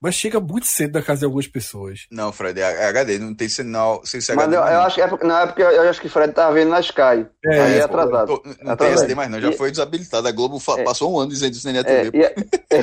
[0.00, 2.06] mas chega muito cedo na casa de algumas pessoas.
[2.10, 4.56] Não, Fred, é HD, não tem sinal sem ser Mas HD.
[4.56, 4.82] eu, eu não.
[4.86, 7.26] acho que é porque, na época eu acho que o Fred tava vendo na Sky.
[7.44, 8.26] É, aí é atrasado.
[8.26, 8.98] tô- não tem Atrasado.
[9.00, 10.28] SD mais não, já E- foi desabilitado.
[10.28, 10.82] A Globo É.
[10.84, 12.18] passou um ano dizendo isso na É, TV.
[12.18, 12.34] é-
[12.70, 12.76] é-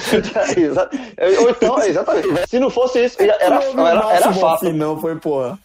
[1.17, 2.49] é- então, exatamente.
[2.49, 4.73] Se não fosse isso, ia- era, Não, era, era máximo fácil.
[4.73, 5.57] não foi porra.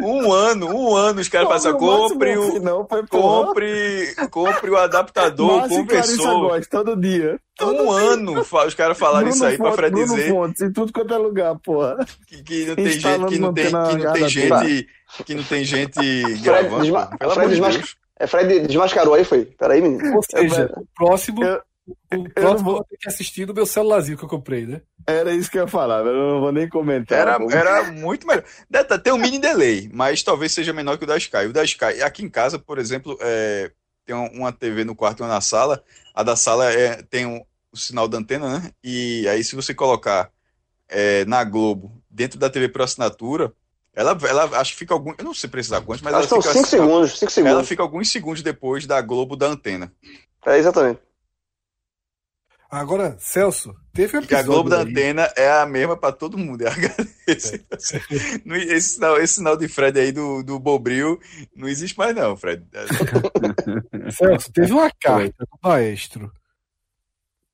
[0.00, 5.58] Um ano, um ano, os caras máximo compre o, não foi compre, compre o adaptador,
[5.58, 6.40] Márcio compressor.
[6.40, 7.38] Góes, todo dia.
[7.62, 10.72] Um ano fa- os caras falaram isso aí pra Fontes, Fred Bruno dizer Fontes, em
[10.72, 11.96] tudo quanto é lugar, porra.
[12.26, 14.88] que, que não tem gente, Instalando que não tem, que não tem gente,
[15.24, 16.82] que não tem gente gravando.
[16.82, 17.18] desma- pô.
[17.18, 17.98] Pelo Fred amor de desmasca-.
[18.18, 19.44] É, Fred desmascarou aí, foi.
[19.44, 20.16] Peraí, menino.
[20.16, 23.66] Ou seja, o próximo, Eu- o próximo vou- eu vou ter que assistir no meu
[23.66, 24.80] celularzinho que eu comprei, né?
[25.06, 27.18] Era isso que eu ia falar, eu não vou nem comentar.
[27.18, 28.44] Era, era muito melhor.
[28.70, 31.46] Deve- Tem um mini delay, mas talvez seja menor que o da Sky.
[31.48, 33.70] O da Sky, aqui em casa, por exemplo, é,
[34.06, 35.82] tem um- uma TV no quarto e uma na sala.
[36.14, 38.70] A da sala é, tem um, o sinal da antena, né?
[38.82, 40.30] E aí, se você colocar
[40.88, 43.52] é, na Globo, dentro da TV por assinatura,
[43.94, 45.12] ela, ela acho que fica algum.
[45.18, 47.18] Eu não sei precisar quantos, mas Acho ela são fica, 5 segundos.
[47.18, 47.68] 5 ela segundos.
[47.68, 49.90] fica alguns segundos depois da Globo da antena.
[50.46, 51.00] É, exatamente.
[52.70, 56.38] Agora, Celso, teve um Porque a episódio Globo da antena é a mesma para todo
[56.38, 56.64] mundo.
[56.66, 56.70] É
[57.26, 61.20] esse sinal, esse sinal de Fred aí do, do Bobril
[61.54, 62.64] não existe mais, não, Fred.
[64.10, 66.32] Celso, teve uma carta do maestro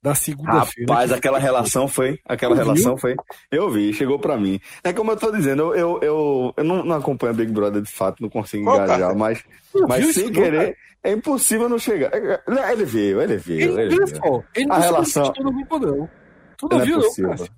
[0.03, 0.91] da segunda-feira.
[0.93, 2.19] Rapaz, que- aquela relação foi.
[2.27, 2.73] Aquela Tu viu?
[2.73, 3.15] relação foi.
[3.51, 4.59] Eu vi, chegou pra mim.
[4.83, 7.83] É como eu tô dizendo, eu, eu, eu, eu não, não acompanho a Big Brother
[7.83, 9.45] de fato, não consigo Qual engajar, mas,
[9.89, 12.11] mas sem querer, é impossível não chegar.
[12.15, 14.21] É, é, Ele viu, ele viu, Ele ele viu, viu.
[14.21, 14.45] pô.
[14.55, 16.09] Ele A não relação- se no grupo, não.
[16.57, 17.51] Tu Não não é viu, não, cara?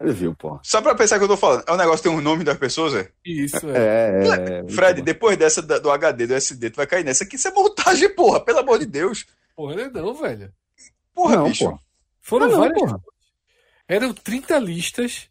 [0.00, 0.58] Ele viu, pô.
[0.62, 2.56] Só pra pensar que eu tô falando, é um negócio que tem um nome das
[2.58, 3.08] pessoas, é?
[3.24, 4.24] Isso, é.
[4.24, 4.72] É, é.
[4.72, 7.36] Fred, depois dessa do HD, do SD, tu vai cair nessa aqui.
[7.36, 9.24] Isso é montagem, porra, pelo amor de Deus.
[9.54, 10.50] Porra, ele não, velho.
[11.14, 11.70] Porra, Não, bicho.
[11.70, 11.78] pô.
[12.20, 12.78] Foram Ah, não, várias.
[12.78, 13.00] porra.
[13.88, 15.28] Eram 30 listas de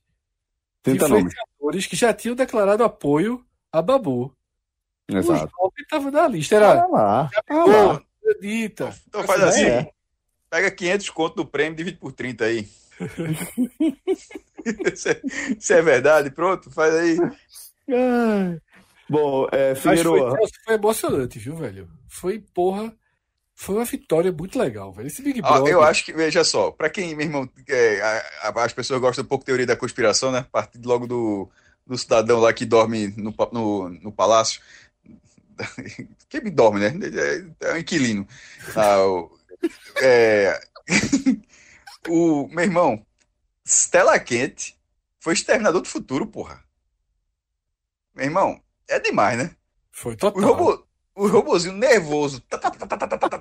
[0.83, 1.25] 30 nomes.
[1.33, 4.35] influenciadores que já tinham declarado apoio a Babu.
[5.07, 5.51] Exato.
[5.59, 6.55] O Job estava na lista.
[6.55, 7.29] Era Olha lá.
[8.21, 8.95] Acredita.
[9.07, 9.91] então faz assim, É.
[10.49, 12.69] pega 500 conto do prêmio, divide por 30 aí.
[15.57, 17.17] Isso é, é verdade, pronto, faz aí.
[19.09, 20.31] Bom, é, foi, Figueroa.
[20.37, 21.89] Celso, foi emocionante, viu, velho?
[22.07, 22.93] Foi, porra.
[23.61, 25.05] Foi uma vitória muito legal, velho.
[25.05, 25.71] Esse Big Brother.
[25.71, 29.23] eu acho que, veja só, pra quem, meu irmão, é, a- a- as pessoas gostam
[29.23, 30.39] um pouco de teoria da conspiração, né?
[30.39, 31.47] A partir logo do,
[31.85, 34.59] do cidadão lá que dorme no, no, no palácio.
[36.27, 36.91] Quem dorme, né?
[37.61, 38.27] É, é um inquilino.
[38.75, 39.31] Ah, o,
[40.01, 40.59] é,
[42.09, 43.05] o meu irmão,
[43.63, 44.75] Stella Quente
[45.19, 46.63] foi exterminador do futuro, porra.
[48.15, 48.59] Meu irmão,
[48.89, 49.55] é demais, né?
[49.91, 50.41] Foi O, total.
[50.41, 50.83] robô,
[51.15, 52.41] o robozinho nervoso.
[52.41, 53.40] Tá, tá, tá,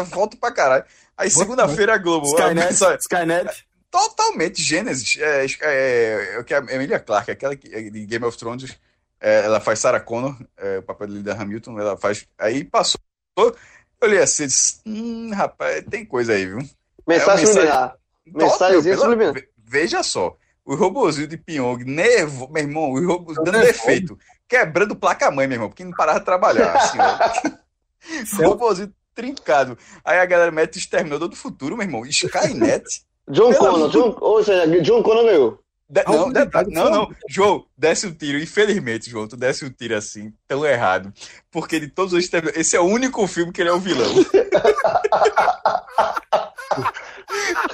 [0.00, 0.84] volto volta pra caralho.
[1.16, 2.26] Aí segunda-feira a Globo.
[2.26, 2.32] Né?
[2.32, 3.66] Skynet, pensa, Skynet.
[3.90, 5.16] Totalmente Gênesis.
[5.18, 8.76] É, é, é, é Emilia Clark, aquela que, é, de Game of Thrones.
[9.20, 11.80] É, ela faz Sarah Connor, é, o papel da Hamilton.
[11.80, 12.26] Ela faz.
[12.38, 13.00] Aí passou.
[13.36, 16.58] Eu li assim disse, hum, rapaz, tem coisa aí, viu?
[17.06, 17.96] Mensagem subliminar.
[18.26, 19.34] Mensagem subliminar.
[19.56, 20.36] Veja só.
[20.64, 24.18] O robôzinho de Pyong, nervo, meu irmão, o robozinho dando defeito.
[24.48, 26.76] Quebrando placa-mãe, meu irmão, porque não parava de trabalhar.
[26.76, 26.98] Assim,
[28.42, 29.76] o robôzinho trincado.
[30.04, 32.84] Aí a galera mete Exterminador do Futuro, meu irmão, Skynet.
[33.28, 33.90] John Connor.
[33.90, 35.65] John, ou seja, John Connor ganhou.
[35.88, 38.38] De- não, detalhe- não, não, João, desce o tiro.
[38.38, 41.12] Infelizmente, João, tu desce o tiro assim, tão errado.
[41.50, 44.12] Porque de todos os Exterminadores, esse é o único filme que ele é o vilão.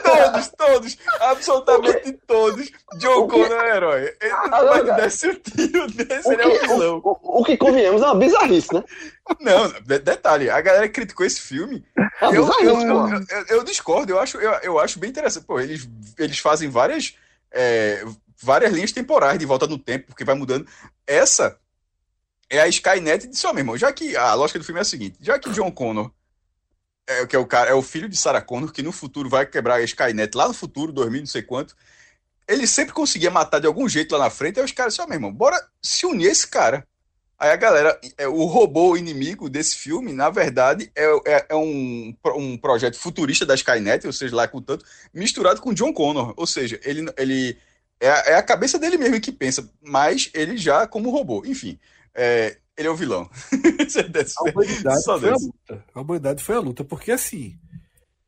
[0.03, 2.71] todos, todos, absolutamente todos.
[2.99, 4.15] John O que- Connor é herói.
[4.21, 7.01] Ele, Agora, mas desce o tiro, desse, O ele é o que, vilão.
[7.03, 8.83] o, o- o que convenhamos é uma bizarrice, né?
[9.41, 11.85] Não, de- detalhe, a galera criticou esse filme.
[12.21, 13.09] É Eu, bizarrice, eu,
[13.39, 15.47] eu- eu discordo, eu acho, eu, eu acho bem interessante.
[15.47, 17.15] Pô, eles, eles fazem várias,
[17.53, 18.05] é,
[18.41, 20.67] várias linhas temporais de volta no tempo, porque vai mudando.
[21.07, 21.59] Essa
[22.51, 23.77] é a Skynet de seu meu irmão.
[23.77, 26.11] Já que a lógica do filme é a seguinte: já que John Connor
[27.07, 29.47] é, que é o cara, é o filho de Sarah Connor, que no futuro vai
[29.47, 31.77] quebrar a Skynet lá no futuro, 2000, não sei quanto.
[32.47, 35.11] Ele sempre conseguia matar de algum jeito lá na frente, aí os caras disseram, ó,
[35.11, 36.87] meu irmão, bora se unir a esse cara.
[37.43, 42.15] Aí a galera, é, o robô inimigo desse filme, na verdade, é, é, é um,
[42.37, 46.35] um projeto futurista da Skynet, ou seja, lá com tanto, misturado com John Connor.
[46.37, 47.59] Ou seja, ele, ele
[47.99, 51.43] é, a- é a cabeça dele mesmo que pensa, mas ele já como robô.
[51.45, 51.81] Enfim,
[52.15, 53.29] é, ele é o vilão.
[54.39, 55.85] A humanidade Só foi a luta.
[55.93, 57.59] A humanidade foi a luta, porque assim,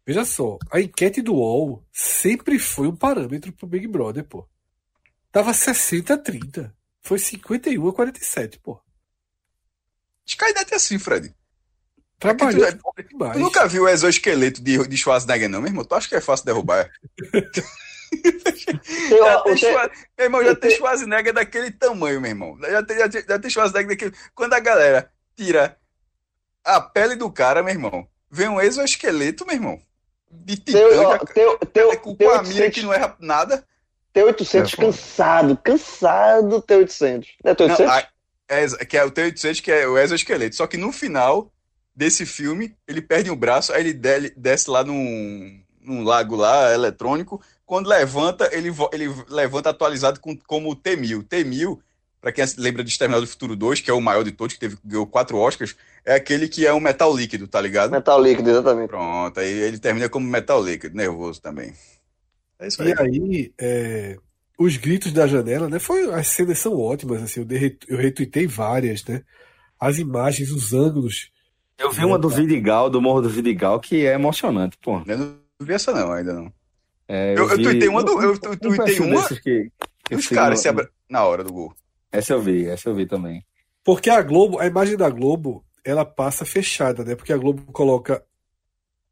[0.05, 4.45] veja só, a enquete do UOL sempre foi um parâmetro pro Big Brother, pô.
[5.31, 6.75] Tava 60 a 30.
[7.01, 8.81] Foi 51 a 47, pô.
[10.27, 11.35] Skynet é assim, Fred.
[12.19, 13.33] Trabalhou É que tu-.
[13.33, 15.85] Tu nunca viu o exoesqueleto de, de Schwarzenegger, não, meu irmão?
[15.85, 16.91] Tu acha que é fácil derrubar?
[18.23, 22.57] Tem, Já ó, tem Schwar- Meu irmão, já tem Schwarzenegger daquele tamanho, meu irmão.
[22.61, 24.15] Já tem, já tem, já tem Schwarzenegger daquele.
[24.35, 25.77] Quando a galera tira
[26.65, 29.83] a pele do cara, meu irmão, vem um exoesqueleto, meu irmão.
[30.31, 33.65] De titã, tem, ó, já- tem, tem, com, a mira que 800, não erra nada.
[34.13, 37.29] tem 800 É, cansado, cansado tem 800.
[37.45, 37.93] Não é tem Não, 800?
[37.95, 38.09] a-
[38.49, 40.57] é, que é o T-800, que é o exoesqueleto.
[40.57, 41.53] Só que no final
[41.95, 46.73] desse filme, ele perde um braço, aí ele de- desce lá num, num lago lá,
[46.73, 47.41] eletrônico.
[47.65, 51.23] Quando levanta, ele, ele levanta atualizado com, como o T-1000.
[51.27, 51.79] T-1000,
[52.21, 54.61] para quem lembra de Exterminador do Futuro 2, que é o maior de todos, que
[54.61, 57.91] teve, ganhou quatro Oscars, é aquele que é um metal líquido, tá ligado?
[57.91, 58.89] Metal líquido, exatamente.
[58.89, 61.75] Pronto, aí ele termina como metal líquido, nervoso também.
[62.59, 62.91] É isso aí.
[62.91, 64.19] E aí, é,
[64.59, 65.79] os gritos da janela, né?
[65.79, 69.23] Foi, as cenas são ótimas, assim, eu, derre- eu retuitei várias, né?
[69.79, 71.31] As imagens, os ângulos.
[71.77, 75.03] Eu vi uma do Vidigal, do Morro do Vidigal, que é emocionante, pô.
[75.07, 76.53] Eu não vi essa não, ainda não.
[77.09, 78.13] É, Eu, eu vi- tuitei uma do.
[78.23, 79.71] Eu um tuitei uma que,
[80.05, 80.89] que sigam caras se abra...
[81.09, 81.75] na hora do gol.
[82.13, 83.45] Essa eu vi, essa eu vi também.
[83.83, 87.15] Porque a Globo, a imagem da Globo, ela passa fechada, né?
[87.17, 88.25] Porque a Globo coloca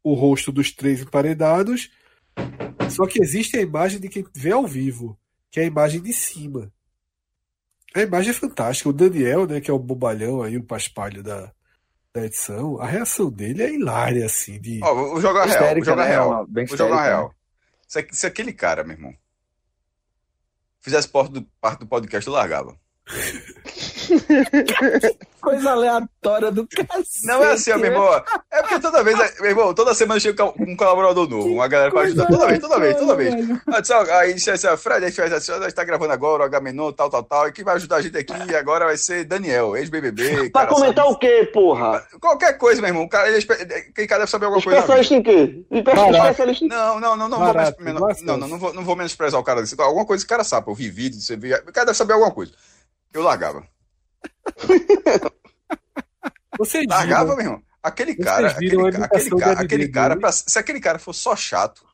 [0.01, 1.91] o rosto dos três emparedados,
[2.89, 5.17] só que existe a imagem de quem vê ao vivo,
[5.53, 6.73] que é a imagem de cima.
[7.93, 8.89] A imagem é fantástica.
[8.89, 11.53] O Daniel, né, que é o bobalhão aí, o paspalho da,
[12.11, 14.79] da edição, a reação dele é hilária, assim, de...
[14.83, 16.09] Ó, vou jogar real, vou Histérica, jogar né?
[16.09, 16.47] real.
[16.47, 17.35] Bem Vou jogar real.
[17.87, 19.13] Se, se aquele cara, meu irmão,
[20.81, 22.75] fizesse parte do, parte do podcast, eu largava.
[25.43, 27.25] Coisa aleatória do cacete.
[27.25, 28.23] Não é assim, ó, meu irmão.
[28.49, 32.01] É porque toda vez, meu irmão, toda semana chega um colaborador novo, uma galera pra
[32.03, 32.27] ajudar.
[32.27, 33.33] Toda vez, toda vez, toda vez.
[33.67, 36.43] Aí, disse, ó, Aí disse assim, Fred, aí fez assim, a gente tá gravando agora,
[36.43, 37.47] o H-Menon, tal, tal, tal.
[37.49, 40.49] E quem vai ajudar a gente aqui agora vai ser Daniel, ex-BBB.
[40.51, 42.07] Pra comentar sabe- o quê, porra?
[42.21, 43.03] Qualquer coisa, meu irmão.
[43.03, 44.79] O Cara, ele é espe- quem cara deve saber alguma coisa.
[44.79, 45.65] Especialista em quê?
[45.69, 49.43] Especialista em Não, não, não, não vou não, não, não vou, não vou menosprezar o
[49.43, 49.75] cara desse.
[49.79, 52.13] Alguma coisa que o cara sabe, eu vi vídeo, você vê, o cara deve saber
[52.13, 52.53] alguma coisa.
[53.13, 53.63] Eu largava.
[56.57, 57.63] Vocês Largava, viram, meu irmão.
[57.81, 58.91] Aquele Vocês cara, aquele, aquele
[59.39, 61.85] cara, aquele cara, pra- se aquele cara fosse só chato,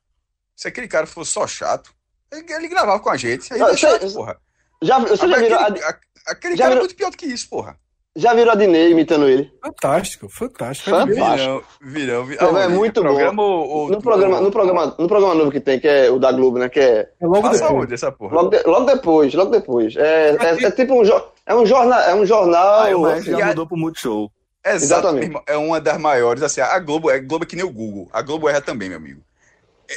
[0.55, 1.93] se aquele cara fosse só chato,
[2.31, 3.51] ele, ele gravava com a gente.
[3.53, 4.37] Aí Não, é chato, porra.
[4.81, 7.17] Já, você já Agora, virou, aquele, a, aquele já cara é virou- muito pior do
[7.17, 7.77] que isso, porra.
[8.15, 9.51] Já virou a Dinei imitando ele?
[9.63, 10.89] fantástico, fantástico.
[10.89, 11.63] Fantástico.
[11.81, 12.57] Virão, virão, virão.
[12.57, 13.07] É, é muito bom.
[13.09, 16.19] programa ou, ou- No programa, no, programa, no programa novo que tem, que é o
[16.19, 16.67] da Globo, né?
[16.69, 17.83] Que é É logo Passa depois.
[17.85, 18.35] onde essa porra?
[18.35, 19.95] logo, de- logo depois, logo depois.
[19.95, 22.81] É, é, é tipo um, jo- é um jornal, é um jornal.
[22.81, 24.31] Aí o Maestro E a- já mudou pro Multishow.
[24.65, 25.25] Exato, Exatamente.
[25.27, 26.43] irmão, é uma das maiores.
[26.43, 28.09] Assim, a Globo é Globo é que nem o Google.
[28.11, 29.21] A Globo erra também, meu amigo.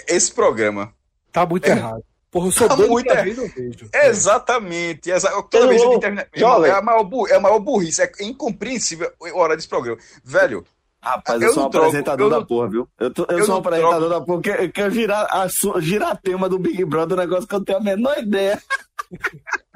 [0.06, 0.92] Esse programa.
[1.32, 2.02] Tá muito errado.
[2.32, 3.24] Porra, eu sou Tá doido muito pra errado.
[3.26, 3.88] ver e não vejo.
[3.92, 5.10] Exatamente.
[5.10, 6.26] Exa toda Eu vez que termina.
[6.34, 6.70] Jovem.
[6.70, 8.02] É a, maior bu- é a maior burrice.
[8.02, 10.00] É incompreensível a hora desse programa.
[10.24, 10.64] Velho,
[11.04, 12.88] Rapaz, Eu eu, sou um troco, apresentador eu da não- porra, viu?
[12.98, 15.80] Eu, tô- eu eu sou um apresentador da porra, que eu quero girar a, su-
[15.80, 18.62] girar a tema do Big Brother, um negócio que eu não tenho a menor ideia.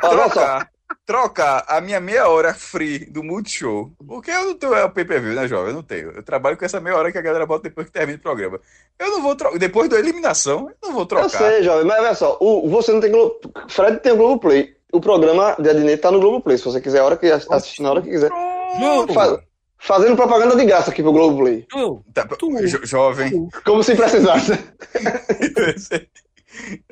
[0.04, 3.92] Olha só, trocar, trocar a minha meia hora free do Multishow.
[4.06, 5.68] Porque eu não tenho é o pay-per-view, né, jovem?
[5.68, 6.10] Eu não tenho.
[6.10, 8.60] Eu trabalho com essa meia hora que a galera bota depois que termina o programa.
[8.98, 9.58] Eu não vou trocar.
[9.58, 11.28] Depois da eliminação, eu não vou eu trocar.
[11.30, 13.38] sei, jovem, mas olha só, o, você não tem Globo.
[13.68, 14.74] Fred tem o Globo Play.
[14.92, 16.56] O programa de Adnet tá no Globo Play.
[16.58, 18.28] Se você quiser, a hora que assistir na hora que quiser.
[18.30, 19.12] Pronto.
[19.12, 19.40] Fa-
[19.78, 21.66] fazendo propaganda de graça aqui pro Globo Play.
[22.14, 23.48] Tá, Tu- jo- jovem.
[23.64, 24.52] Como se precisasse.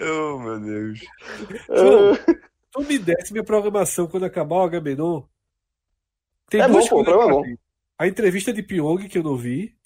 [0.01, 1.01] oh, meu Deus.
[1.69, 2.19] João,
[2.74, 5.22] tu me desse minha programação quando acabar o Agamenon.
[6.51, 7.44] Tem É bom, pô, o programa é bom.
[7.96, 9.76] A entrevista de Pyong, que eu não vi.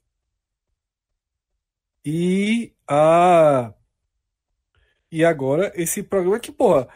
[2.05, 3.75] E a.
[5.13, 6.89] E agora esse programa que, porra,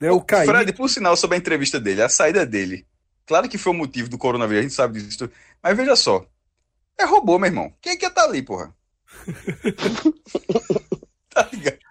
[0.00, 0.46] né, o Caí.
[0.46, 2.86] Fred, por sinal, sobre a entrevista dele, a saída dele.
[3.26, 5.28] Claro que foi o motivo do coronavírus, a gente sabe disso.
[5.60, 6.24] Mas veja só.
[6.96, 7.74] É robô, meu irmão.
[7.80, 8.74] Quem é que estar ali, porra?
[11.30, 11.89] tá ligado?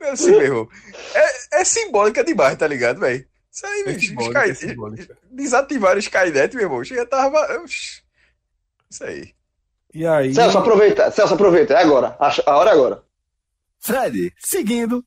[0.00, 0.68] É assim, meu irmão.
[1.14, 3.26] É, é simbólica demais, tá ligado, velho?
[3.50, 4.08] Isso aí, É bicho.
[4.08, 5.18] simbólica, é Sky- simbólica.
[5.30, 6.84] Desativaram o Skynet, meu irmão.
[6.84, 7.64] Chega, tava.
[7.64, 9.34] Isso aí.
[9.92, 10.34] E aí.
[10.34, 11.10] Celso, aproveita.
[11.10, 11.74] Celso, aproveita.
[11.74, 12.16] É agora.
[12.20, 13.02] A a hora é agora.
[13.80, 15.04] Fred, seguindo.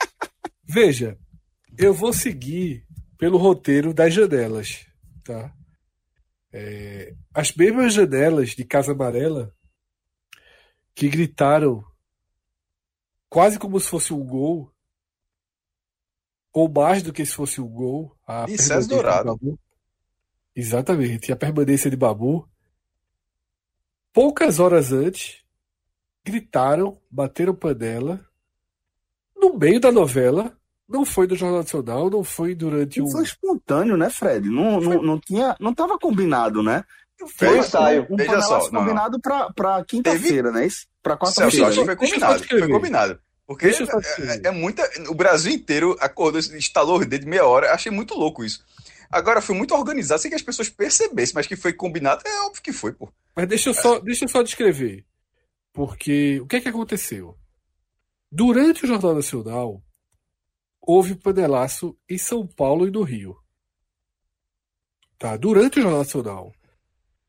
[0.64, 1.16] Veja,
[1.76, 2.84] eu vou seguir
[3.18, 4.86] pelo roteiro das janelas,
[5.24, 5.52] tá?
[6.52, 9.52] É, as mesmas janelas de Casa Amarela
[10.94, 11.84] que gritaram
[13.28, 14.72] quase como se fosse um gol,
[16.52, 18.16] ou mais do que se fosse um gol.
[18.26, 19.24] A E permanência César de Dourado.
[19.26, 19.58] Babu.
[20.54, 22.48] Exatamente, a permanência de Babu.
[24.12, 25.44] Poucas horas antes,
[26.24, 28.26] gritaram, bateram panela,
[29.36, 30.56] no meio da novela.
[30.88, 33.10] Não foi do Jornal Nacional, não foi durante E um.
[33.10, 34.48] foi espontâneo, né, Fred?
[34.48, 36.82] Não, não, não tinha, não tava combinado, né?
[37.26, 38.06] Foi um ensaio.
[38.10, 40.66] Um Veja panelaço só, combinado pra, pra quinta-feira, né?
[40.66, 40.86] Isso?
[41.02, 41.84] Pra Celso, quarta-feira.
[41.84, 42.44] foi combinado.
[42.44, 43.20] Foi combinado.
[43.46, 44.46] Porque é, descrever.
[44.46, 44.88] é muita.
[45.08, 47.72] O Brasil inteiro acordou, instalou o dedo de meia hora.
[47.72, 48.62] Achei muito louco isso.
[49.10, 52.62] Agora, foi muito organizado sem que as pessoas percebessem, mas que foi combinado, é óbvio
[52.62, 53.10] que foi, pô.
[53.34, 55.04] Mas deixa eu só, deixa eu só descrever.
[55.72, 57.38] Porque o que é que aconteceu?
[58.30, 59.82] Durante o Jornal Nacional,
[60.82, 63.34] houve panelaço em São Paulo e no Rio.
[65.18, 65.38] Tá?
[65.38, 66.52] Durante o Jornal Nacional.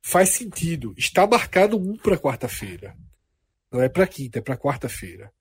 [0.01, 0.93] Faz sentido.
[0.97, 2.95] Está marcado um para quarta-feira.
[3.71, 5.31] Não é para quinta, é para quarta-feira.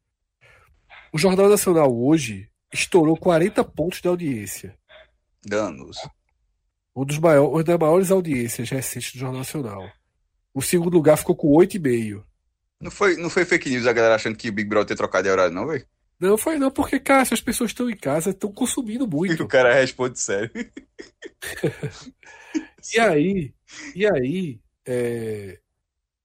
[1.12, 4.76] O Jornal Nacional hoje estourou 40 pontos de audiência.
[5.44, 5.96] Danos.
[6.94, 9.90] Um dos maiores, uma das maiores audiências recentes do Jornal Nacional.
[10.52, 12.24] O segundo lugar ficou com 8,5.
[12.80, 15.24] Não foi, não foi fake news a galera achando que o Big Brother ter trocado
[15.24, 15.86] de horário, não, velho?
[16.20, 19.42] Não foi não, porque, cara, se as pessoas estão em casa, estão consumindo E muito.
[19.44, 20.50] o cara responde sério.
[22.94, 23.54] E aí,
[23.94, 25.58] e aí, é,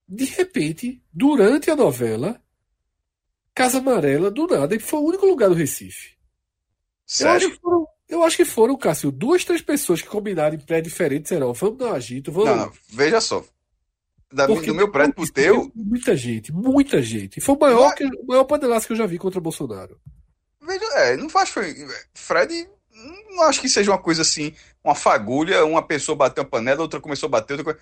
[0.08, 2.40] de repente, durante a novela,
[3.54, 6.14] Casa Amarela, do nada, e foi o único lugar do Recife.
[7.20, 7.50] Eu acho, Sério?
[7.50, 11.28] que foram, eu acho que foram, Cássio, duas, três pessoas que combinaram em pré diferentes,
[11.28, 12.50] serão, vamos dar um agito, vamos...
[12.50, 12.72] Não, não.
[12.88, 13.44] Veja só.
[14.32, 17.40] Da, Porque do meu prédio pro teu, Muita gente, muita gente.
[17.40, 20.00] Foi o maior, Vai- que, o maior panelaço que eu já vi contra Bolsonaro.
[20.60, 21.50] Veja, é, não faz.
[21.50, 21.72] Foi,
[22.14, 22.68] Fred,
[23.30, 24.52] não acho que seja uma coisa assim,
[24.82, 27.78] uma fagulha, uma pessoa bateu uma panela, outra começou a bater, outra coisa.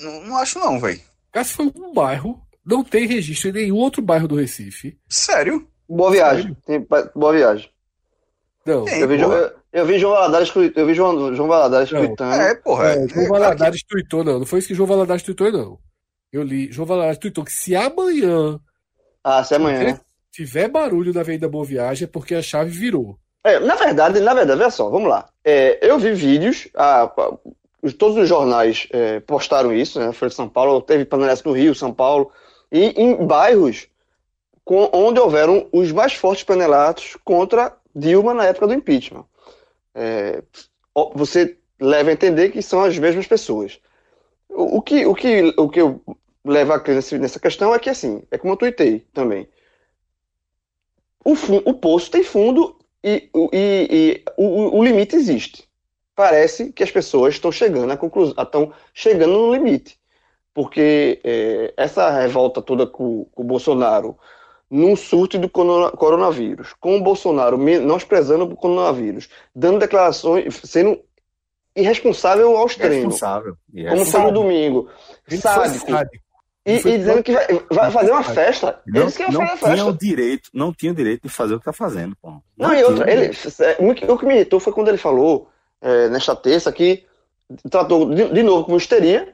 [0.00, 1.00] Não, não acho, não, velho.
[1.32, 4.98] Cássio foi um bairro, não tem registro em nenhum outro bairro do Recife.
[5.08, 5.68] Sério?
[5.88, 6.56] Boa viagem.
[6.66, 7.70] Tem- boa viagem.
[8.66, 9.34] Não, Tem, Eu vi, porra.
[9.36, 12.00] eu, eu vi João Valadares, eu vi João, João Valadares Não.
[12.00, 12.34] tweetando.
[12.34, 12.92] É, porra.
[12.92, 14.38] É, é, João é, Valadares tweetou, não.
[14.40, 15.78] Não foi isso que João Valadares tweetou, não.
[16.30, 16.70] Eu li.
[16.70, 18.60] João Valadares tweetou que se amanhã
[19.24, 20.00] Ah, se é amanhã, né?
[20.30, 23.18] tiver barulho na Avenida Boa Viagem é porque a chave virou.
[23.44, 25.28] É, na verdade, na verdade, olha só, vamos lá.
[25.44, 27.10] É, eu vi vídeos, ah,
[27.82, 30.12] os- todos os jornais é, postaram isso, né?
[30.12, 32.30] Foi de São Paulo, teve panelaço no Rio, São Paulo,
[32.70, 33.86] e em bairros
[34.64, 39.24] com- onde houveram os mais fortes panelatos contra Dilma na época do impeachment.
[39.94, 40.42] É,
[41.14, 43.80] você leva a entender que são as mesmas pessoas.
[44.48, 46.00] O, o que, o, que, o que eu
[46.44, 49.48] levo a crer nessa questão é que, assim, é como eu tuitei também.
[51.24, 51.32] O,
[51.70, 55.66] o poço tem fundo e, o- e- e o, o limite existe.
[56.14, 59.96] Parece que as pessoas estão chegando à conclusão, estão chegando no limite.
[60.52, 64.18] Porque é, essa revolta toda com, com o Bolsonaro,
[64.68, 71.00] num surto do corona- coronavírus, com o Bolsonaro menosprezando o coronavírus, dando declarações, sendo
[71.76, 73.56] irresponsável ao extremo, Responsável.
[73.72, 74.90] E como foi no domingo,
[75.40, 76.24] sádico, sádico.
[76.66, 78.80] E, Ele e dizendo que vai, vai fazer uma festa.
[78.86, 79.84] Ele Não, disse que não fazer tinha festa.
[79.86, 82.32] o direito, não tinha o direito de fazer o que tá fazendo, pô.
[82.56, 83.76] Não, e tinha outra, o ele, é,
[84.10, 85.48] o que- me irritou foi quando ele falou,
[85.80, 87.04] é, nesta terça, que
[87.70, 89.32] tratou de, de novo como histeria.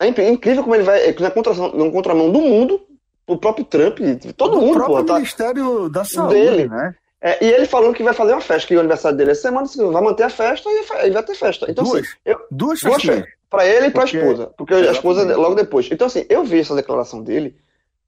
[0.00, 2.80] É inc- incrível como ele vai, é, na, contração, na contramão do mundo,
[3.26, 3.98] o próprio Trump,
[4.36, 6.68] todo Do mundo, próprio pô, tá, Ministério da Saúde, dele.
[6.68, 6.94] né?
[7.20, 9.68] é, e ele falando que vai fazer uma festa, que o aniversário dele é semana,
[9.92, 11.66] vai manter a festa e e vai ter festa.
[11.68, 13.28] Então, duas, assim, eu, duas duas festas.
[13.50, 14.46] Pra ele e pra Porque- esposa.
[14.56, 15.88] Porque a esposa logo depois.
[15.90, 17.56] Então, assim, eu vi essa declaração dele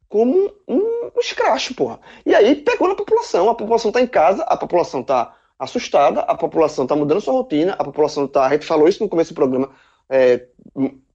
[0.09, 0.77] como um,
[1.17, 1.99] um escracho, porra.
[2.25, 3.49] E aí pegou na população.
[3.49, 7.75] A população tá em casa, a população tá assustada, a população tá mudando sua rotina,
[7.79, 8.47] a população tá.
[8.47, 9.71] A gente falou isso no começo do programa.
[10.09, 10.47] é,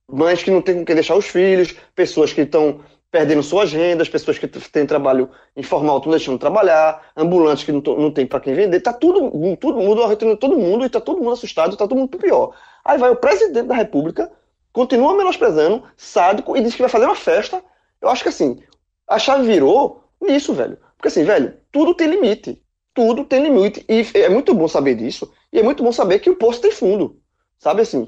[0.10, 2.80] mães que não têm com quem deixar os filhos, pessoas que estão
[3.18, 7.82] perdendo suas rendas, pessoas que têm trabalho informal estão deixando de trabalhar, ambulantes que não,
[7.82, 8.80] não tem para quem vender.
[8.80, 11.88] Tá tudo, tudo muda a rotina de todo mundo e tá todo mundo assustado, tá
[11.88, 12.54] todo mundo pro pior.
[12.86, 14.32] Aí vai o presidente da República,
[14.72, 17.60] continua menosprezando, sádico, e diz que vai fazer uma festa.
[18.00, 18.62] Eu acho que assim,
[19.08, 20.78] a chave virou nisso, velho.
[20.96, 22.62] Porque assim, velho, tudo tem limite.
[22.94, 23.84] Tudo tem limite.
[23.90, 25.34] E é muito bom saber disso.
[25.52, 27.20] E é muito bom saber que o poço tem fundo.
[27.58, 28.08] Sabe assim?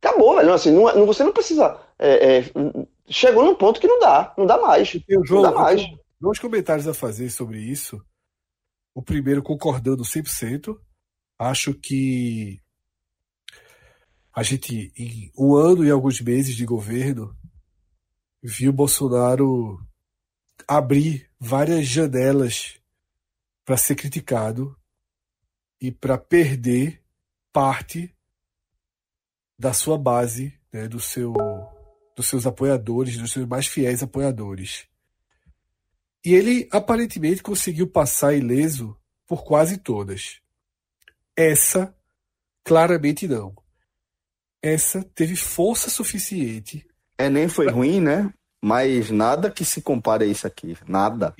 [0.00, 0.52] Acabou, velho.
[0.52, 1.78] Assim, é- não- você não precisa.
[1.98, 2.44] é, é,
[3.08, 4.34] chegou num ponto que não dá.
[4.36, 4.94] Não dá mais.
[5.08, 5.80] Eu, Não João, dá mais.
[5.80, 8.00] eu dois comentários a fazer sobre isso.
[8.94, 10.78] O primeiro concordando 100%.
[11.38, 12.60] Acho que
[14.32, 17.36] a gente, em um ano e alguns meses de governo,
[18.42, 19.78] viu Bolsonaro
[20.66, 22.80] abrir várias janelas
[23.64, 24.76] para ser criticado
[25.80, 27.02] e para perder
[27.52, 28.14] parte
[29.58, 31.34] da sua base, né, do seu,
[32.16, 34.86] dos seus apoiadores, dos seus mais fiéis apoiadores.
[36.24, 40.40] E ele aparentemente conseguiu passar ileso por quase todas.
[41.36, 41.96] Essa,
[42.64, 43.54] claramente não.
[44.62, 46.86] Essa teve força suficiente.
[47.18, 48.32] É, nem foi ruim, né?
[48.62, 50.76] Mas nada que se compare a isso aqui.
[50.86, 51.34] Nada.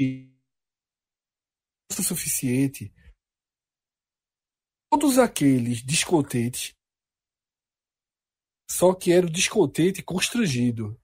[1.89, 2.93] Força suficiente.
[4.91, 6.75] Todos aqueles descontentes.
[8.73, 10.99] Só que era o descontente constrangido.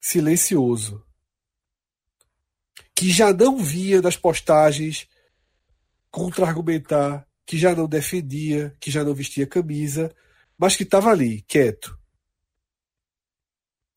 [0.00, 1.04] Silencioso.
[2.94, 5.08] Que já não via das postagens
[6.12, 10.14] contra-argumentar, que já não defendia, que já não vestia camisa,
[10.56, 11.98] mas que estava ali, quieto.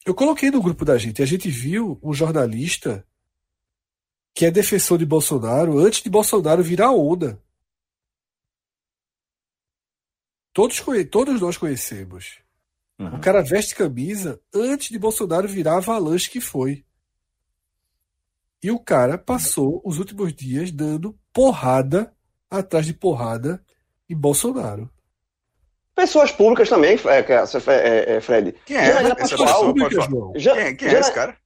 [0.04, 3.08] Eu coloquei no grupo da gente, a gente viu um jornalista
[4.34, 7.40] que é defensor de Bolsonaro antes de Bolsonaro virar onda.
[10.53, 12.40] Todos, todos nós conhecemos.
[12.99, 13.15] Uhum.
[13.15, 16.84] O cara veste camisa antes de Bolsonaro virar a avalanche que foi.
[18.64, 22.14] E o cara passou os últimos dias dando porrada
[22.49, 23.64] atrás de porrada
[24.10, 24.90] em Bolsonaro.
[25.95, 28.56] Pessoas públicas também, é, é, é, Fred.
[28.65, 28.86] Quem é?
[28.86, 29.65] Janaína Pascoal.
[29.65, 31.38] Públicas, quem, quem é esse cara?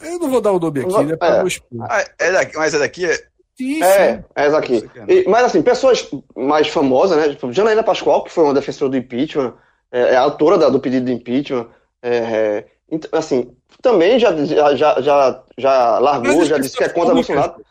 [0.00, 1.16] Eu não vou dar o nome aqui, né?
[1.16, 1.42] Pra é.
[1.80, 3.06] Ah, é daqui, mas é daqui?
[3.06, 3.33] É...
[3.56, 4.88] Sim, é, é essa aqui.
[5.08, 7.28] E, mas assim, pessoas mais famosas, né?
[7.28, 9.54] Tipo, Janaína Pascoal, que foi uma defensora do impeachment,
[9.92, 11.68] é, é autora da, do pedido de impeachment.
[12.02, 12.66] É,
[13.12, 17.64] assim, também já, já, já, já largou, já disse que é contra Bolsonaro.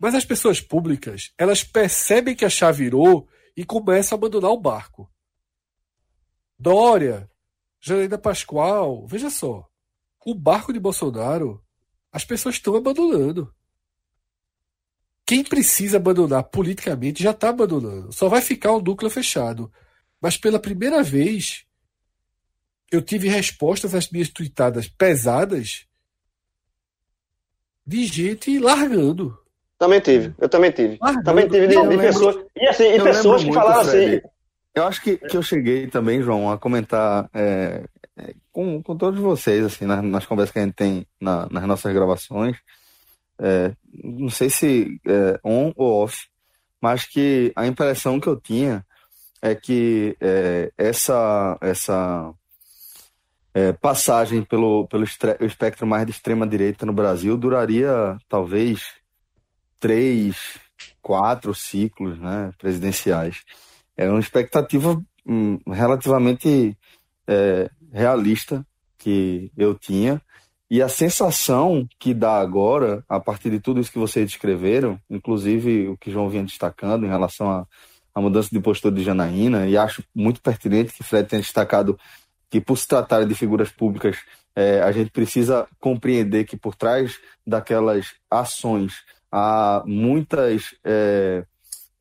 [0.00, 4.60] Mas as pessoas públicas, elas percebem que a chave virou e começam a abandonar o
[4.60, 5.08] barco.
[6.58, 7.28] Dória,
[7.80, 9.66] Janaína Pascoal, veja só.
[10.26, 11.62] O barco de Bolsonaro,
[12.12, 13.52] as pessoas estão abandonando.
[15.30, 18.12] Quem precisa abandonar politicamente já está abandonando.
[18.12, 19.70] Só vai ficar o núcleo fechado.
[20.20, 21.64] Mas pela primeira vez,
[22.90, 25.86] eu tive respostas às minhas tweetadas pesadas
[27.86, 29.38] de gente largando.
[29.78, 30.98] Também tive, eu também tive.
[31.00, 32.44] Ah, também tive de, de pessoas.
[32.56, 34.20] E assim, e pessoas que falaram assim.
[34.74, 37.84] Eu acho que, que eu cheguei também, João, a comentar é,
[38.16, 41.68] é, com, com todos vocês, assim, nas, nas, conversas que a gente tem na, nas
[41.68, 42.56] nossas gravações.
[43.42, 43.72] É,
[44.04, 46.28] não sei se é, on ou off,
[46.80, 48.84] mas que a impressão que eu tinha
[49.40, 52.34] é que é, essa, essa
[53.54, 58.82] é, passagem pelo, pelo espectro mais de extrema direita no Brasil duraria talvez
[59.78, 60.58] três,
[61.00, 63.42] quatro ciclos né, presidenciais.
[63.96, 66.76] É uma expectativa hum, relativamente
[67.26, 68.64] é, realista
[68.98, 70.20] que eu tinha.
[70.70, 75.88] E a sensação que dá agora, a partir de tudo isso que vocês descreveram, inclusive
[75.88, 77.66] o que João vinha destacando em relação à,
[78.14, 81.98] à mudança de postura de Janaína, e acho muito pertinente que Fred tenha destacado
[82.48, 84.18] que, por se tratar de figuras públicas,
[84.54, 88.94] é, a gente precisa compreender que por trás daquelas ações
[89.30, 91.44] há muitas, é,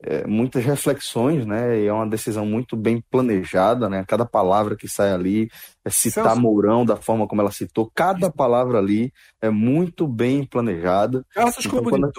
[0.02, 1.80] é, muitas reflexões, né?
[1.80, 4.04] E é uma decisão muito bem planejada, né?
[4.08, 5.50] Cada palavra que sai ali,
[5.84, 6.42] é citar Celso.
[6.42, 9.12] Mourão da forma como ela citou, cada palavra ali
[9.42, 11.26] é muito bem planejada.
[11.34, 12.12] Casos então, quando...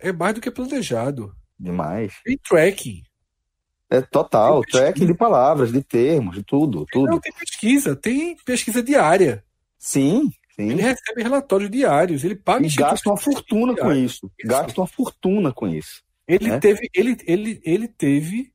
[0.00, 1.32] É mais do que planejado.
[1.58, 2.14] Demais.
[2.24, 3.02] Tem tracking.
[3.90, 7.10] É total, tracking de palavras, de termos, de tudo, tudo.
[7.10, 9.42] Não, tem pesquisa, tem pesquisa diária.
[9.78, 10.70] Sim, Sim.
[10.70, 14.26] Ele recebe relatórios diários, ele paga e gasta uma fortuna com isso.
[14.26, 14.48] isso.
[14.48, 16.02] Gasta uma fortuna com isso.
[16.28, 16.60] Ele né?
[16.60, 18.52] teve, ele, ele, ele teve.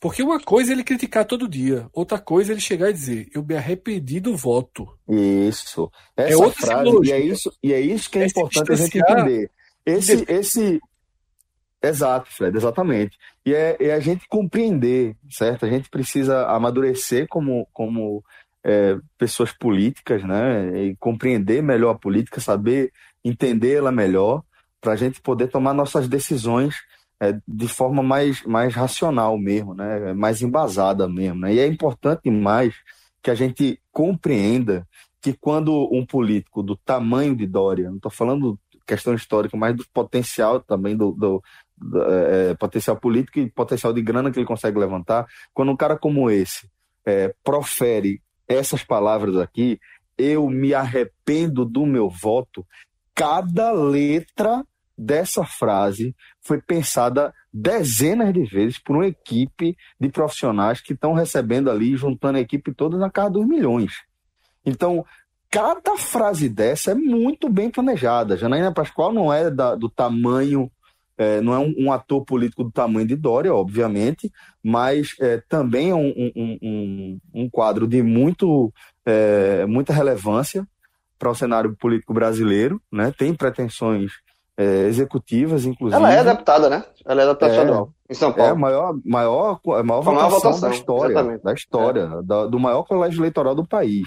[0.00, 3.28] Porque uma coisa é ele criticar todo dia, outra coisa é ele chegar e dizer:
[3.34, 4.88] Eu me arrependi do voto.
[5.06, 5.92] Isso.
[6.16, 8.72] É Essa é outra frase, e é isso, e é isso que é, é importante
[8.72, 9.50] a gente entender.
[9.84, 10.80] Esse, esse,
[11.82, 13.16] Exato, Fred, exatamente.
[13.44, 15.64] E é, é, a gente compreender, certo?
[15.64, 18.22] A gente precisa amadurecer como, como
[18.62, 20.84] é, pessoas políticas, né?
[20.84, 22.92] E compreender melhor a política, saber
[23.24, 24.42] entendê-la melhor,
[24.80, 26.74] para a gente poder tomar nossas decisões
[27.20, 30.12] é, de forma mais, mais racional mesmo, né?
[30.14, 31.40] Mais embasada mesmo.
[31.40, 31.54] Né?
[31.54, 32.74] E é importante mais
[33.22, 34.86] que a gente compreenda
[35.20, 39.84] que quando um político do tamanho de Dória, não estou falando questão histórica, mas do
[39.92, 41.42] potencial também do, do,
[41.76, 45.96] do é, potencial político e potencial de grana que ele consegue levantar, quando um cara
[45.96, 46.68] como esse
[47.04, 49.78] é, profere essas palavras aqui,
[50.18, 52.66] eu me arrependo do meu voto.
[53.14, 54.64] Cada letra
[55.00, 61.70] dessa frase foi pensada dezenas de vezes por uma equipe de profissionais que estão recebendo
[61.70, 63.92] ali, juntando a equipe toda na casa dos milhões.
[64.64, 65.04] Então,
[65.50, 68.36] cada frase dessa é muito bem planejada.
[68.36, 70.70] Janaína Pascoal não é da, do tamanho,
[71.16, 74.30] é, não é um, um, ator político do tamanho de Dória, obviamente,
[74.62, 78.70] mas é, também é um, um, um, quadro de muito,
[79.06, 80.66] é, muita relevância
[81.18, 83.12] para o cenário político brasileiro, né?
[83.16, 84.12] tem pretensões
[84.60, 85.96] é, executivas, inclusive.
[86.02, 86.84] Ela é deputada, né?
[87.06, 87.56] Ela é deputada É.
[87.56, 88.48] estadual, em São Paulo.
[88.50, 91.42] É a maior, maior, a maior votação, votação, da história, exatamente.
[91.42, 94.06] da história, da- do maior colégio eleitoral do país.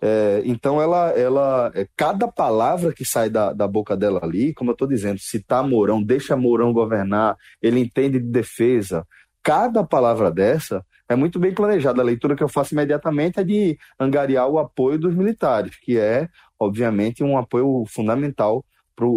[0.00, 4.70] É, então ela, ela, é, cada palavra que sai da, da boca dela ali, como
[4.70, 9.06] eu estou dizendo, citar Mourão, deixa Mourão governar, ele entende de defesa.
[9.42, 12.02] Cada palavra dessa é muito bem planejada.
[12.02, 16.28] A leitura que eu faço imediatamente é de angariar o apoio dos militares, que é,
[16.60, 18.64] obviamente, um apoio fundamental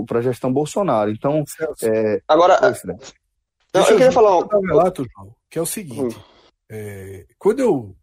[0.05, 1.09] para a gestão Bolsonaro.
[1.09, 1.43] Então,
[1.83, 2.87] é, Agora, Fred.
[2.87, 2.99] não,
[3.73, 4.47] Deixa eu queria falar um.
[4.53, 6.15] um relato, João, que é o seguinte.
[6.15, 6.21] Hum.
[6.69, 7.95] é, quando eu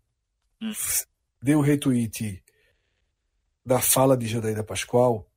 [1.43, 2.43] dei um retweet
[3.65, 5.29] da fala de Janaína Pascoal,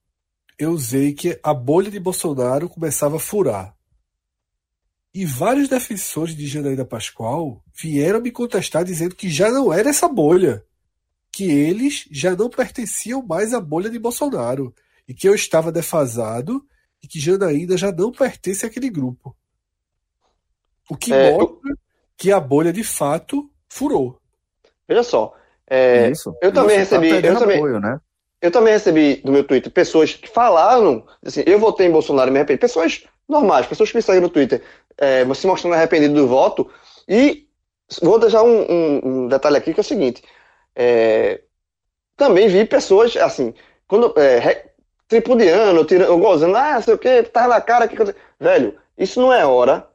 [0.57, 3.75] eu usei que a bolha de Bolsonaro começava a furar.
[5.13, 10.07] E vários defensores de Janaína Pascoal vieram me contestar dizendo que já não era essa
[10.07, 10.63] bolha.
[11.31, 14.73] Que eles já não pertenciam mais à bolha de Bolsonaro.
[15.09, 16.63] E que eu estava defasado
[17.03, 19.35] e que Janaína já não pertence àquele grupo.
[20.87, 21.73] O que É, mostra
[22.15, 24.19] que a bolha de fato furou.
[24.87, 25.35] Veja só.
[25.67, 26.35] é, isso.
[26.41, 27.99] eu também Você tá recebi- eu perdendo também- apoio, né?
[28.41, 32.31] Eu também recebi do meu Twitter pessoas que falaram, assim, eu votei em Bolsonaro e
[32.31, 32.59] me arrependi.
[32.59, 34.63] Pessoas normais, pessoas que me seguem no Twitter,
[34.97, 36.71] é, se mostrando arrependido do voto.
[37.07, 37.47] E
[38.01, 40.23] vou deixar um, um- um detalhe aqui que é o seguinte:
[40.75, 41.41] é,
[42.15, 43.53] também vi pessoas, assim,
[43.87, 44.68] quando é,
[45.09, 47.87] tripudiando, tirando, gozando, ah, sei o que, tá na cara.
[47.87, 47.97] Que...
[48.39, 49.85] Velho, isso não é hora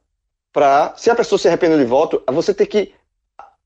[0.53, 0.93] pra.
[0.97, 2.93] Se a pessoa se arrependeu de voto, você tem que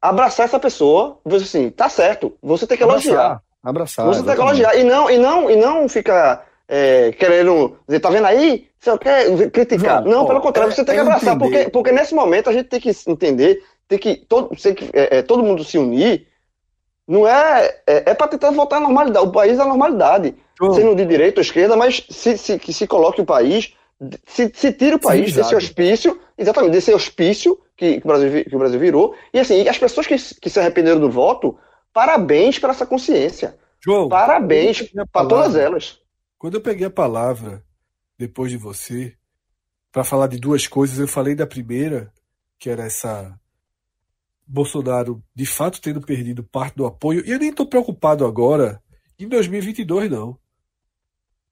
[0.02, 3.42] abraçar essa pessoa dizer assim, tá certo, você tem que elogiar.
[3.62, 4.06] Abraçar.
[4.06, 4.62] Você tem que exatamente.
[4.62, 4.80] elogiar.
[4.80, 8.70] E não, e não, e não ficar é, querendo dizer, tá vendo aí?
[8.80, 10.04] Você quer criticar.
[10.04, 11.58] João, não, ó, pelo contrário, é- você tem que é abraçar, entender.
[11.58, 15.18] porque, porque nesse momento a gente tem que entender, tem que todo, tem que, é,
[15.18, 16.28] é, todo mundo se unir.
[17.08, 20.36] Não é, é, é para tentar voltar à normalidade, o país à normalidade.
[20.74, 23.74] Sendo de direita ou esquerda, mas se, se, que se coloque o país,
[24.26, 25.58] se, se tira o país desse Civilizado.
[25.58, 29.16] hospício, exatamente, desse hospício que, que o Brasil, que o Brasil virou.
[29.34, 31.58] E assim, as pessoas que, que se arrependeram do voto,
[31.94, 33.58] parabéns para essa consciência.
[33.84, 34.82] João, Parabéns
[35.12, 36.00] para todas elas.
[36.38, 37.64] Quando eu peguei a palavra
[38.18, 39.16] depois de você
[39.92, 42.12] para falar de duas coisas, eu falei da primeira,
[42.60, 43.34] que era essa
[44.46, 48.82] Bolsonaro de fato tendo perdido parte do apoio, e eu nem estou preocupado agora
[49.18, 50.38] em 2022 não.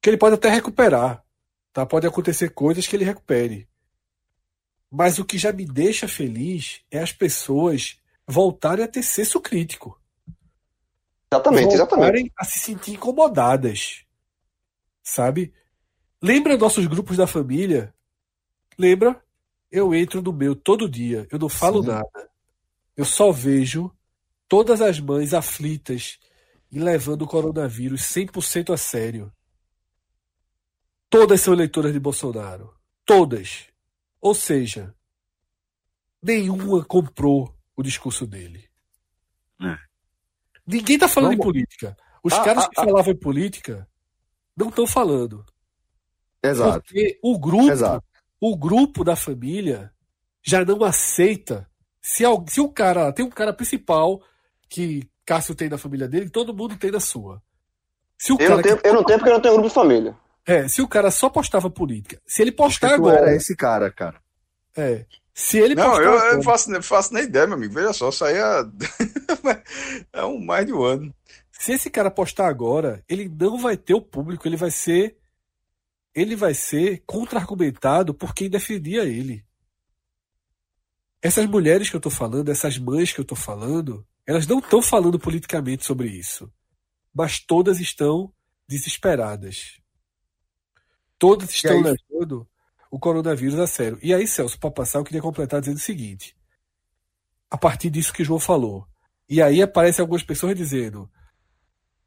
[0.01, 1.23] Que ele pode até recuperar,
[1.73, 1.85] tá?
[1.85, 3.67] Pode acontecer coisas que ele recupere.
[4.89, 9.99] Mas o que já me deixa feliz é as pessoas voltarem a ter senso crítico
[11.31, 12.05] Exatamente, exatamente.
[12.05, 14.05] voltarem a se sentir incomodadas.
[15.03, 15.53] Sabe?
[16.21, 17.93] Lembra nossos grupos da família?
[18.77, 19.21] Lembra?
[19.69, 21.89] Eu entro no meu todo dia, eu não falo Sim.
[21.89, 22.29] nada.
[22.95, 23.91] Eu só vejo
[24.47, 26.17] todas as mães aflitas
[26.71, 29.31] e levando o coronavírus 100% a sério.
[31.09, 32.73] Todas são eleitoras de Bolsonaro.
[33.05, 33.65] Todas.
[34.19, 34.93] Ou seja,
[36.21, 38.67] nenhuma comprou o discurso dele.
[39.61, 39.77] É.
[40.65, 41.97] Ninguém tá falando Vamos- em política.
[42.23, 42.83] Os Ah, caras ah, que ah.
[42.83, 43.87] falavam em política
[44.55, 45.45] não estão falando.
[46.43, 46.81] Exato.
[46.81, 48.05] Porque o grupo, Exato.
[48.39, 49.93] o grupo da família
[50.43, 51.69] já não aceita.
[52.01, 54.21] Se, se o cara tem um cara principal
[54.69, 57.41] que Cássio tem na família dele, todo mundo tem na sua.
[58.17, 59.69] Se o Eu cara não, tenho, que- eu não tenho porque eu não tenho grupo
[59.69, 60.17] de família.
[60.47, 63.35] É, se o cara só postava política, se ele Acho postar que tu agora, era
[63.35, 64.19] esse cara, cara.
[64.75, 67.73] é, se ele Não, postar eu, agora, eu faço, não faço nem ideia, meu amigo.
[67.73, 68.65] Veja só, isso aí é,
[70.21, 71.13] é um mais de um ano.
[71.51, 75.15] se esse cara postar agora, ele não vai ter o público, ele vai ser
[76.15, 79.45] ele vai ser contra-argumentado por quem defendia ele.
[81.21, 84.81] Essas mulheres que eu tô falando, essas mães que eu tô falando, elas não estão
[84.81, 86.51] falando politicamente sobre isso.
[87.13, 88.33] Mas todas estão
[88.67, 89.79] desesperadas.
[91.19, 92.47] Todas estão aí- levando
[92.91, 93.97] o coronavírus a sério.
[94.01, 96.35] E aí, Celso, para passar, eu queria completar dizendo o seguinte.
[97.49, 98.87] A partir disso que o João falou.
[99.29, 101.09] E aí aparecem algumas pessoas dizendo: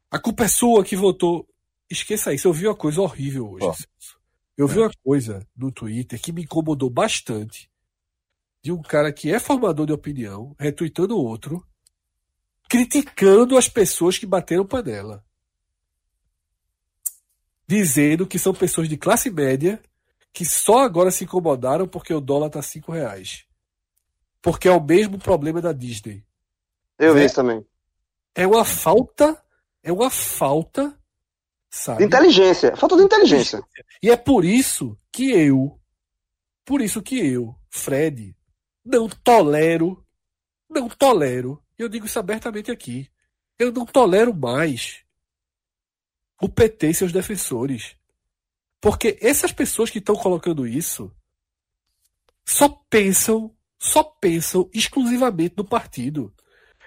[0.09, 1.47] a culpa é sua que votou.
[1.89, 2.47] Esqueça isso.
[2.47, 3.65] Eu vi uma coisa horrível hoje.
[3.65, 3.73] Ó.
[3.73, 4.19] Celso.
[4.57, 7.69] Eu vi uma coisa no Twitter que me incomodou bastante.
[8.63, 11.65] De um cara que é formador de opinião, retweetando outro,
[12.69, 15.25] criticando as pessoas que bateram panela.
[17.67, 19.81] Dizendo que são pessoas de classe média
[20.33, 23.45] que só agora se incomodaram porque o dólar tá 5 reais.
[24.41, 26.23] Porque é o mesmo problema da Disney.
[26.97, 27.25] Eu vi É.
[27.25, 27.65] isso também.
[28.35, 29.41] É uma falta
[29.83, 30.95] É uma falta, De
[31.71, 32.03] sabe?
[32.03, 32.75] inteligência.
[32.75, 33.63] Falta de inteligência.
[34.03, 35.79] E é por isso que eu,
[36.63, 38.35] por isso que eu, Fred,
[38.85, 40.05] não tolero,
[40.69, 43.09] não tolero, e eu digo isso abertamente aqui,
[43.57, 45.03] eu não tolero mais
[46.41, 47.95] o PT e seus defensores.
[48.81, 51.11] Porque essas pessoas que estão colocando isso
[52.45, 56.33] só pensam, só pensam exclusivamente no partido.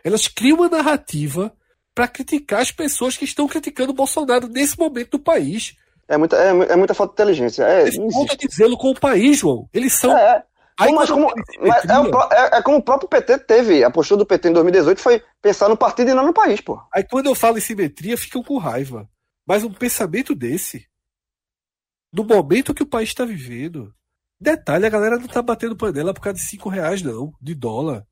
[0.03, 1.55] Elas criam uma narrativa
[1.95, 5.77] para criticar as pessoas que estão criticando o Bolsonaro nesse momento do país.
[6.09, 7.63] É muita, é, é muita falta de inteligência.
[7.63, 8.49] É, Eles existe.
[8.49, 9.69] dizê-lo com o país, João.
[9.73, 10.17] Eles são.
[10.17, 10.43] É, é.
[10.81, 13.85] Aí mas quando como, mas é, o é- é como o próprio PT teve.
[13.85, 16.81] A postura do PT em 2018 foi pensar no partido e não no país, pô.
[16.93, 19.09] Aí quando eu falo em simetria, ficam com raiva.
[19.47, 20.87] Mas um pensamento desse,
[22.13, 23.95] no momento que o país está vivendo.
[24.41, 28.07] Detalhe, a galera não tá batendo panela por causa de 5 reais, não, de dólar.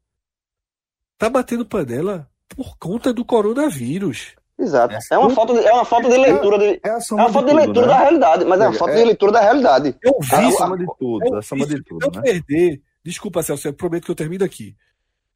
[1.18, 4.34] Tá batendo panela por conta do coronavírus.
[4.58, 4.94] Exato.
[5.10, 7.48] É uma falta de, é uma falta de leitura de, É a é uma falta
[7.48, 7.92] de tudo, leitura né?
[7.92, 9.96] da realidade, mas é uma falta é- de leitura da realidade.
[10.04, 11.88] É um É a soma de É tudo, o é a soma vício de de
[11.88, 12.22] tudo, não né?
[12.22, 12.82] perder.
[13.04, 14.76] Desculpa, Celso, eu prometo que eu termino aqui.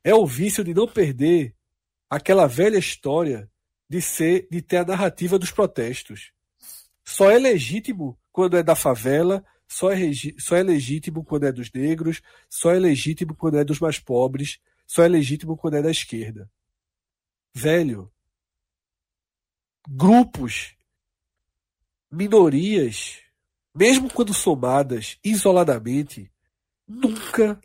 [0.05, 1.55] É o vício de não perder
[2.09, 3.51] aquela velha história
[3.89, 6.33] de ser, de ter a narrativa dos protestos.
[7.05, 9.99] Só é legítimo quando é da favela, só é,
[10.39, 14.59] só é legítimo quando é dos negros, só é legítimo quando é dos mais pobres,
[14.87, 16.51] só é legítimo quando é da esquerda.
[17.55, 18.13] Velho,
[19.89, 20.77] grupos,
[22.11, 23.19] minorias,
[23.75, 26.31] mesmo quando somadas isoladamente,
[26.87, 27.61] nunca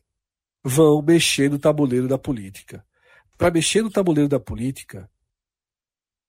[0.63, 2.85] vão mexer no tabuleiro da política.
[3.37, 5.09] Para mexer no tabuleiro da política,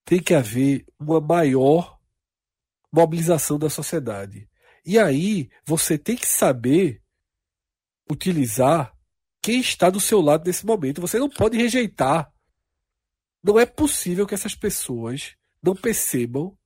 [0.05, 1.99] tem que haver uma maior
[2.93, 4.49] mobilização da sociedade.
[4.85, 7.03] E aí você tem que saber
[8.11, 8.97] utilizar
[9.41, 11.01] quem está do seu lado nesse momento.
[11.01, 12.33] Você não pode rejeitar.
[13.43, 16.57] Não é possível que essas pessoas não percebam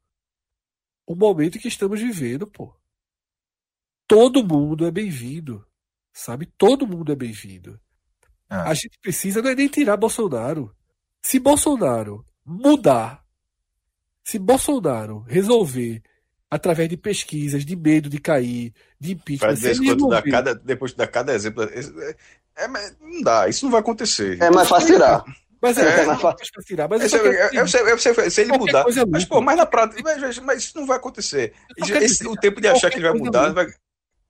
[1.07, 2.75] o momento que estamos vivendo, pô.
[4.07, 5.67] Todo mundo é bem-vindo,
[6.13, 6.47] sabe?
[6.59, 7.81] Todo mundo é bem-vindo.
[8.49, 8.71] Ah.
[8.71, 10.75] A gente precisa não é nem tirar Bolsonaro.
[11.23, 13.26] Se Bolsonaro mudar,
[14.27, 16.03] se Bolsonaro resolver
[16.51, 19.49] através de pesquisas, de medo de cair, de impeachment,
[19.95, 21.63] resolver- cada, depois de dar cada exemplo.
[21.63, 22.17] É,
[22.65, 24.43] é, mas não dá, isso não vai acontecer.
[24.43, 25.25] É mais fácil tirar.
[25.63, 28.41] Mas é, É, é, mais fácil tirar, mas eu eu- eu sei- eu sei- se
[28.43, 28.85] ele mudar.
[28.89, 30.03] é Mas, pô, mas na prática.
[30.03, 31.53] Mas, mas isso não vai acontecer.
[31.77, 33.53] Esse- dizer, o tempo de achar que ele vai mudar.
[33.53, 33.67] Vai,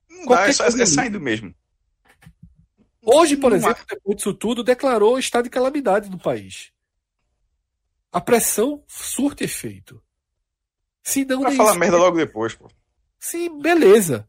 [0.09, 1.53] não dá, é, é saindo mesmo.
[3.03, 6.71] Hoje, por exemplo, depois disso tudo, declarou estado de calamidade no país.
[8.17, 10.01] A pressão surte efeito.
[11.03, 12.67] Se não, Vai nem falar isso- merda logo depois, pô.
[13.19, 14.27] Sim, beleza.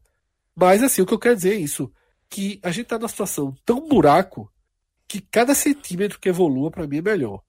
[0.55, 1.91] Mas assim, o que eu quero dizer é isso.
[2.29, 4.47] Que a gente tá numa situação tão buraco
[5.07, 7.41] que cada centímetro que evolua, pra mim, é melhor.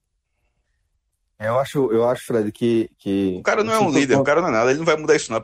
[1.39, 2.89] Eu acho, eu acho, Fred, que.
[2.97, 4.95] que O cara não é um líder, o cara não é nada, ele não vai
[4.97, 5.39] mudar isso, não.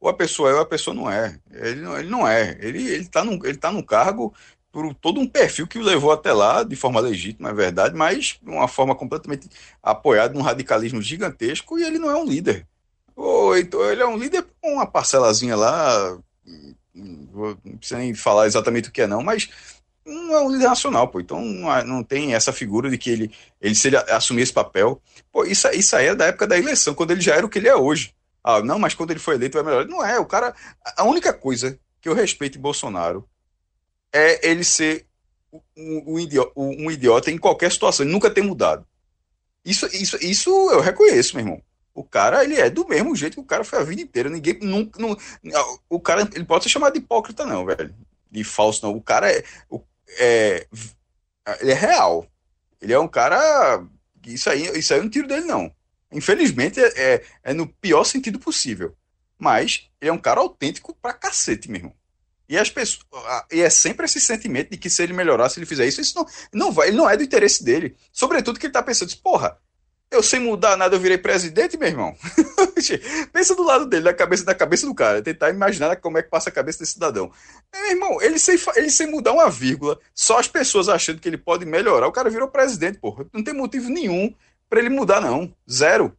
[0.00, 1.40] Ou a pessoa é ou a pessoa não é.
[1.52, 2.58] Ele não, ele não é.
[2.60, 4.34] Ele, ele, tá num, ele tá num cargo
[4.74, 8.40] por todo um perfil que o levou até lá, de forma legítima, é verdade, mas
[8.42, 9.48] de uma forma completamente
[9.80, 12.66] apoiada num radicalismo gigantesco, e ele não é um líder.
[13.14, 16.18] Ou então ele é um líder com uma parcelazinha lá,
[17.92, 19.48] nem falar exatamente o que é, não, mas
[20.04, 21.20] não é um líder nacional, pô.
[21.20, 21.40] Então
[21.86, 23.30] não, tem essa figura de que ele,
[23.60, 25.00] ele se ele assumir esse papel.
[25.30, 27.60] Pô, isso, isso aí é da época da eleição, quando ele já era o que
[27.60, 28.12] ele é hoje.
[28.42, 29.86] Ah, não, mas quando ele foi eleito vai melhorar.
[29.86, 30.52] Não é, o cara.
[30.96, 33.24] A única coisa que eu respeito em Bolsonaro
[34.14, 35.06] é ele ser
[35.76, 38.86] um, um idiota, um idiota em qualquer situação, ele nunca ter mudado.
[39.64, 41.62] Isso, isso, isso eu reconheço, meu irmão.
[41.92, 44.30] O cara, ele é do mesmo jeito que o cara foi a vida inteira.
[44.30, 45.00] Ninguém nunca.
[45.00, 45.16] Não,
[45.88, 47.94] o cara, ele pode ser chamado de hipócrita, não, velho.
[48.30, 48.94] De falso, não.
[48.96, 49.44] O cara é.
[50.18, 50.66] é
[51.60, 52.26] ele é real.
[52.80, 53.84] Ele é um cara.
[54.26, 55.72] Isso aí, isso aí é um tiro dele, não.
[56.12, 58.96] Infelizmente, é, é, é no pior sentido possível.
[59.38, 61.94] Mas ele é um cara autêntico pra cacete, meu irmão.
[62.48, 63.04] E as pessoas.
[63.50, 66.14] E é sempre esse sentimento de que se ele melhorar, se ele fizer isso, isso
[66.16, 67.96] não, não vai, ele não é do interesse dele.
[68.12, 69.58] Sobretudo que ele tá pensando, assim, porra,
[70.10, 72.16] eu sem mudar nada, eu virei presidente, meu irmão.
[73.32, 76.30] Pensa do lado dele, da cabeça, da cabeça do cara, tentar imaginar como é que
[76.30, 77.32] passa a cabeça desse cidadão.
[77.72, 81.38] Meu irmão, ele sem, ele sem mudar uma vírgula, só as pessoas achando que ele
[81.38, 83.26] pode melhorar, o cara virou presidente, porra.
[83.32, 84.32] Não tem motivo nenhum
[84.68, 85.52] pra ele mudar, não.
[85.70, 86.16] Zero.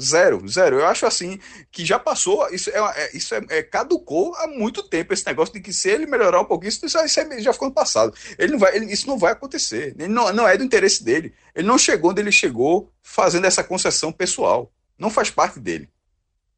[0.00, 0.78] Zero, zero.
[0.80, 1.38] Eu acho assim
[1.70, 5.52] que já passou, isso, é, é- isso é, é- caducou há muito tempo esse negócio
[5.54, 8.14] de que se ele melhorar um pouquinho, isso, isso, isso é- já ficou no passado.
[8.38, 9.94] Ele não vai, ele- isso não vai acontecer.
[9.98, 11.34] Ele não, não é do interesse dele.
[11.54, 14.72] Ele não chegou onde ele chegou fazendo essa concessão pessoal.
[14.98, 15.88] Não faz parte dele.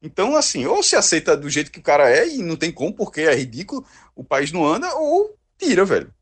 [0.02, 2.92] Então, assim, ou se aceita do jeito que o cara é e não tem como,
[2.92, 3.86] porque é ridículo,
[4.16, 6.12] o país não anda, ou tira, velho.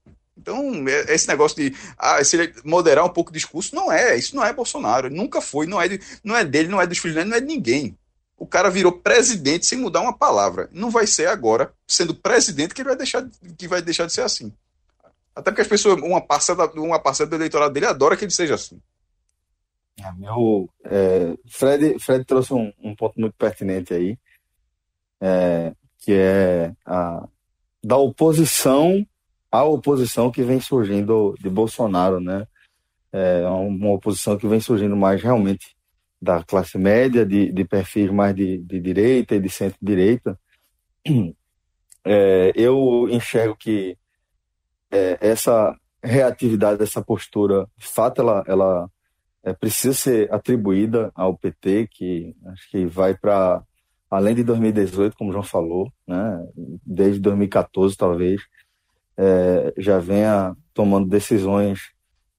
[0.40, 4.16] Então, é, esse negócio de ah, se moderar um pouco o discurso, não é.
[4.16, 5.10] Isso não é Bolsonaro.
[5.10, 5.66] Nunca foi.
[5.66, 7.96] Não é, de, não é dele, não é dos filhos não é de ninguém.
[8.38, 10.70] O cara virou presidente sem mudar uma palavra.
[10.72, 14.22] Não vai ser agora, sendo presidente, que ele vai deixar, que vai deixar de ser
[14.22, 14.50] assim.
[15.36, 18.54] Até porque as pessoas, uma parcela, uma parcela do eleitorado dele adora que ele seja
[18.54, 18.80] assim.
[20.02, 24.18] É, meu, é, Fred, Fred trouxe um, um, ponto muito pertinente aí,
[25.20, 27.28] é, que é a,
[27.84, 29.06] da oposição
[29.50, 32.46] à oposição que vem surgindo de Bolsonaro, né?
[33.12, 35.76] É uma oposição que vem surgindo mais realmente
[36.22, 40.38] da classe média, de, de perfis mais de, de direita e de centro-direita.
[42.02, 43.94] É, eu enxergo que
[44.90, 48.90] é, essa reatividade, essa postura, de fato, ela, ela
[49.42, 53.62] é, precisa ser atribuída ao PT, que acho que vai para
[54.10, 56.48] além de 2018, como o João falou, né,
[56.84, 58.40] desde 2014 talvez,
[59.20, 61.90] é, já venha tomando decisões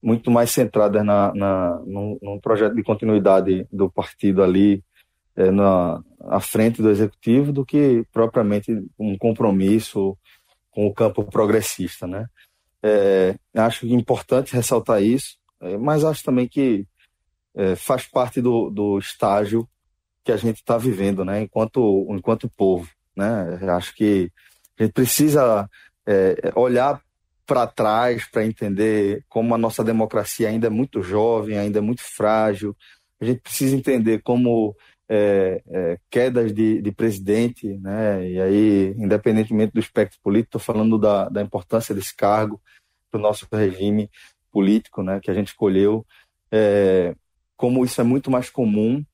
[0.02, 4.82] muito mais centradas na, na, num, num projeto de continuidade do partido ali
[5.36, 10.16] é, na à frente do executivo do que propriamente um compromisso
[10.70, 12.26] com o campo progressista, né?
[12.82, 16.84] É, acho importante ressaltar isso, é, mas acho também que
[17.54, 19.68] é, faz parte do, do estágio
[20.24, 21.42] que a gente está vivendo, né?
[21.42, 23.58] Enquanto enquanto povo, né?
[23.70, 24.30] Acho que
[24.78, 25.68] a gente precisa
[26.06, 27.00] é, olhar
[27.46, 32.02] para trás para entender como a nossa democracia ainda é muito jovem, ainda é muito
[32.02, 32.76] frágil.
[33.20, 34.74] A gente precisa entender como
[35.08, 38.28] é, é, quedas de, de, presidente, né?
[38.28, 42.60] E aí, independentemente do espectro político, estou falando da, da importância desse cargo
[43.10, 44.10] para o nosso regime
[44.50, 45.20] político, né?
[45.20, 46.06] Que a gente escolheu.
[46.50, 47.14] É,
[47.56, 49.04] como isso é muito mais comum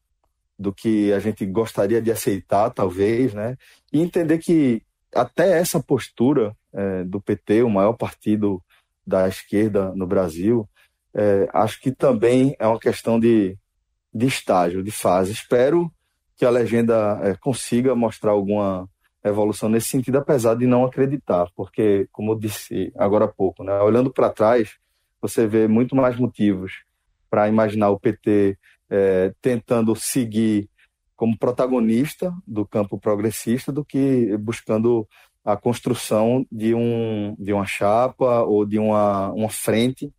[0.58, 3.56] do que a gente gostaria de aceitar, talvez, né?
[3.92, 4.82] E entender que
[5.14, 8.62] até essa postura é, do PT, o maior partido
[9.06, 10.68] da esquerda no Brasil,
[11.14, 13.56] é, acho que também é uma questão de,
[14.12, 15.32] de estágio, de fase.
[15.32, 15.90] Espero
[16.36, 18.88] que a legenda é, consiga mostrar alguma
[19.24, 23.78] evolução nesse sentido, apesar de não acreditar, porque, como eu disse agora há pouco, né,
[23.80, 24.76] olhando para trás,
[25.20, 26.84] você vê muito mais motivos
[27.28, 28.56] para imaginar o PT
[28.88, 30.68] é, tentando seguir
[31.18, 35.04] como protagonista do campo progressista do que buscando
[35.44, 40.12] a construção de, um, de uma chapa ou de uma, uma frente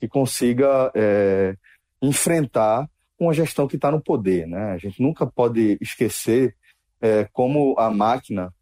[0.00, 1.56] que consiga é,
[2.02, 2.90] enfrentar
[3.20, 4.48] uma gestão que está no poder.
[4.48, 4.72] Né?
[4.72, 6.56] A gente nunca pode esquecer
[7.00, 8.52] é, como a máquina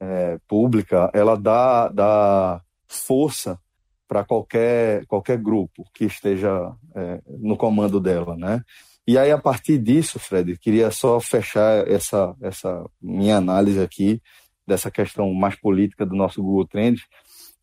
[0.00, 3.60] é, pública ela dá, dá força
[4.08, 8.64] para qualquer, qualquer grupo que esteja é, no comando dela, né?
[9.08, 14.20] E aí, a partir disso, Fred, queria só fechar essa, essa minha análise aqui
[14.66, 17.00] dessa questão mais política do nosso Google Trends.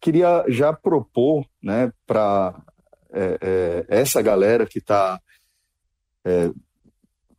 [0.02, 2.60] Queria já propor né, para
[3.14, 5.22] é, é, essa galera que está
[6.26, 6.50] é,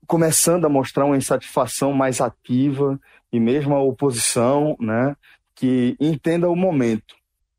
[0.06, 3.00] começando a mostrar uma insatisfação mais ativa
[3.32, 5.16] e mesmo a oposição, né,
[5.52, 7.16] que entenda o momento.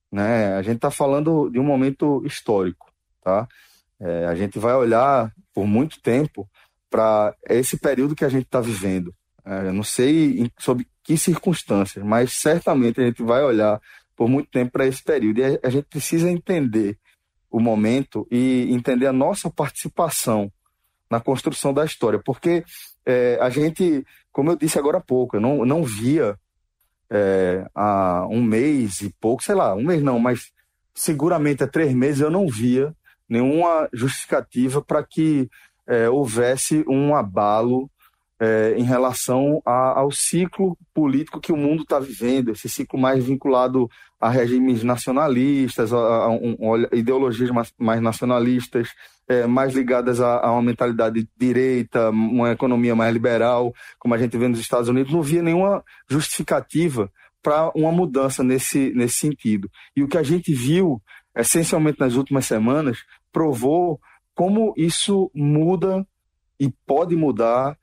[0.09, 0.55] Né?
[0.55, 2.89] A gente está falando de um momento histórico.
[3.21, 3.45] Tá?
[3.99, 6.47] É, a gente vai olhar por muito tempo
[6.89, 9.13] para esse período que a gente está vivendo.
[9.45, 13.81] É, eu não sei sob que circunstâncias, mas certamente a gente vai olhar
[14.15, 15.39] por muito tempo para esse período.
[15.39, 16.97] E a gente precisa entender
[17.49, 20.51] o momento e entender a nossa participação
[21.09, 22.65] na construção da história, porque
[23.05, 26.37] é, a gente, como eu disse agora há pouco, eu não, não via
[27.09, 30.51] é, há um mês e pouco, sei lá, um mês não, mas
[30.93, 32.93] seguramente há três meses eu não via
[33.29, 35.49] nenhuma justificativa para que
[35.87, 37.89] é, houvesse um abalo
[38.39, 43.23] é, em relação a, ao ciclo político que o mundo está vivendo, esse ciclo mais
[43.23, 43.89] vinculado
[44.19, 46.57] a regimes nacionalistas, a, a, um,
[46.91, 48.89] a ideologias mais, mais nacionalistas,
[49.27, 54.37] é, mais ligadas a, uma mentalidade de direita, uma economia mais liberal, como a gente
[54.37, 59.69] vê nos Estados Unidos, não via nenhuma justificativa para uma mudança nesse, nesse sentido.
[59.95, 61.01] E o que a gente viu
[61.35, 62.99] essencialmente nas últimas semanas,
[63.31, 63.99] provou
[64.33, 66.05] como isso muda
[66.59, 67.77] e pode mudar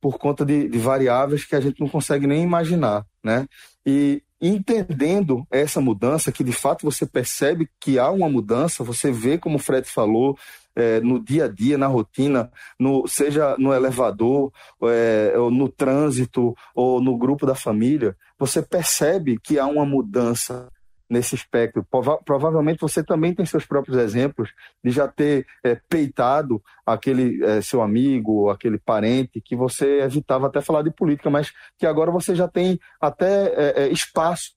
[0.00, 3.46] por conta de, de, variáveis que a gente não consegue nem imaginar, né?
[3.84, 9.36] E entendendo essa mudança, que de fato você percebe que há uma mudança, você vê,
[9.36, 10.38] como o Fred falou,
[10.74, 14.50] é, no dia a dia, na rotina, no, seja no elevador,
[14.82, 20.68] é, ou no trânsito, ou no grupo da família, você percebe que há uma mudança
[21.10, 21.84] nesse espectro.
[21.90, 24.50] Prova provavelmente você também tem seus próprios exemplos
[24.82, 30.60] de já ter é, peitado aquele é, seu amigo, aquele parente que você evitava até
[30.60, 34.52] falar de política, mas que agora você já tem até é, espaço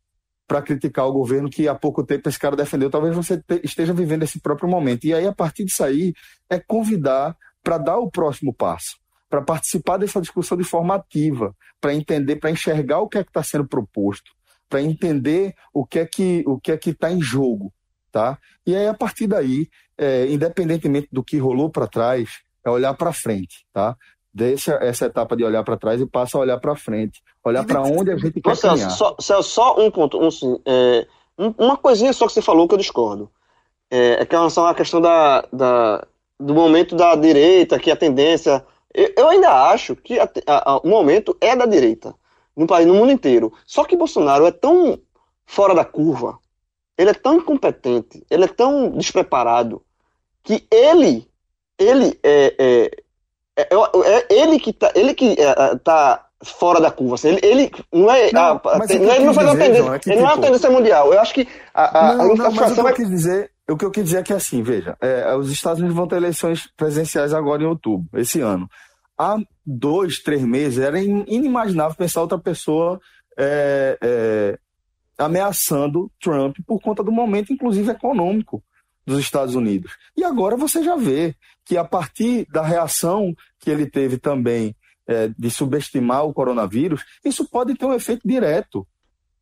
[0.48, 2.90] para criticar o governo que há pouco tempo esse cara defendeu.
[2.90, 5.06] Talvez você te, esteja vivendo esse próprio momento.
[5.06, 6.14] E aí, a partir disso aí,
[6.50, 8.98] é convidar para dar o próximo passo,
[9.30, 13.30] para participar dessa discussão de forma ativa, para entender, para enxergar o que é que
[13.30, 14.32] está sendo proposto,
[14.74, 17.72] para entender o que é que o que é que está em jogo,
[18.12, 18.40] tá?
[18.66, 23.14] E aí, a partir daí, é, independentemente do que rolou para trás, é olhar para
[23.14, 23.96] frente, tá?
[24.34, 27.84] Deixa essa etapa de olhar para trás e passa a olhar para frente, olhar para
[27.84, 30.30] onde a gente quer Ô, Celso, só, Celso, só um ponto, um,
[30.66, 31.06] é,
[31.38, 33.30] um- uma coisinha só que você falou que eu discordo.
[33.92, 36.04] É, é que em relação à questão da, da-
[36.40, 38.66] do momento da direita, que a tendência.
[38.92, 42.16] Eu, eu ainda acho que a- a- a- o momento é da direita,
[42.56, 43.52] no país, no mundo inteiro.
[43.66, 45.00] Só que Bolsonaro é tão
[45.46, 46.38] fora da curva,
[46.98, 49.82] ele é tão incompetente, ele é tão despreparado,
[50.44, 51.28] que ele,
[51.80, 52.92] ele é, é,
[53.58, 57.16] é, é- é ele que tá, ele que é, é, tá fora da curva.
[57.16, 59.84] assim, ele, ele não é, Não, a- a- ele eu não faz uma dizer, tendência,
[59.84, 61.14] João, é que, ele não é uma tipo, tendência mundial.
[61.14, 63.78] Eu acho que a, a, não, a não, mas o que eu quis dizer, o
[63.78, 66.70] que eu quis dizer é que assim, veja, é, os Estados Unidos vão ter eleições
[66.76, 68.68] presidenciais agora em outubro, esse ano.
[69.24, 73.00] Há dois, três meses era in- inimaginável pensar outra pessoa
[73.38, 74.60] é, é,
[75.18, 78.64] ameaçando Trump por conta do momento, inclusive econômico
[79.06, 79.92] dos Estados Unidos.
[80.18, 81.36] E agora você já vê
[81.66, 84.76] que a partir da reação que ele teve também
[85.08, 88.88] é, de subestimar o coronavírus, isso pode ter um efeito direto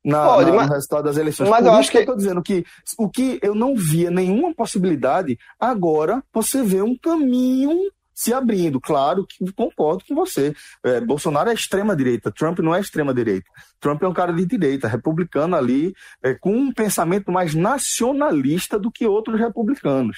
[0.04, 1.50] na, Pode, na- mas- no resultado das eleições.
[1.50, 2.66] mas Por eu acho que eu estou dizendo que
[2.98, 7.78] o que eu não via nenhuma possibilidade, agora você vê um caminho
[8.22, 8.80] se abrindo.
[8.80, 10.54] Claro que concordo com você.
[10.84, 13.50] É, Bolsonaro é extrema-direita, Trump não é extrema-direita.
[13.80, 18.92] Trump é um cara de direita, republicano ali, é, com um pensamento mais nacionalista do
[18.92, 20.18] que outros republicanos.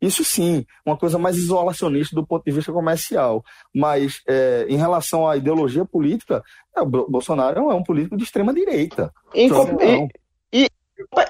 [0.00, 3.44] Isso sim, uma coisa mais isolacionista do ponto de vista comercial.
[3.74, 6.42] Mas é, em relação à ideologia política,
[6.76, 9.12] é, o Bo- Bolsonaro é um político de extrema-direita.
[9.34, 10.08] Incom- Trump não.
[10.52, 10.66] e,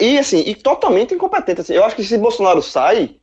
[0.01, 1.63] e, e, assim, e totalmente incompetente.
[1.63, 3.17] Assim, eu acho que se Bolsonaro sai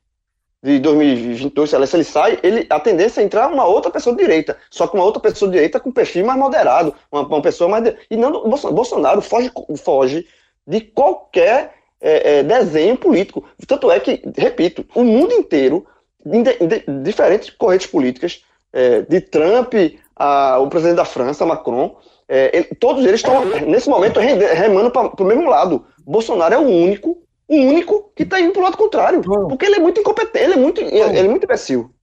[0.65, 4.57] de 2022, se ele- sai, ele, a tendência é entrar uma outra pessoa de direita.
[4.71, 7.83] Só que uma outra pessoa de direita com perfil mais moderado, uma, uma pessoa mais.
[7.83, 10.27] de- e não, Bolsonaro foge, foge
[10.65, 13.43] de qualquer é, é, desenho político.
[13.67, 15.85] Tanto é que, repito, o mundo inteiro,
[16.25, 18.43] em de- em diferentes correntes políticas,
[18.73, 19.73] é, de Trump
[20.15, 21.95] a, o presidente da França, Macron,
[22.27, 25.85] é, ele- todos eles estão, nesse momento, remando para o mesmo lado.
[26.05, 27.17] Bolsonaro é o único,
[27.47, 29.21] o único que está indo para o lado contrário.
[29.25, 29.47] Não.
[29.47, 31.93] Porque ele é muito incompetente, ele é muito, ele é muito imbecil.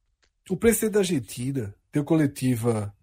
[0.48, 2.94] O presidente da Argentina deu coletiva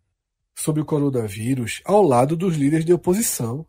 [0.55, 3.65] sobre o coronavírus ao lado dos líderes de oposição.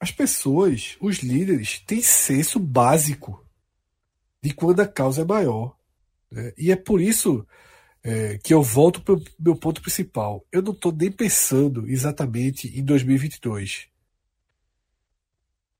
[0.00, 3.44] As pessoas, os líderes, têm senso básico
[4.42, 5.76] de quando a causa é maior.
[6.30, 6.52] né?
[6.58, 7.46] E é por isso
[8.02, 10.44] é, que eu volto para o meu ponto principal.
[10.52, 13.88] Eu não estou nem pensando exatamente em 2022.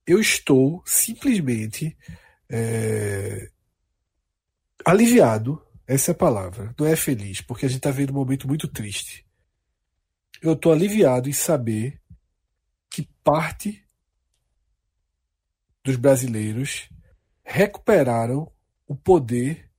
[0.06, 1.97] Eu estou simplesmente
[2.51, 3.51] é,
[4.85, 8.47] aliviado, essa é a palavra, não é feliz, porque a gente está vendo um momento
[8.47, 9.26] muito triste.
[10.43, 12.01] Eu estou aliviado em saber
[12.90, 13.82] que parte
[15.82, 16.89] dos brasileiros
[17.43, 18.51] recuperaram
[18.86, 19.70] o poder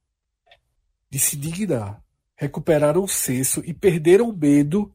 [1.10, 2.04] de se dignar,
[2.36, 4.94] recuperaram o senso e perderam o medo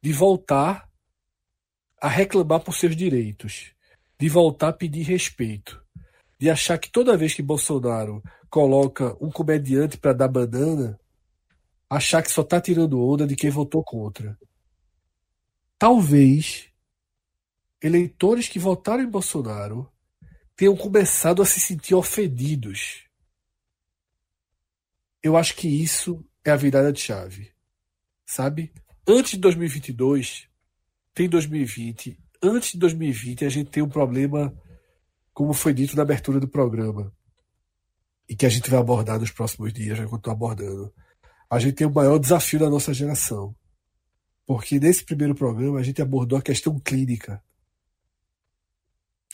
[0.00, 0.90] de voltar
[2.00, 3.72] a reclamar por seus direitos,
[4.22, 5.84] de voltar a pedir respeito,
[6.38, 10.96] de achar que toda vez que Bolsonaro coloca um comediante para dar banana,
[11.90, 14.38] achar que só tá tirando onda de quem votou contra.
[15.76, 16.70] Talvez
[17.82, 19.92] eleitores que votaram em Bolsonaro
[20.54, 23.08] tenham começado a se sentir ofendidos.
[25.20, 27.52] Eu acho que isso é a virada de chave.
[28.24, 28.72] Sabe?
[29.04, 30.46] Antes de 2022,
[31.12, 32.21] tem 2020.
[32.44, 34.52] Antes de 2020, a gente tem um problema,
[35.32, 37.14] como foi dito na abertura do programa,
[38.28, 40.92] e que a gente vai abordar nos próximos dias, vai continuar abordando.
[41.48, 43.54] A gente tem o maior desafio da nossa geração.
[44.44, 47.40] Porque nesse primeiro programa a gente abordou a questão clínica.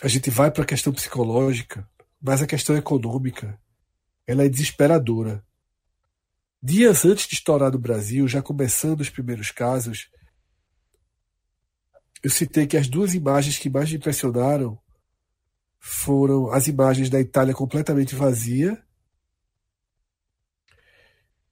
[0.03, 1.89] A gente vai para a questão psicológica,
[2.21, 3.59] mas a questão econômica,
[4.27, 5.43] ela é desesperadora.
[6.63, 10.11] Dias antes de estourar no Brasil, já começando os primeiros casos,
[12.23, 14.79] eu citei que as duas imagens que mais me impressionaram
[15.79, 18.83] foram as imagens da Itália completamente vazia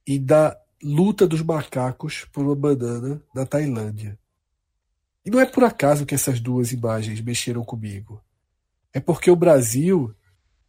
[0.05, 4.17] e da luta dos macacos por uma banana na Tailândia.
[5.25, 8.23] E não é por acaso que essas duas imagens mexeram comigo.
[8.93, 10.15] É porque o Brasil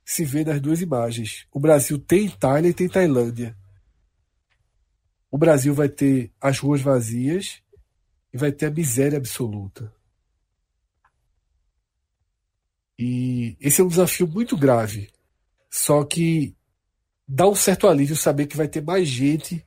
[0.04, 1.46] se vê nas duas imagens.
[1.52, 3.56] O Brasil tem Itália e tem Tailândia.
[5.30, 7.62] O Brasil vai ter as ruas vazias
[8.32, 9.92] e vai ter a miséria absoluta.
[12.98, 15.10] E esse é um desafio muito grave.
[15.70, 16.56] Só que
[17.26, 19.64] dá um certo alívio saber que vai ter mais gente,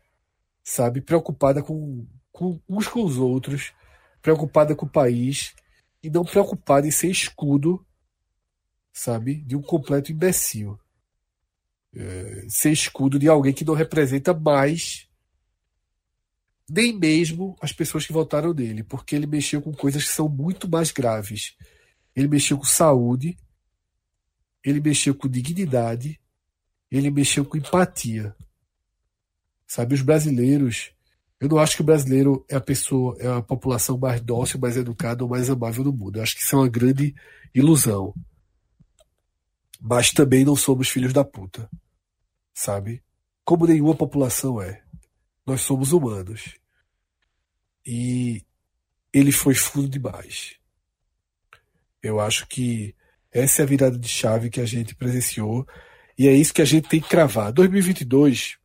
[0.63, 3.73] sabe, preocupada com, com uns com os outros,
[4.21, 5.55] preocupada com o país
[6.03, 7.85] e não preocupada em ser escudo,
[8.91, 10.79] sabe, de um completo imbecil.
[11.93, 15.09] É, ser escudo de alguém que não representa mais
[16.73, 20.69] nem mesmo as pessoas que votaram nele, porque ele mexeu com coisas que são muito
[20.69, 21.57] mais graves.
[22.15, 23.37] Ele mexeu com saúde,
[24.63, 26.17] ele mexeu com dignidade,
[26.89, 28.33] ele mexeu com empatia.
[29.67, 30.91] Sabe, os brasileiros,
[31.41, 34.77] eu não acho que o brasileiro é a pessoa, é a população mais dócil, mais
[34.77, 36.19] educada ou mais amável do mundo.
[36.19, 37.13] Eu acho que isso é uma grande
[37.53, 38.13] ilusão.
[39.77, 41.69] Mas também não somos filhos da puta.
[42.53, 43.03] Sabe?
[43.43, 44.83] Como nenhuma população é.
[45.45, 46.60] Nós somos humanos.
[47.85, 48.43] E
[49.13, 50.55] ele foi fundo demais.
[52.01, 52.95] Eu acho que
[53.31, 55.65] essa é a virada de chave que a gente presenciou
[56.17, 57.51] e é isso que a gente tem que cravar.
[57.51, 58.57] 2022,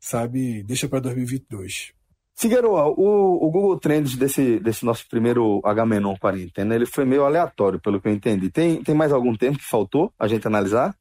[0.00, 1.92] sabe, deixa para 2022.
[2.36, 7.80] Figueiredo, o, o Google Trends desse, desse nosso primeiro H-Menon quarentena, ele foi meio aleatório,
[7.80, 8.50] pelo que eu entendi.
[8.50, 10.96] Tem, tem mais algum tempo que faltou a gente analisar?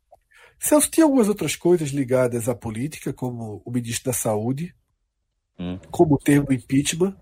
[0.60, 4.74] Celso, tinha algumas outras coisas ligadas à política, como o ministro da Saúde,
[5.60, 5.78] Hum.
[5.92, 7.16] como termo impeachment,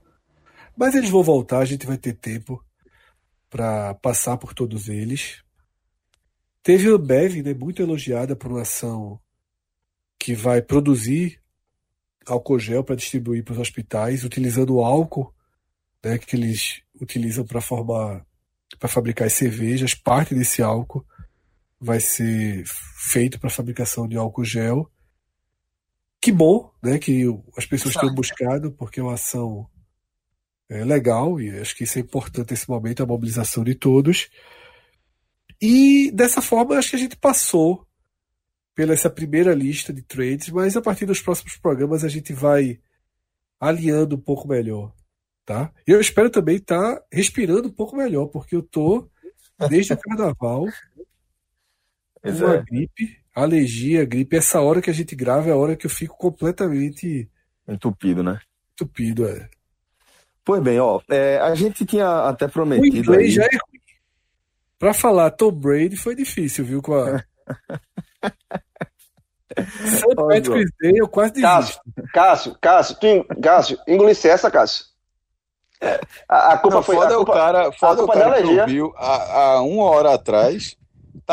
[0.76, 2.64] mas eles vão voltar, a gente vai ter tempo
[3.50, 5.44] para passar por todos eles.
[6.64, 9.20] Teve a Ambev, né, muito elogiada por uma ação
[10.18, 11.42] que vai produzir
[12.26, 15.34] álcool gel para distribuir para os hospitais, utilizando o álcool
[16.04, 18.26] né, que eles utilizam para formar,
[18.80, 19.94] para fabricar as cervejas.
[19.94, 21.06] Parte desse álcool
[21.80, 24.90] vai ser feito para fabricação de álcool gel.
[26.22, 27.26] Que bom, né, que
[27.58, 29.68] as pessoas tenham buscado, porque é uma ação
[30.70, 34.30] é, legal e acho que isso é importante nesse momento, a mobilização de todos.
[35.60, 37.88] E dessa forma, acho que a gente passou
[38.76, 42.80] pela essa primeira lista de trades, mas a partir dos próximos programas a gente vai
[43.60, 44.94] alinhando um pouco melhor,
[45.46, 45.74] tá?
[45.86, 49.10] Eu espero também estar respirando um pouco melhor, porque eu tô
[49.70, 50.68] desde o carnaval
[52.22, 52.64] Pois uma é.
[52.64, 54.36] gripe, alergia, gripe.
[54.38, 57.30] Essa hora que a gente grava é a hora que eu fico completamente
[57.68, 58.40] Entupido, né?
[58.74, 59.28] entupido.
[59.28, 59.50] É.
[60.44, 63.32] Pois bem, ó, é, a gente tinha até O prometido inglês aí.
[63.32, 63.82] já é ruim.
[64.80, 66.82] Pra falar Tom Brady foi difícil, viu?
[66.82, 67.24] Com a.
[69.58, 70.16] St.
[70.16, 72.12] Patrick's Day eu quase Cássio, desisto.
[72.14, 74.86] Cássio, Cássio, tu, en- Cássio, engolisse essa, Cássio.
[76.28, 76.96] A, a culpa Não, foi.
[76.96, 78.62] foda a é o culpa, cara, foda é o culpa cara da que alergia.
[78.62, 80.78] ouviu há, há uma hora atrás,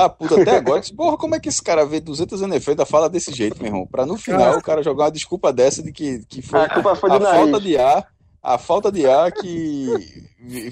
[0.02, 0.80] tá puto até agora.
[0.80, 3.56] Disse, Porra, como é que esse cara vê 200 NFL e ainda fala desse jeito,
[3.58, 3.86] meu irmão?
[3.86, 6.94] Pra no final o cara jogar uma desculpa dessa de que, que foi A culpa
[6.96, 7.62] foi a falta nariz.
[7.62, 8.06] de ar,
[8.42, 9.88] a falta de ar que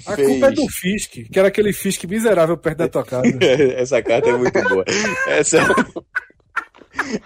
[0.07, 0.27] A fez.
[0.29, 3.27] culpa é do Fisk, que era aquele Fisk miserável perto da tua casa.
[3.75, 4.83] Essa carta é muito boa.
[5.27, 5.59] Essa,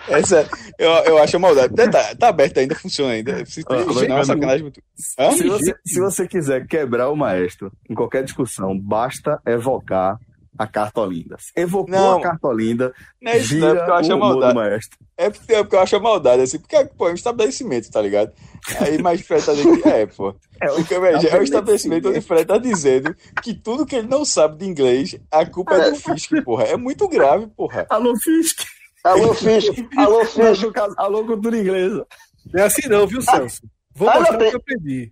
[0.10, 0.48] essa
[0.78, 1.74] eu, eu acho maldade.
[1.74, 3.46] Tá, tá aberto ainda, funciona ainda.
[3.46, 4.82] Se Ah, não, vai- é sacanagem muito.
[4.96, 10.18] Se você, se você quiser quebrar o maestro em qualquer discussão, basta evocar
[10.62, 11.38] a carta Olinda.
[11.56, 12.20] Evocou Não.
[12.20, 14.56] a carta Olinda, Não é isso, não, é porque eu acho maldade.
[14.56, 15.00] maestro.
[15.18, 18.02] É porque, é porque eu acho a maldade, assim, porque, pô, é um estabelecimento, tá
[18.02, 18.32] ligado?
[18.80, 20.36] Aí mais Fred tá dizendo que é, pô.
[20.76, 24.58] Porque, veja, é um estabelecimento onde Fred tá dizendo que tudo que ele não sabe
[24.58, 26.66] de inglês, a culpa é do Fisk, porra.
[26.66, 27.86] É muito grave, porra.
[27.90, 28.60] Alô, Fisk!
[29.04, 30.78] Alô, Fisk, alô, Fisk.
[30.98, 32.06] alô, cultura inglesa.
[32.54, 33.62] Não é assim não, viu, Celso?
[33.96, 35.12] Vou Ah, mostrar o que eu aprendi.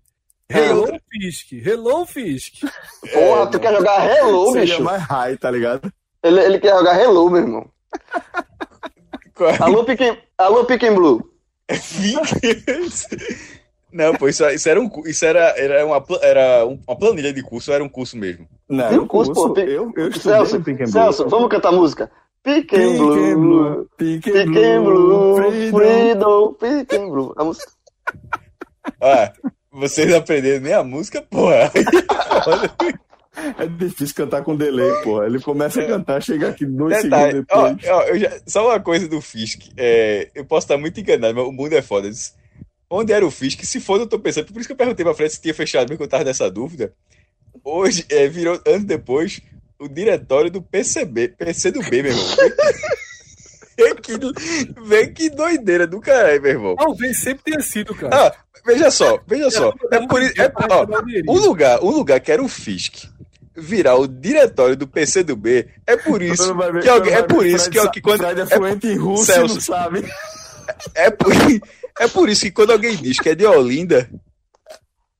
[0.51, 2.53] É, Hello outra- Fisk, Hello Fisk.
[3.13, 4.83] Porra, tu quer jogar Hello, Seria bicho?
[4.83, 5.91] mais high, tá ligado?
[6.23, 7.69] Ele, ele quer jogar Hello, meu irmão.
[9.61, 11.23] Alô, Piquen, alô, Piquen Blue.
[13.93, 17.41] Não, pô, isso, isso era um isso era, era, uma, era um- uma planilha de
[17.41, 18.47] curso, ou era um curso mesmo.
[18.67, 20.63] Não, Tem um eu curso, pô, eu, eu estudei Celso.
[20.87, 22.11] Celso, vamos cantar música?
[22.43, 23.81] Piquen Blue.
[23.81, 25.35] And Piquen Blue.
[25.37, 25.77] Freedom.
[25.79, 26.53] Freedom.
[26.53, 27.33] Piquen Blue.
[27.35, 27.71] A música.
[29.01, 29.31] Ah,
[29.79, 31.71] vocês aprenderam nem a música, porra.
[33.57, 35.25] É difícil cantar com delay, porra.
[35.25, 37.87] Ele começa a cantar, chega aqui dois Detalhe, segundos ó, depois.
[37.89, 39.61] ó, eu já- só uma coisa do Fisk.
[39.77, 42.09] é, eu posso estar muito enganado, mas o mundo é foda.
[42.89, 43.63] Onde era o Fisk?
[43.63, 44.51] Se for, eu tô pensando.
[44.51, 46.51] Por isso que eu perguntei pra Fred se tinha fechado, mesmo que eu tava nessa
[46.51, 46.91] dúvida.
[47.63, 49.39] Hoje, é, virou, anos depois,
[49.79, 52.25] o diretório do PCB, PC do B, meu irmão.
[54.01, 54.13] Que,
[54.85, 56.75] vê que doideira do caralho, meu irmão.
[56.75, 58.15] Talvez sempre tenha sido, cara.
[58.27, 58.33] Ah,
[58.65, 59.73] veja só, veja só.
[59.91, 60.33] É por isso.
[60.41, 60.85] É, ó,
[61.27, 63.05] o lugar, o lugar que era o Fisk
[63.55, 67.45] virar o diretório do PC do B é por isso ver- que alguém, é por
[67.45, 69.55] isso Fred que, que quando Fred é é, fluente em russo Celso.
[69.55, 70.05] não sabe.
[70.95, 71.33] é por,
[71.99, 74.09] é por isso que quando alguém diz que é de Olinda,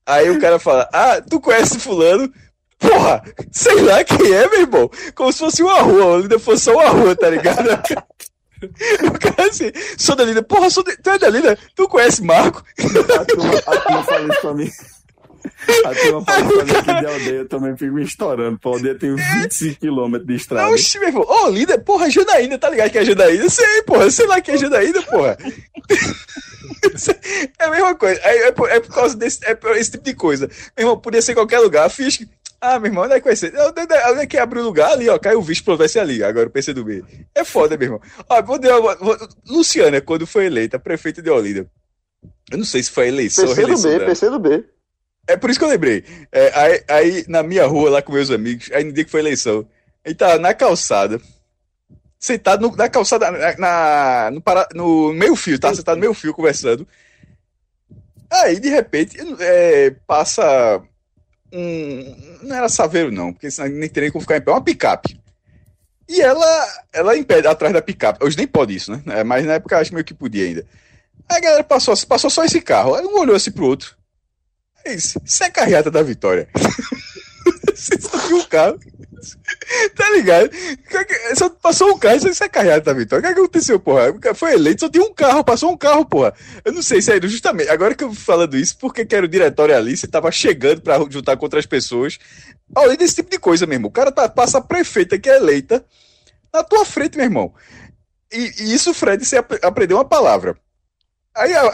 [0.05, 2.31] aí o cara fala: "Ah, tu conhece fulano?"
[2.77, 3.21] Porra,
[3.51, 4.89] sei lá quem é, meu irmão.
[5.13, 7.67] Como se fosse uma rua, Olinda fosse só uma rua, tá ligado?
[9.07, 12.23] O cara assim, sou da Linda, porra, sou de, tu é da Linda, tu conhece
[12.23, 12.63] Marco?
[13.19, 14.71] A turma, a turma fala isso pra mim.
[15.85, 18.59] A turma fala isso pra mim que de aldeia eu também fico me estourando.
[18.59, 20.71] Pô, aldeia tem uns 25 km de estrada.
[20.71, 23.49] Oxi, meu irmão, ô, Linda, porra, Janaína, tá ligado que é Janaína?
[23.49, 25.37] Sei, porra, sei lá que é Janaína, porra.
[27.57, 30.03] É a mesma coisa, é, é por, é por causa desse é por esse tipo
[30.03, 30.47] de coisa.
[30.77, 32.19] Meu irmão, podia ser qualquer lugar, fiz
[32.61, 33.53] ah, meu irmão, onde é que vai ser?
[33.55, 35.17] Onde é que abre o lugar ali, ó?
[35.17, 36.21] Caiu o pronto, vai ser ali.
[36.23, 37.05] Agora o PCdoB.
[37.33, 38.01] É foda, meu irmão.
[38.27, 41.69] Ó, vou, vou, vou, Luciana, quando foi eleita prefeita de Olinda,
[42.51, 43.91] eu não sei se foi eleição ou reeleição.
[43.99, 44.65] PCdoB, PCdoB.
[45.25, 46.03] É por isso que eu lembrei.
[46.31, 49.21] É, aí, aí, na minha rua, lá com meus amigos, aí no dia que foi
[49.21, 49.65] eleição,
[50.03, 51.21] ele tava na calçada,
[52.19, 56.13] sentado no, na calçada, na, na no, para, no meio fio, tá sentado no meio
[56.13, 56.85] fio conversando.
[58.29, 60.81] Aí, de repente, é, passa
[61.51, 62.37] um.
[62.43, 65.19] Não era saveiro, não, porque senão nem teria como ficar em pé, uma picape.
[66.07, 68.23] E ela, ela impede atrás da picape.
[68.23, 69.01] Hoje nem pode isso, né?
[69.07, 70.65] É, mas na época acho meio que podia ainda.
[71.29, 72.95] Aí a galera passou, passou só esse carro.
[72.95, 73.95] Aí um olhou assim pro outro.
[74.83, 75.21] É isso.
[75.23, 76.49] Isso é carreata da vitória.
[77.75, 78.79] Você só viu o carro.
[79.95, 80.49] Tá ligado?
[81.35, 83.29] Só passou um carro, isso é carreata da vitória.
[83.29, 84.13] O que aconteceu, porra?
[84.33, 86.33] Foi eleito, só tinha um carro, passou um carro, porra.
[86.65, 87.69] Eu não sei se é justamente.
[87.69, 90.99] Agora que eu falando isso, porque que era o diretório ali, você tava chegando pra
[91.09, 92.17] juntar com outras pessoas.
[92.75, 93.87] Além desse tipo de coisa mesmo.
[93.87, 95.85] O cara tá, passa a prefeita que é eleita
[96.53, 97.53] na tua frente, meu irmão.
[98.31, 100.55] E, e isso, Fred, você ap aprendeu uma palavra.
[101.35, 101.71] Aí a, a,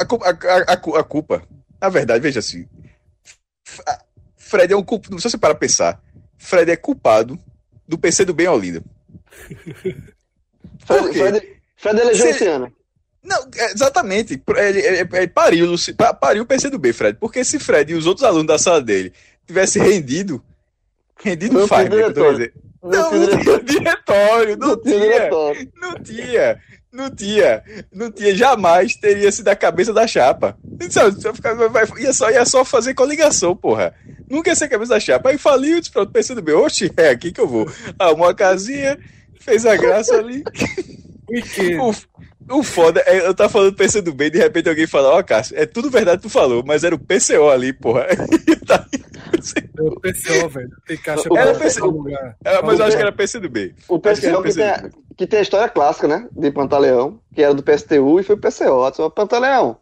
[0.68, 1.44] a, a, culpa,
[1.82, 2.68] na verdade, veja assim.
[4.38, 5.20] Fred é um culpado.
[5.20, 6.02] Se você para pensar,
[6.38, 7.40] Fred é culpado
[7.88, 8.82] do PC do bem Olinda.
[10.86, 12.72] Fred, Fred, Fred elegeu esse ano.
[13.24, 14.42] Não, é, exatamente.
[14.56, 15.76] Ele, ele, ele pariu,
[16.20, 17.18] pariu o PC do B, Fred.
[17.20, 19.12] Porque se Fred e os outros alunos da sala dele
[19.48, 20.44] tivessem rendido,
[21.18, 22.38] rendido Não faz, né, que eu tô diretório.
[22.38, 22.66] dizendo.
[22.84, 26.62] Não, não tinha diretório, não, Não tinha tinha, não tinha,
[26.96, 30.58] não tinha, não tinha, jamais teria sido a cabeça da chapa.
[31.34, 33.94] Ficava- vai- ia, só, ia só fazer coligação, porra.
[34.30, 35.30] Nunca ia ser a cabeça da chapa.
[35.30, 37.70] Aí faliu, disse, pronto, pensando bem, oxe, é aqui que eu vou.
[38.00, 38.98] Arrumou a casinha,
[39.40, 40.44] fez a graça ali.
[41.82, 41.92] O,
[42.50, 45.66] o foda é, eu tava falando pensando bem, de repente alguém fala, ó, Cássio, é
[45.66, 48.08] tudo verdade que tu falou, mas era o PCO ali, porra.
[49.78, 50.70] É o PCO, velho.
[50.88, 52.38] Tem caixa Era lugar.
[52.44, 53.76] É, mas eu acho que era PCdoB.
[53.88, 54.88] O Acho que era PCO que tem, PCdoB.
[54.88, 56.28] a, que tem a história clássica, né?
[56.32, 58.64] De Pantaleão, que era do PSTU e foi pro PCO.
[58.86, 59.78] Eu disse, "Ô, Pantaleão,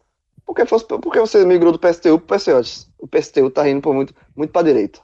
[0.45, 2.61] por que, fosse, por que você migrou do PSTU pro PCO?
[2.61, 4.99] Disse, O PSTU tá indo por muito, muito pra direita.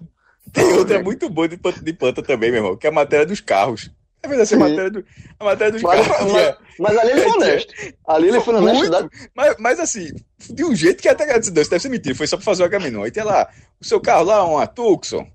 [0.51, 3.25] Tem outra muito boa de planta, de planta também, meu irmão, que é a matéria
[3.25, 3.91] dos carros.
[4.21, 4.61] É verdade, essa Sim.
[4.61, 5.05] matéria, do,
[5.39, 7.73] a matéria dos Mas, mas- é- mas ali ele foi honesto.
[8.07, 9.09] Ali ele foi Muito, honesto.
[9.35, 10.11] mas, mas assim,
[10.49, 12.69] de um jeito que até não, isso deve ser mentira, foi só pra fazer o
[12.69, 13.01] caminho.
[13.03, 13.47] Aí tem lá,
[13.79, 15.25] o seu carro lá, uma Tucson,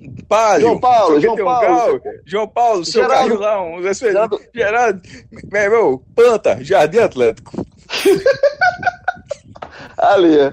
[0.00, 1.60] um Palio, João Paulo, não João um Paulo,
[2.00, 3.38] carro, João Paulo, seu Geraldo.
[3.38, 4.40] carro lá, um Geraldo.
[4.54, 5.02] Geraldo,
[5.50, 7.66] meu irmão, Panta, Jardim Atlântico.
[9.98, 10.52] Ali, é.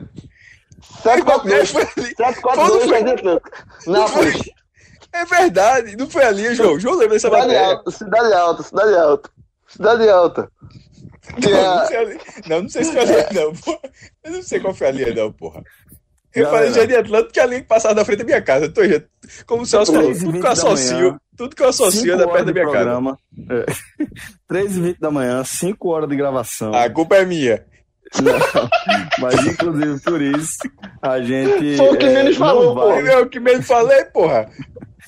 [1.06, 2.16] Aí, foi 742, ali.
[2.16, 2.90] 742, Quando foi?
[2.90, 4.57] Jardim Atlântico.
[5.14, 6.80] É verdade, não foi ali, João.
[6.80, 7.68] João lembra dessa Cidade matéria.
[7.68, 9.30] Alta, Cidade Alta, Cidade Alta.
[9.68, 10.52] Cidade Alta.
[11.42, 12.20] Que Não, é- não, sei ali.
[12.48, 13.80] não, não sei se foi ali, não, porra.
[14.24, 15.62] Eu não sei qual foi ali, não, porra.
[16.36, 16.66] Eu Galera.
[16.68, 18.66] falei Jardim Atlântico que ali passava na frente da minha casa.
[18.66, 19.02] Eu Tô, já-
[19.46, 22.28] como o Celso falou, tudo que eu da associo, tudo que eu associo é da
[22.28, 22.78] perto da de minha casa.
[22.78, 23.18] programa.
[23.50, 23.66] É.
[24.54, 26.74] 3h20 da manhã, 5 horas de gravação.
[26.74, 27.66] A culpa é minha.
[28.24, 28.70] Não,
[29.20, 30.58] mas inclusive por isso
[31.02, 31.76] a gente.
[31.76, 34.50] Foi o que é, menos não falou, vai- É o que mesmo falei, porra.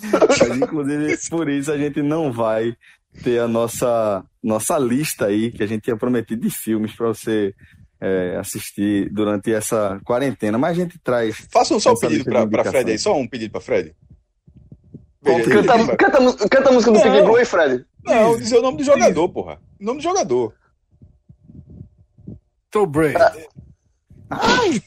[0.01, 2.75] Mas inclusive por isso a gente não vai
[3.23, 7.53] ter a nossa, nossa lista aí, que a gente tinha prometido de filmes para você
[7.99, 10.57] é, assistir durante essa quarentena.
[10.57, 11.47] Mas a gente traz.
[11.51, 13.95] Faça um só um pedido pra Fred aí, só um pedido pra Fred.
[15.25, 17.01] Ele- Canta, canta, a música- canta a música do.
[17.01, 17.85] Pink Blue Fred.
[18.05, 19.59] Não, dizer o nome do jogador, porra.
[19.79, 20.53] O nome do jogador.
[22.71, 23.15] Tom Brady.
[24.29, 24.81] Ai!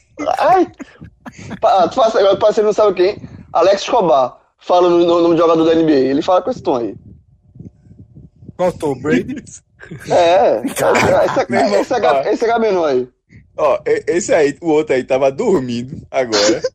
[1.59, 3.29] Pa- Tu faz agora, que não sabe quem.
[3.51, 4.39] Alex Escobar.
[4.65, 5.91] Fala no, no nome do jogador da NBA.
[5.91, 6.95] Ele fala com esse tom aí.
[8.57, 9.43] Qual Tom Brady?
[10.09, 13.07] É, esse, esse, H- esse H menor aí.
[13.57, 16.61] Ó, esse aí, o outro aí tava dormindo agora.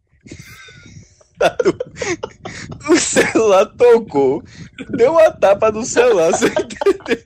[1.39, 4.43] Tá do- o celular tocou,
[4.91, 7.25] deu uma tapa no celular, você entendeu?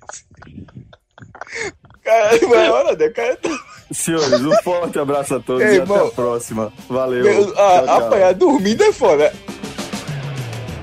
[2.04, 3.08] Cara, vai hora, né?
[3.08, 3.58] Cara, tá-
[3.90, 6.08] Senhores, um forte abraço a todos Ei, e até irmão.
[6.08, 6.70] a próxima.
[6.90, 7.24] Valeu.
[7.24, 8.06] Meu, Tchau, a, tchau.
[8.06, 9.32] apanhar dormindo é foda.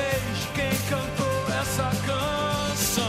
[0.00, 3.04] de quem cantou essa canção.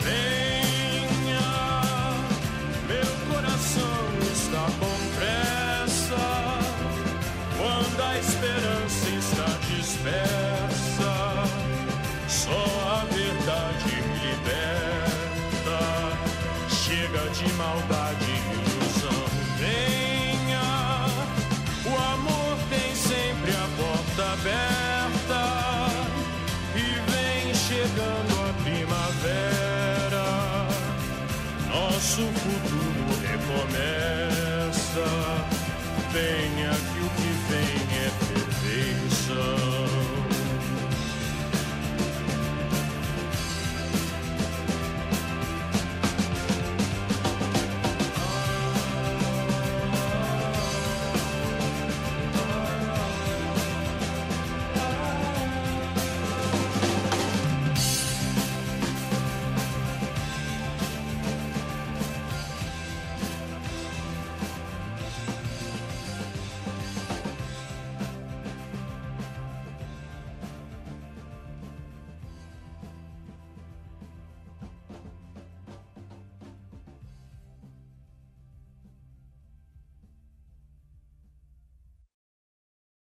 [0.00, 1.40] Venha,
[2.88, 3.98] meu coração
[4.32, 6.24] está com pressa
[7.56, 11.14] quando a esperança está dispersa.
[12.28, 15.78] Só a verdade me liberta.
[16.68, 18.05] Chega de maldade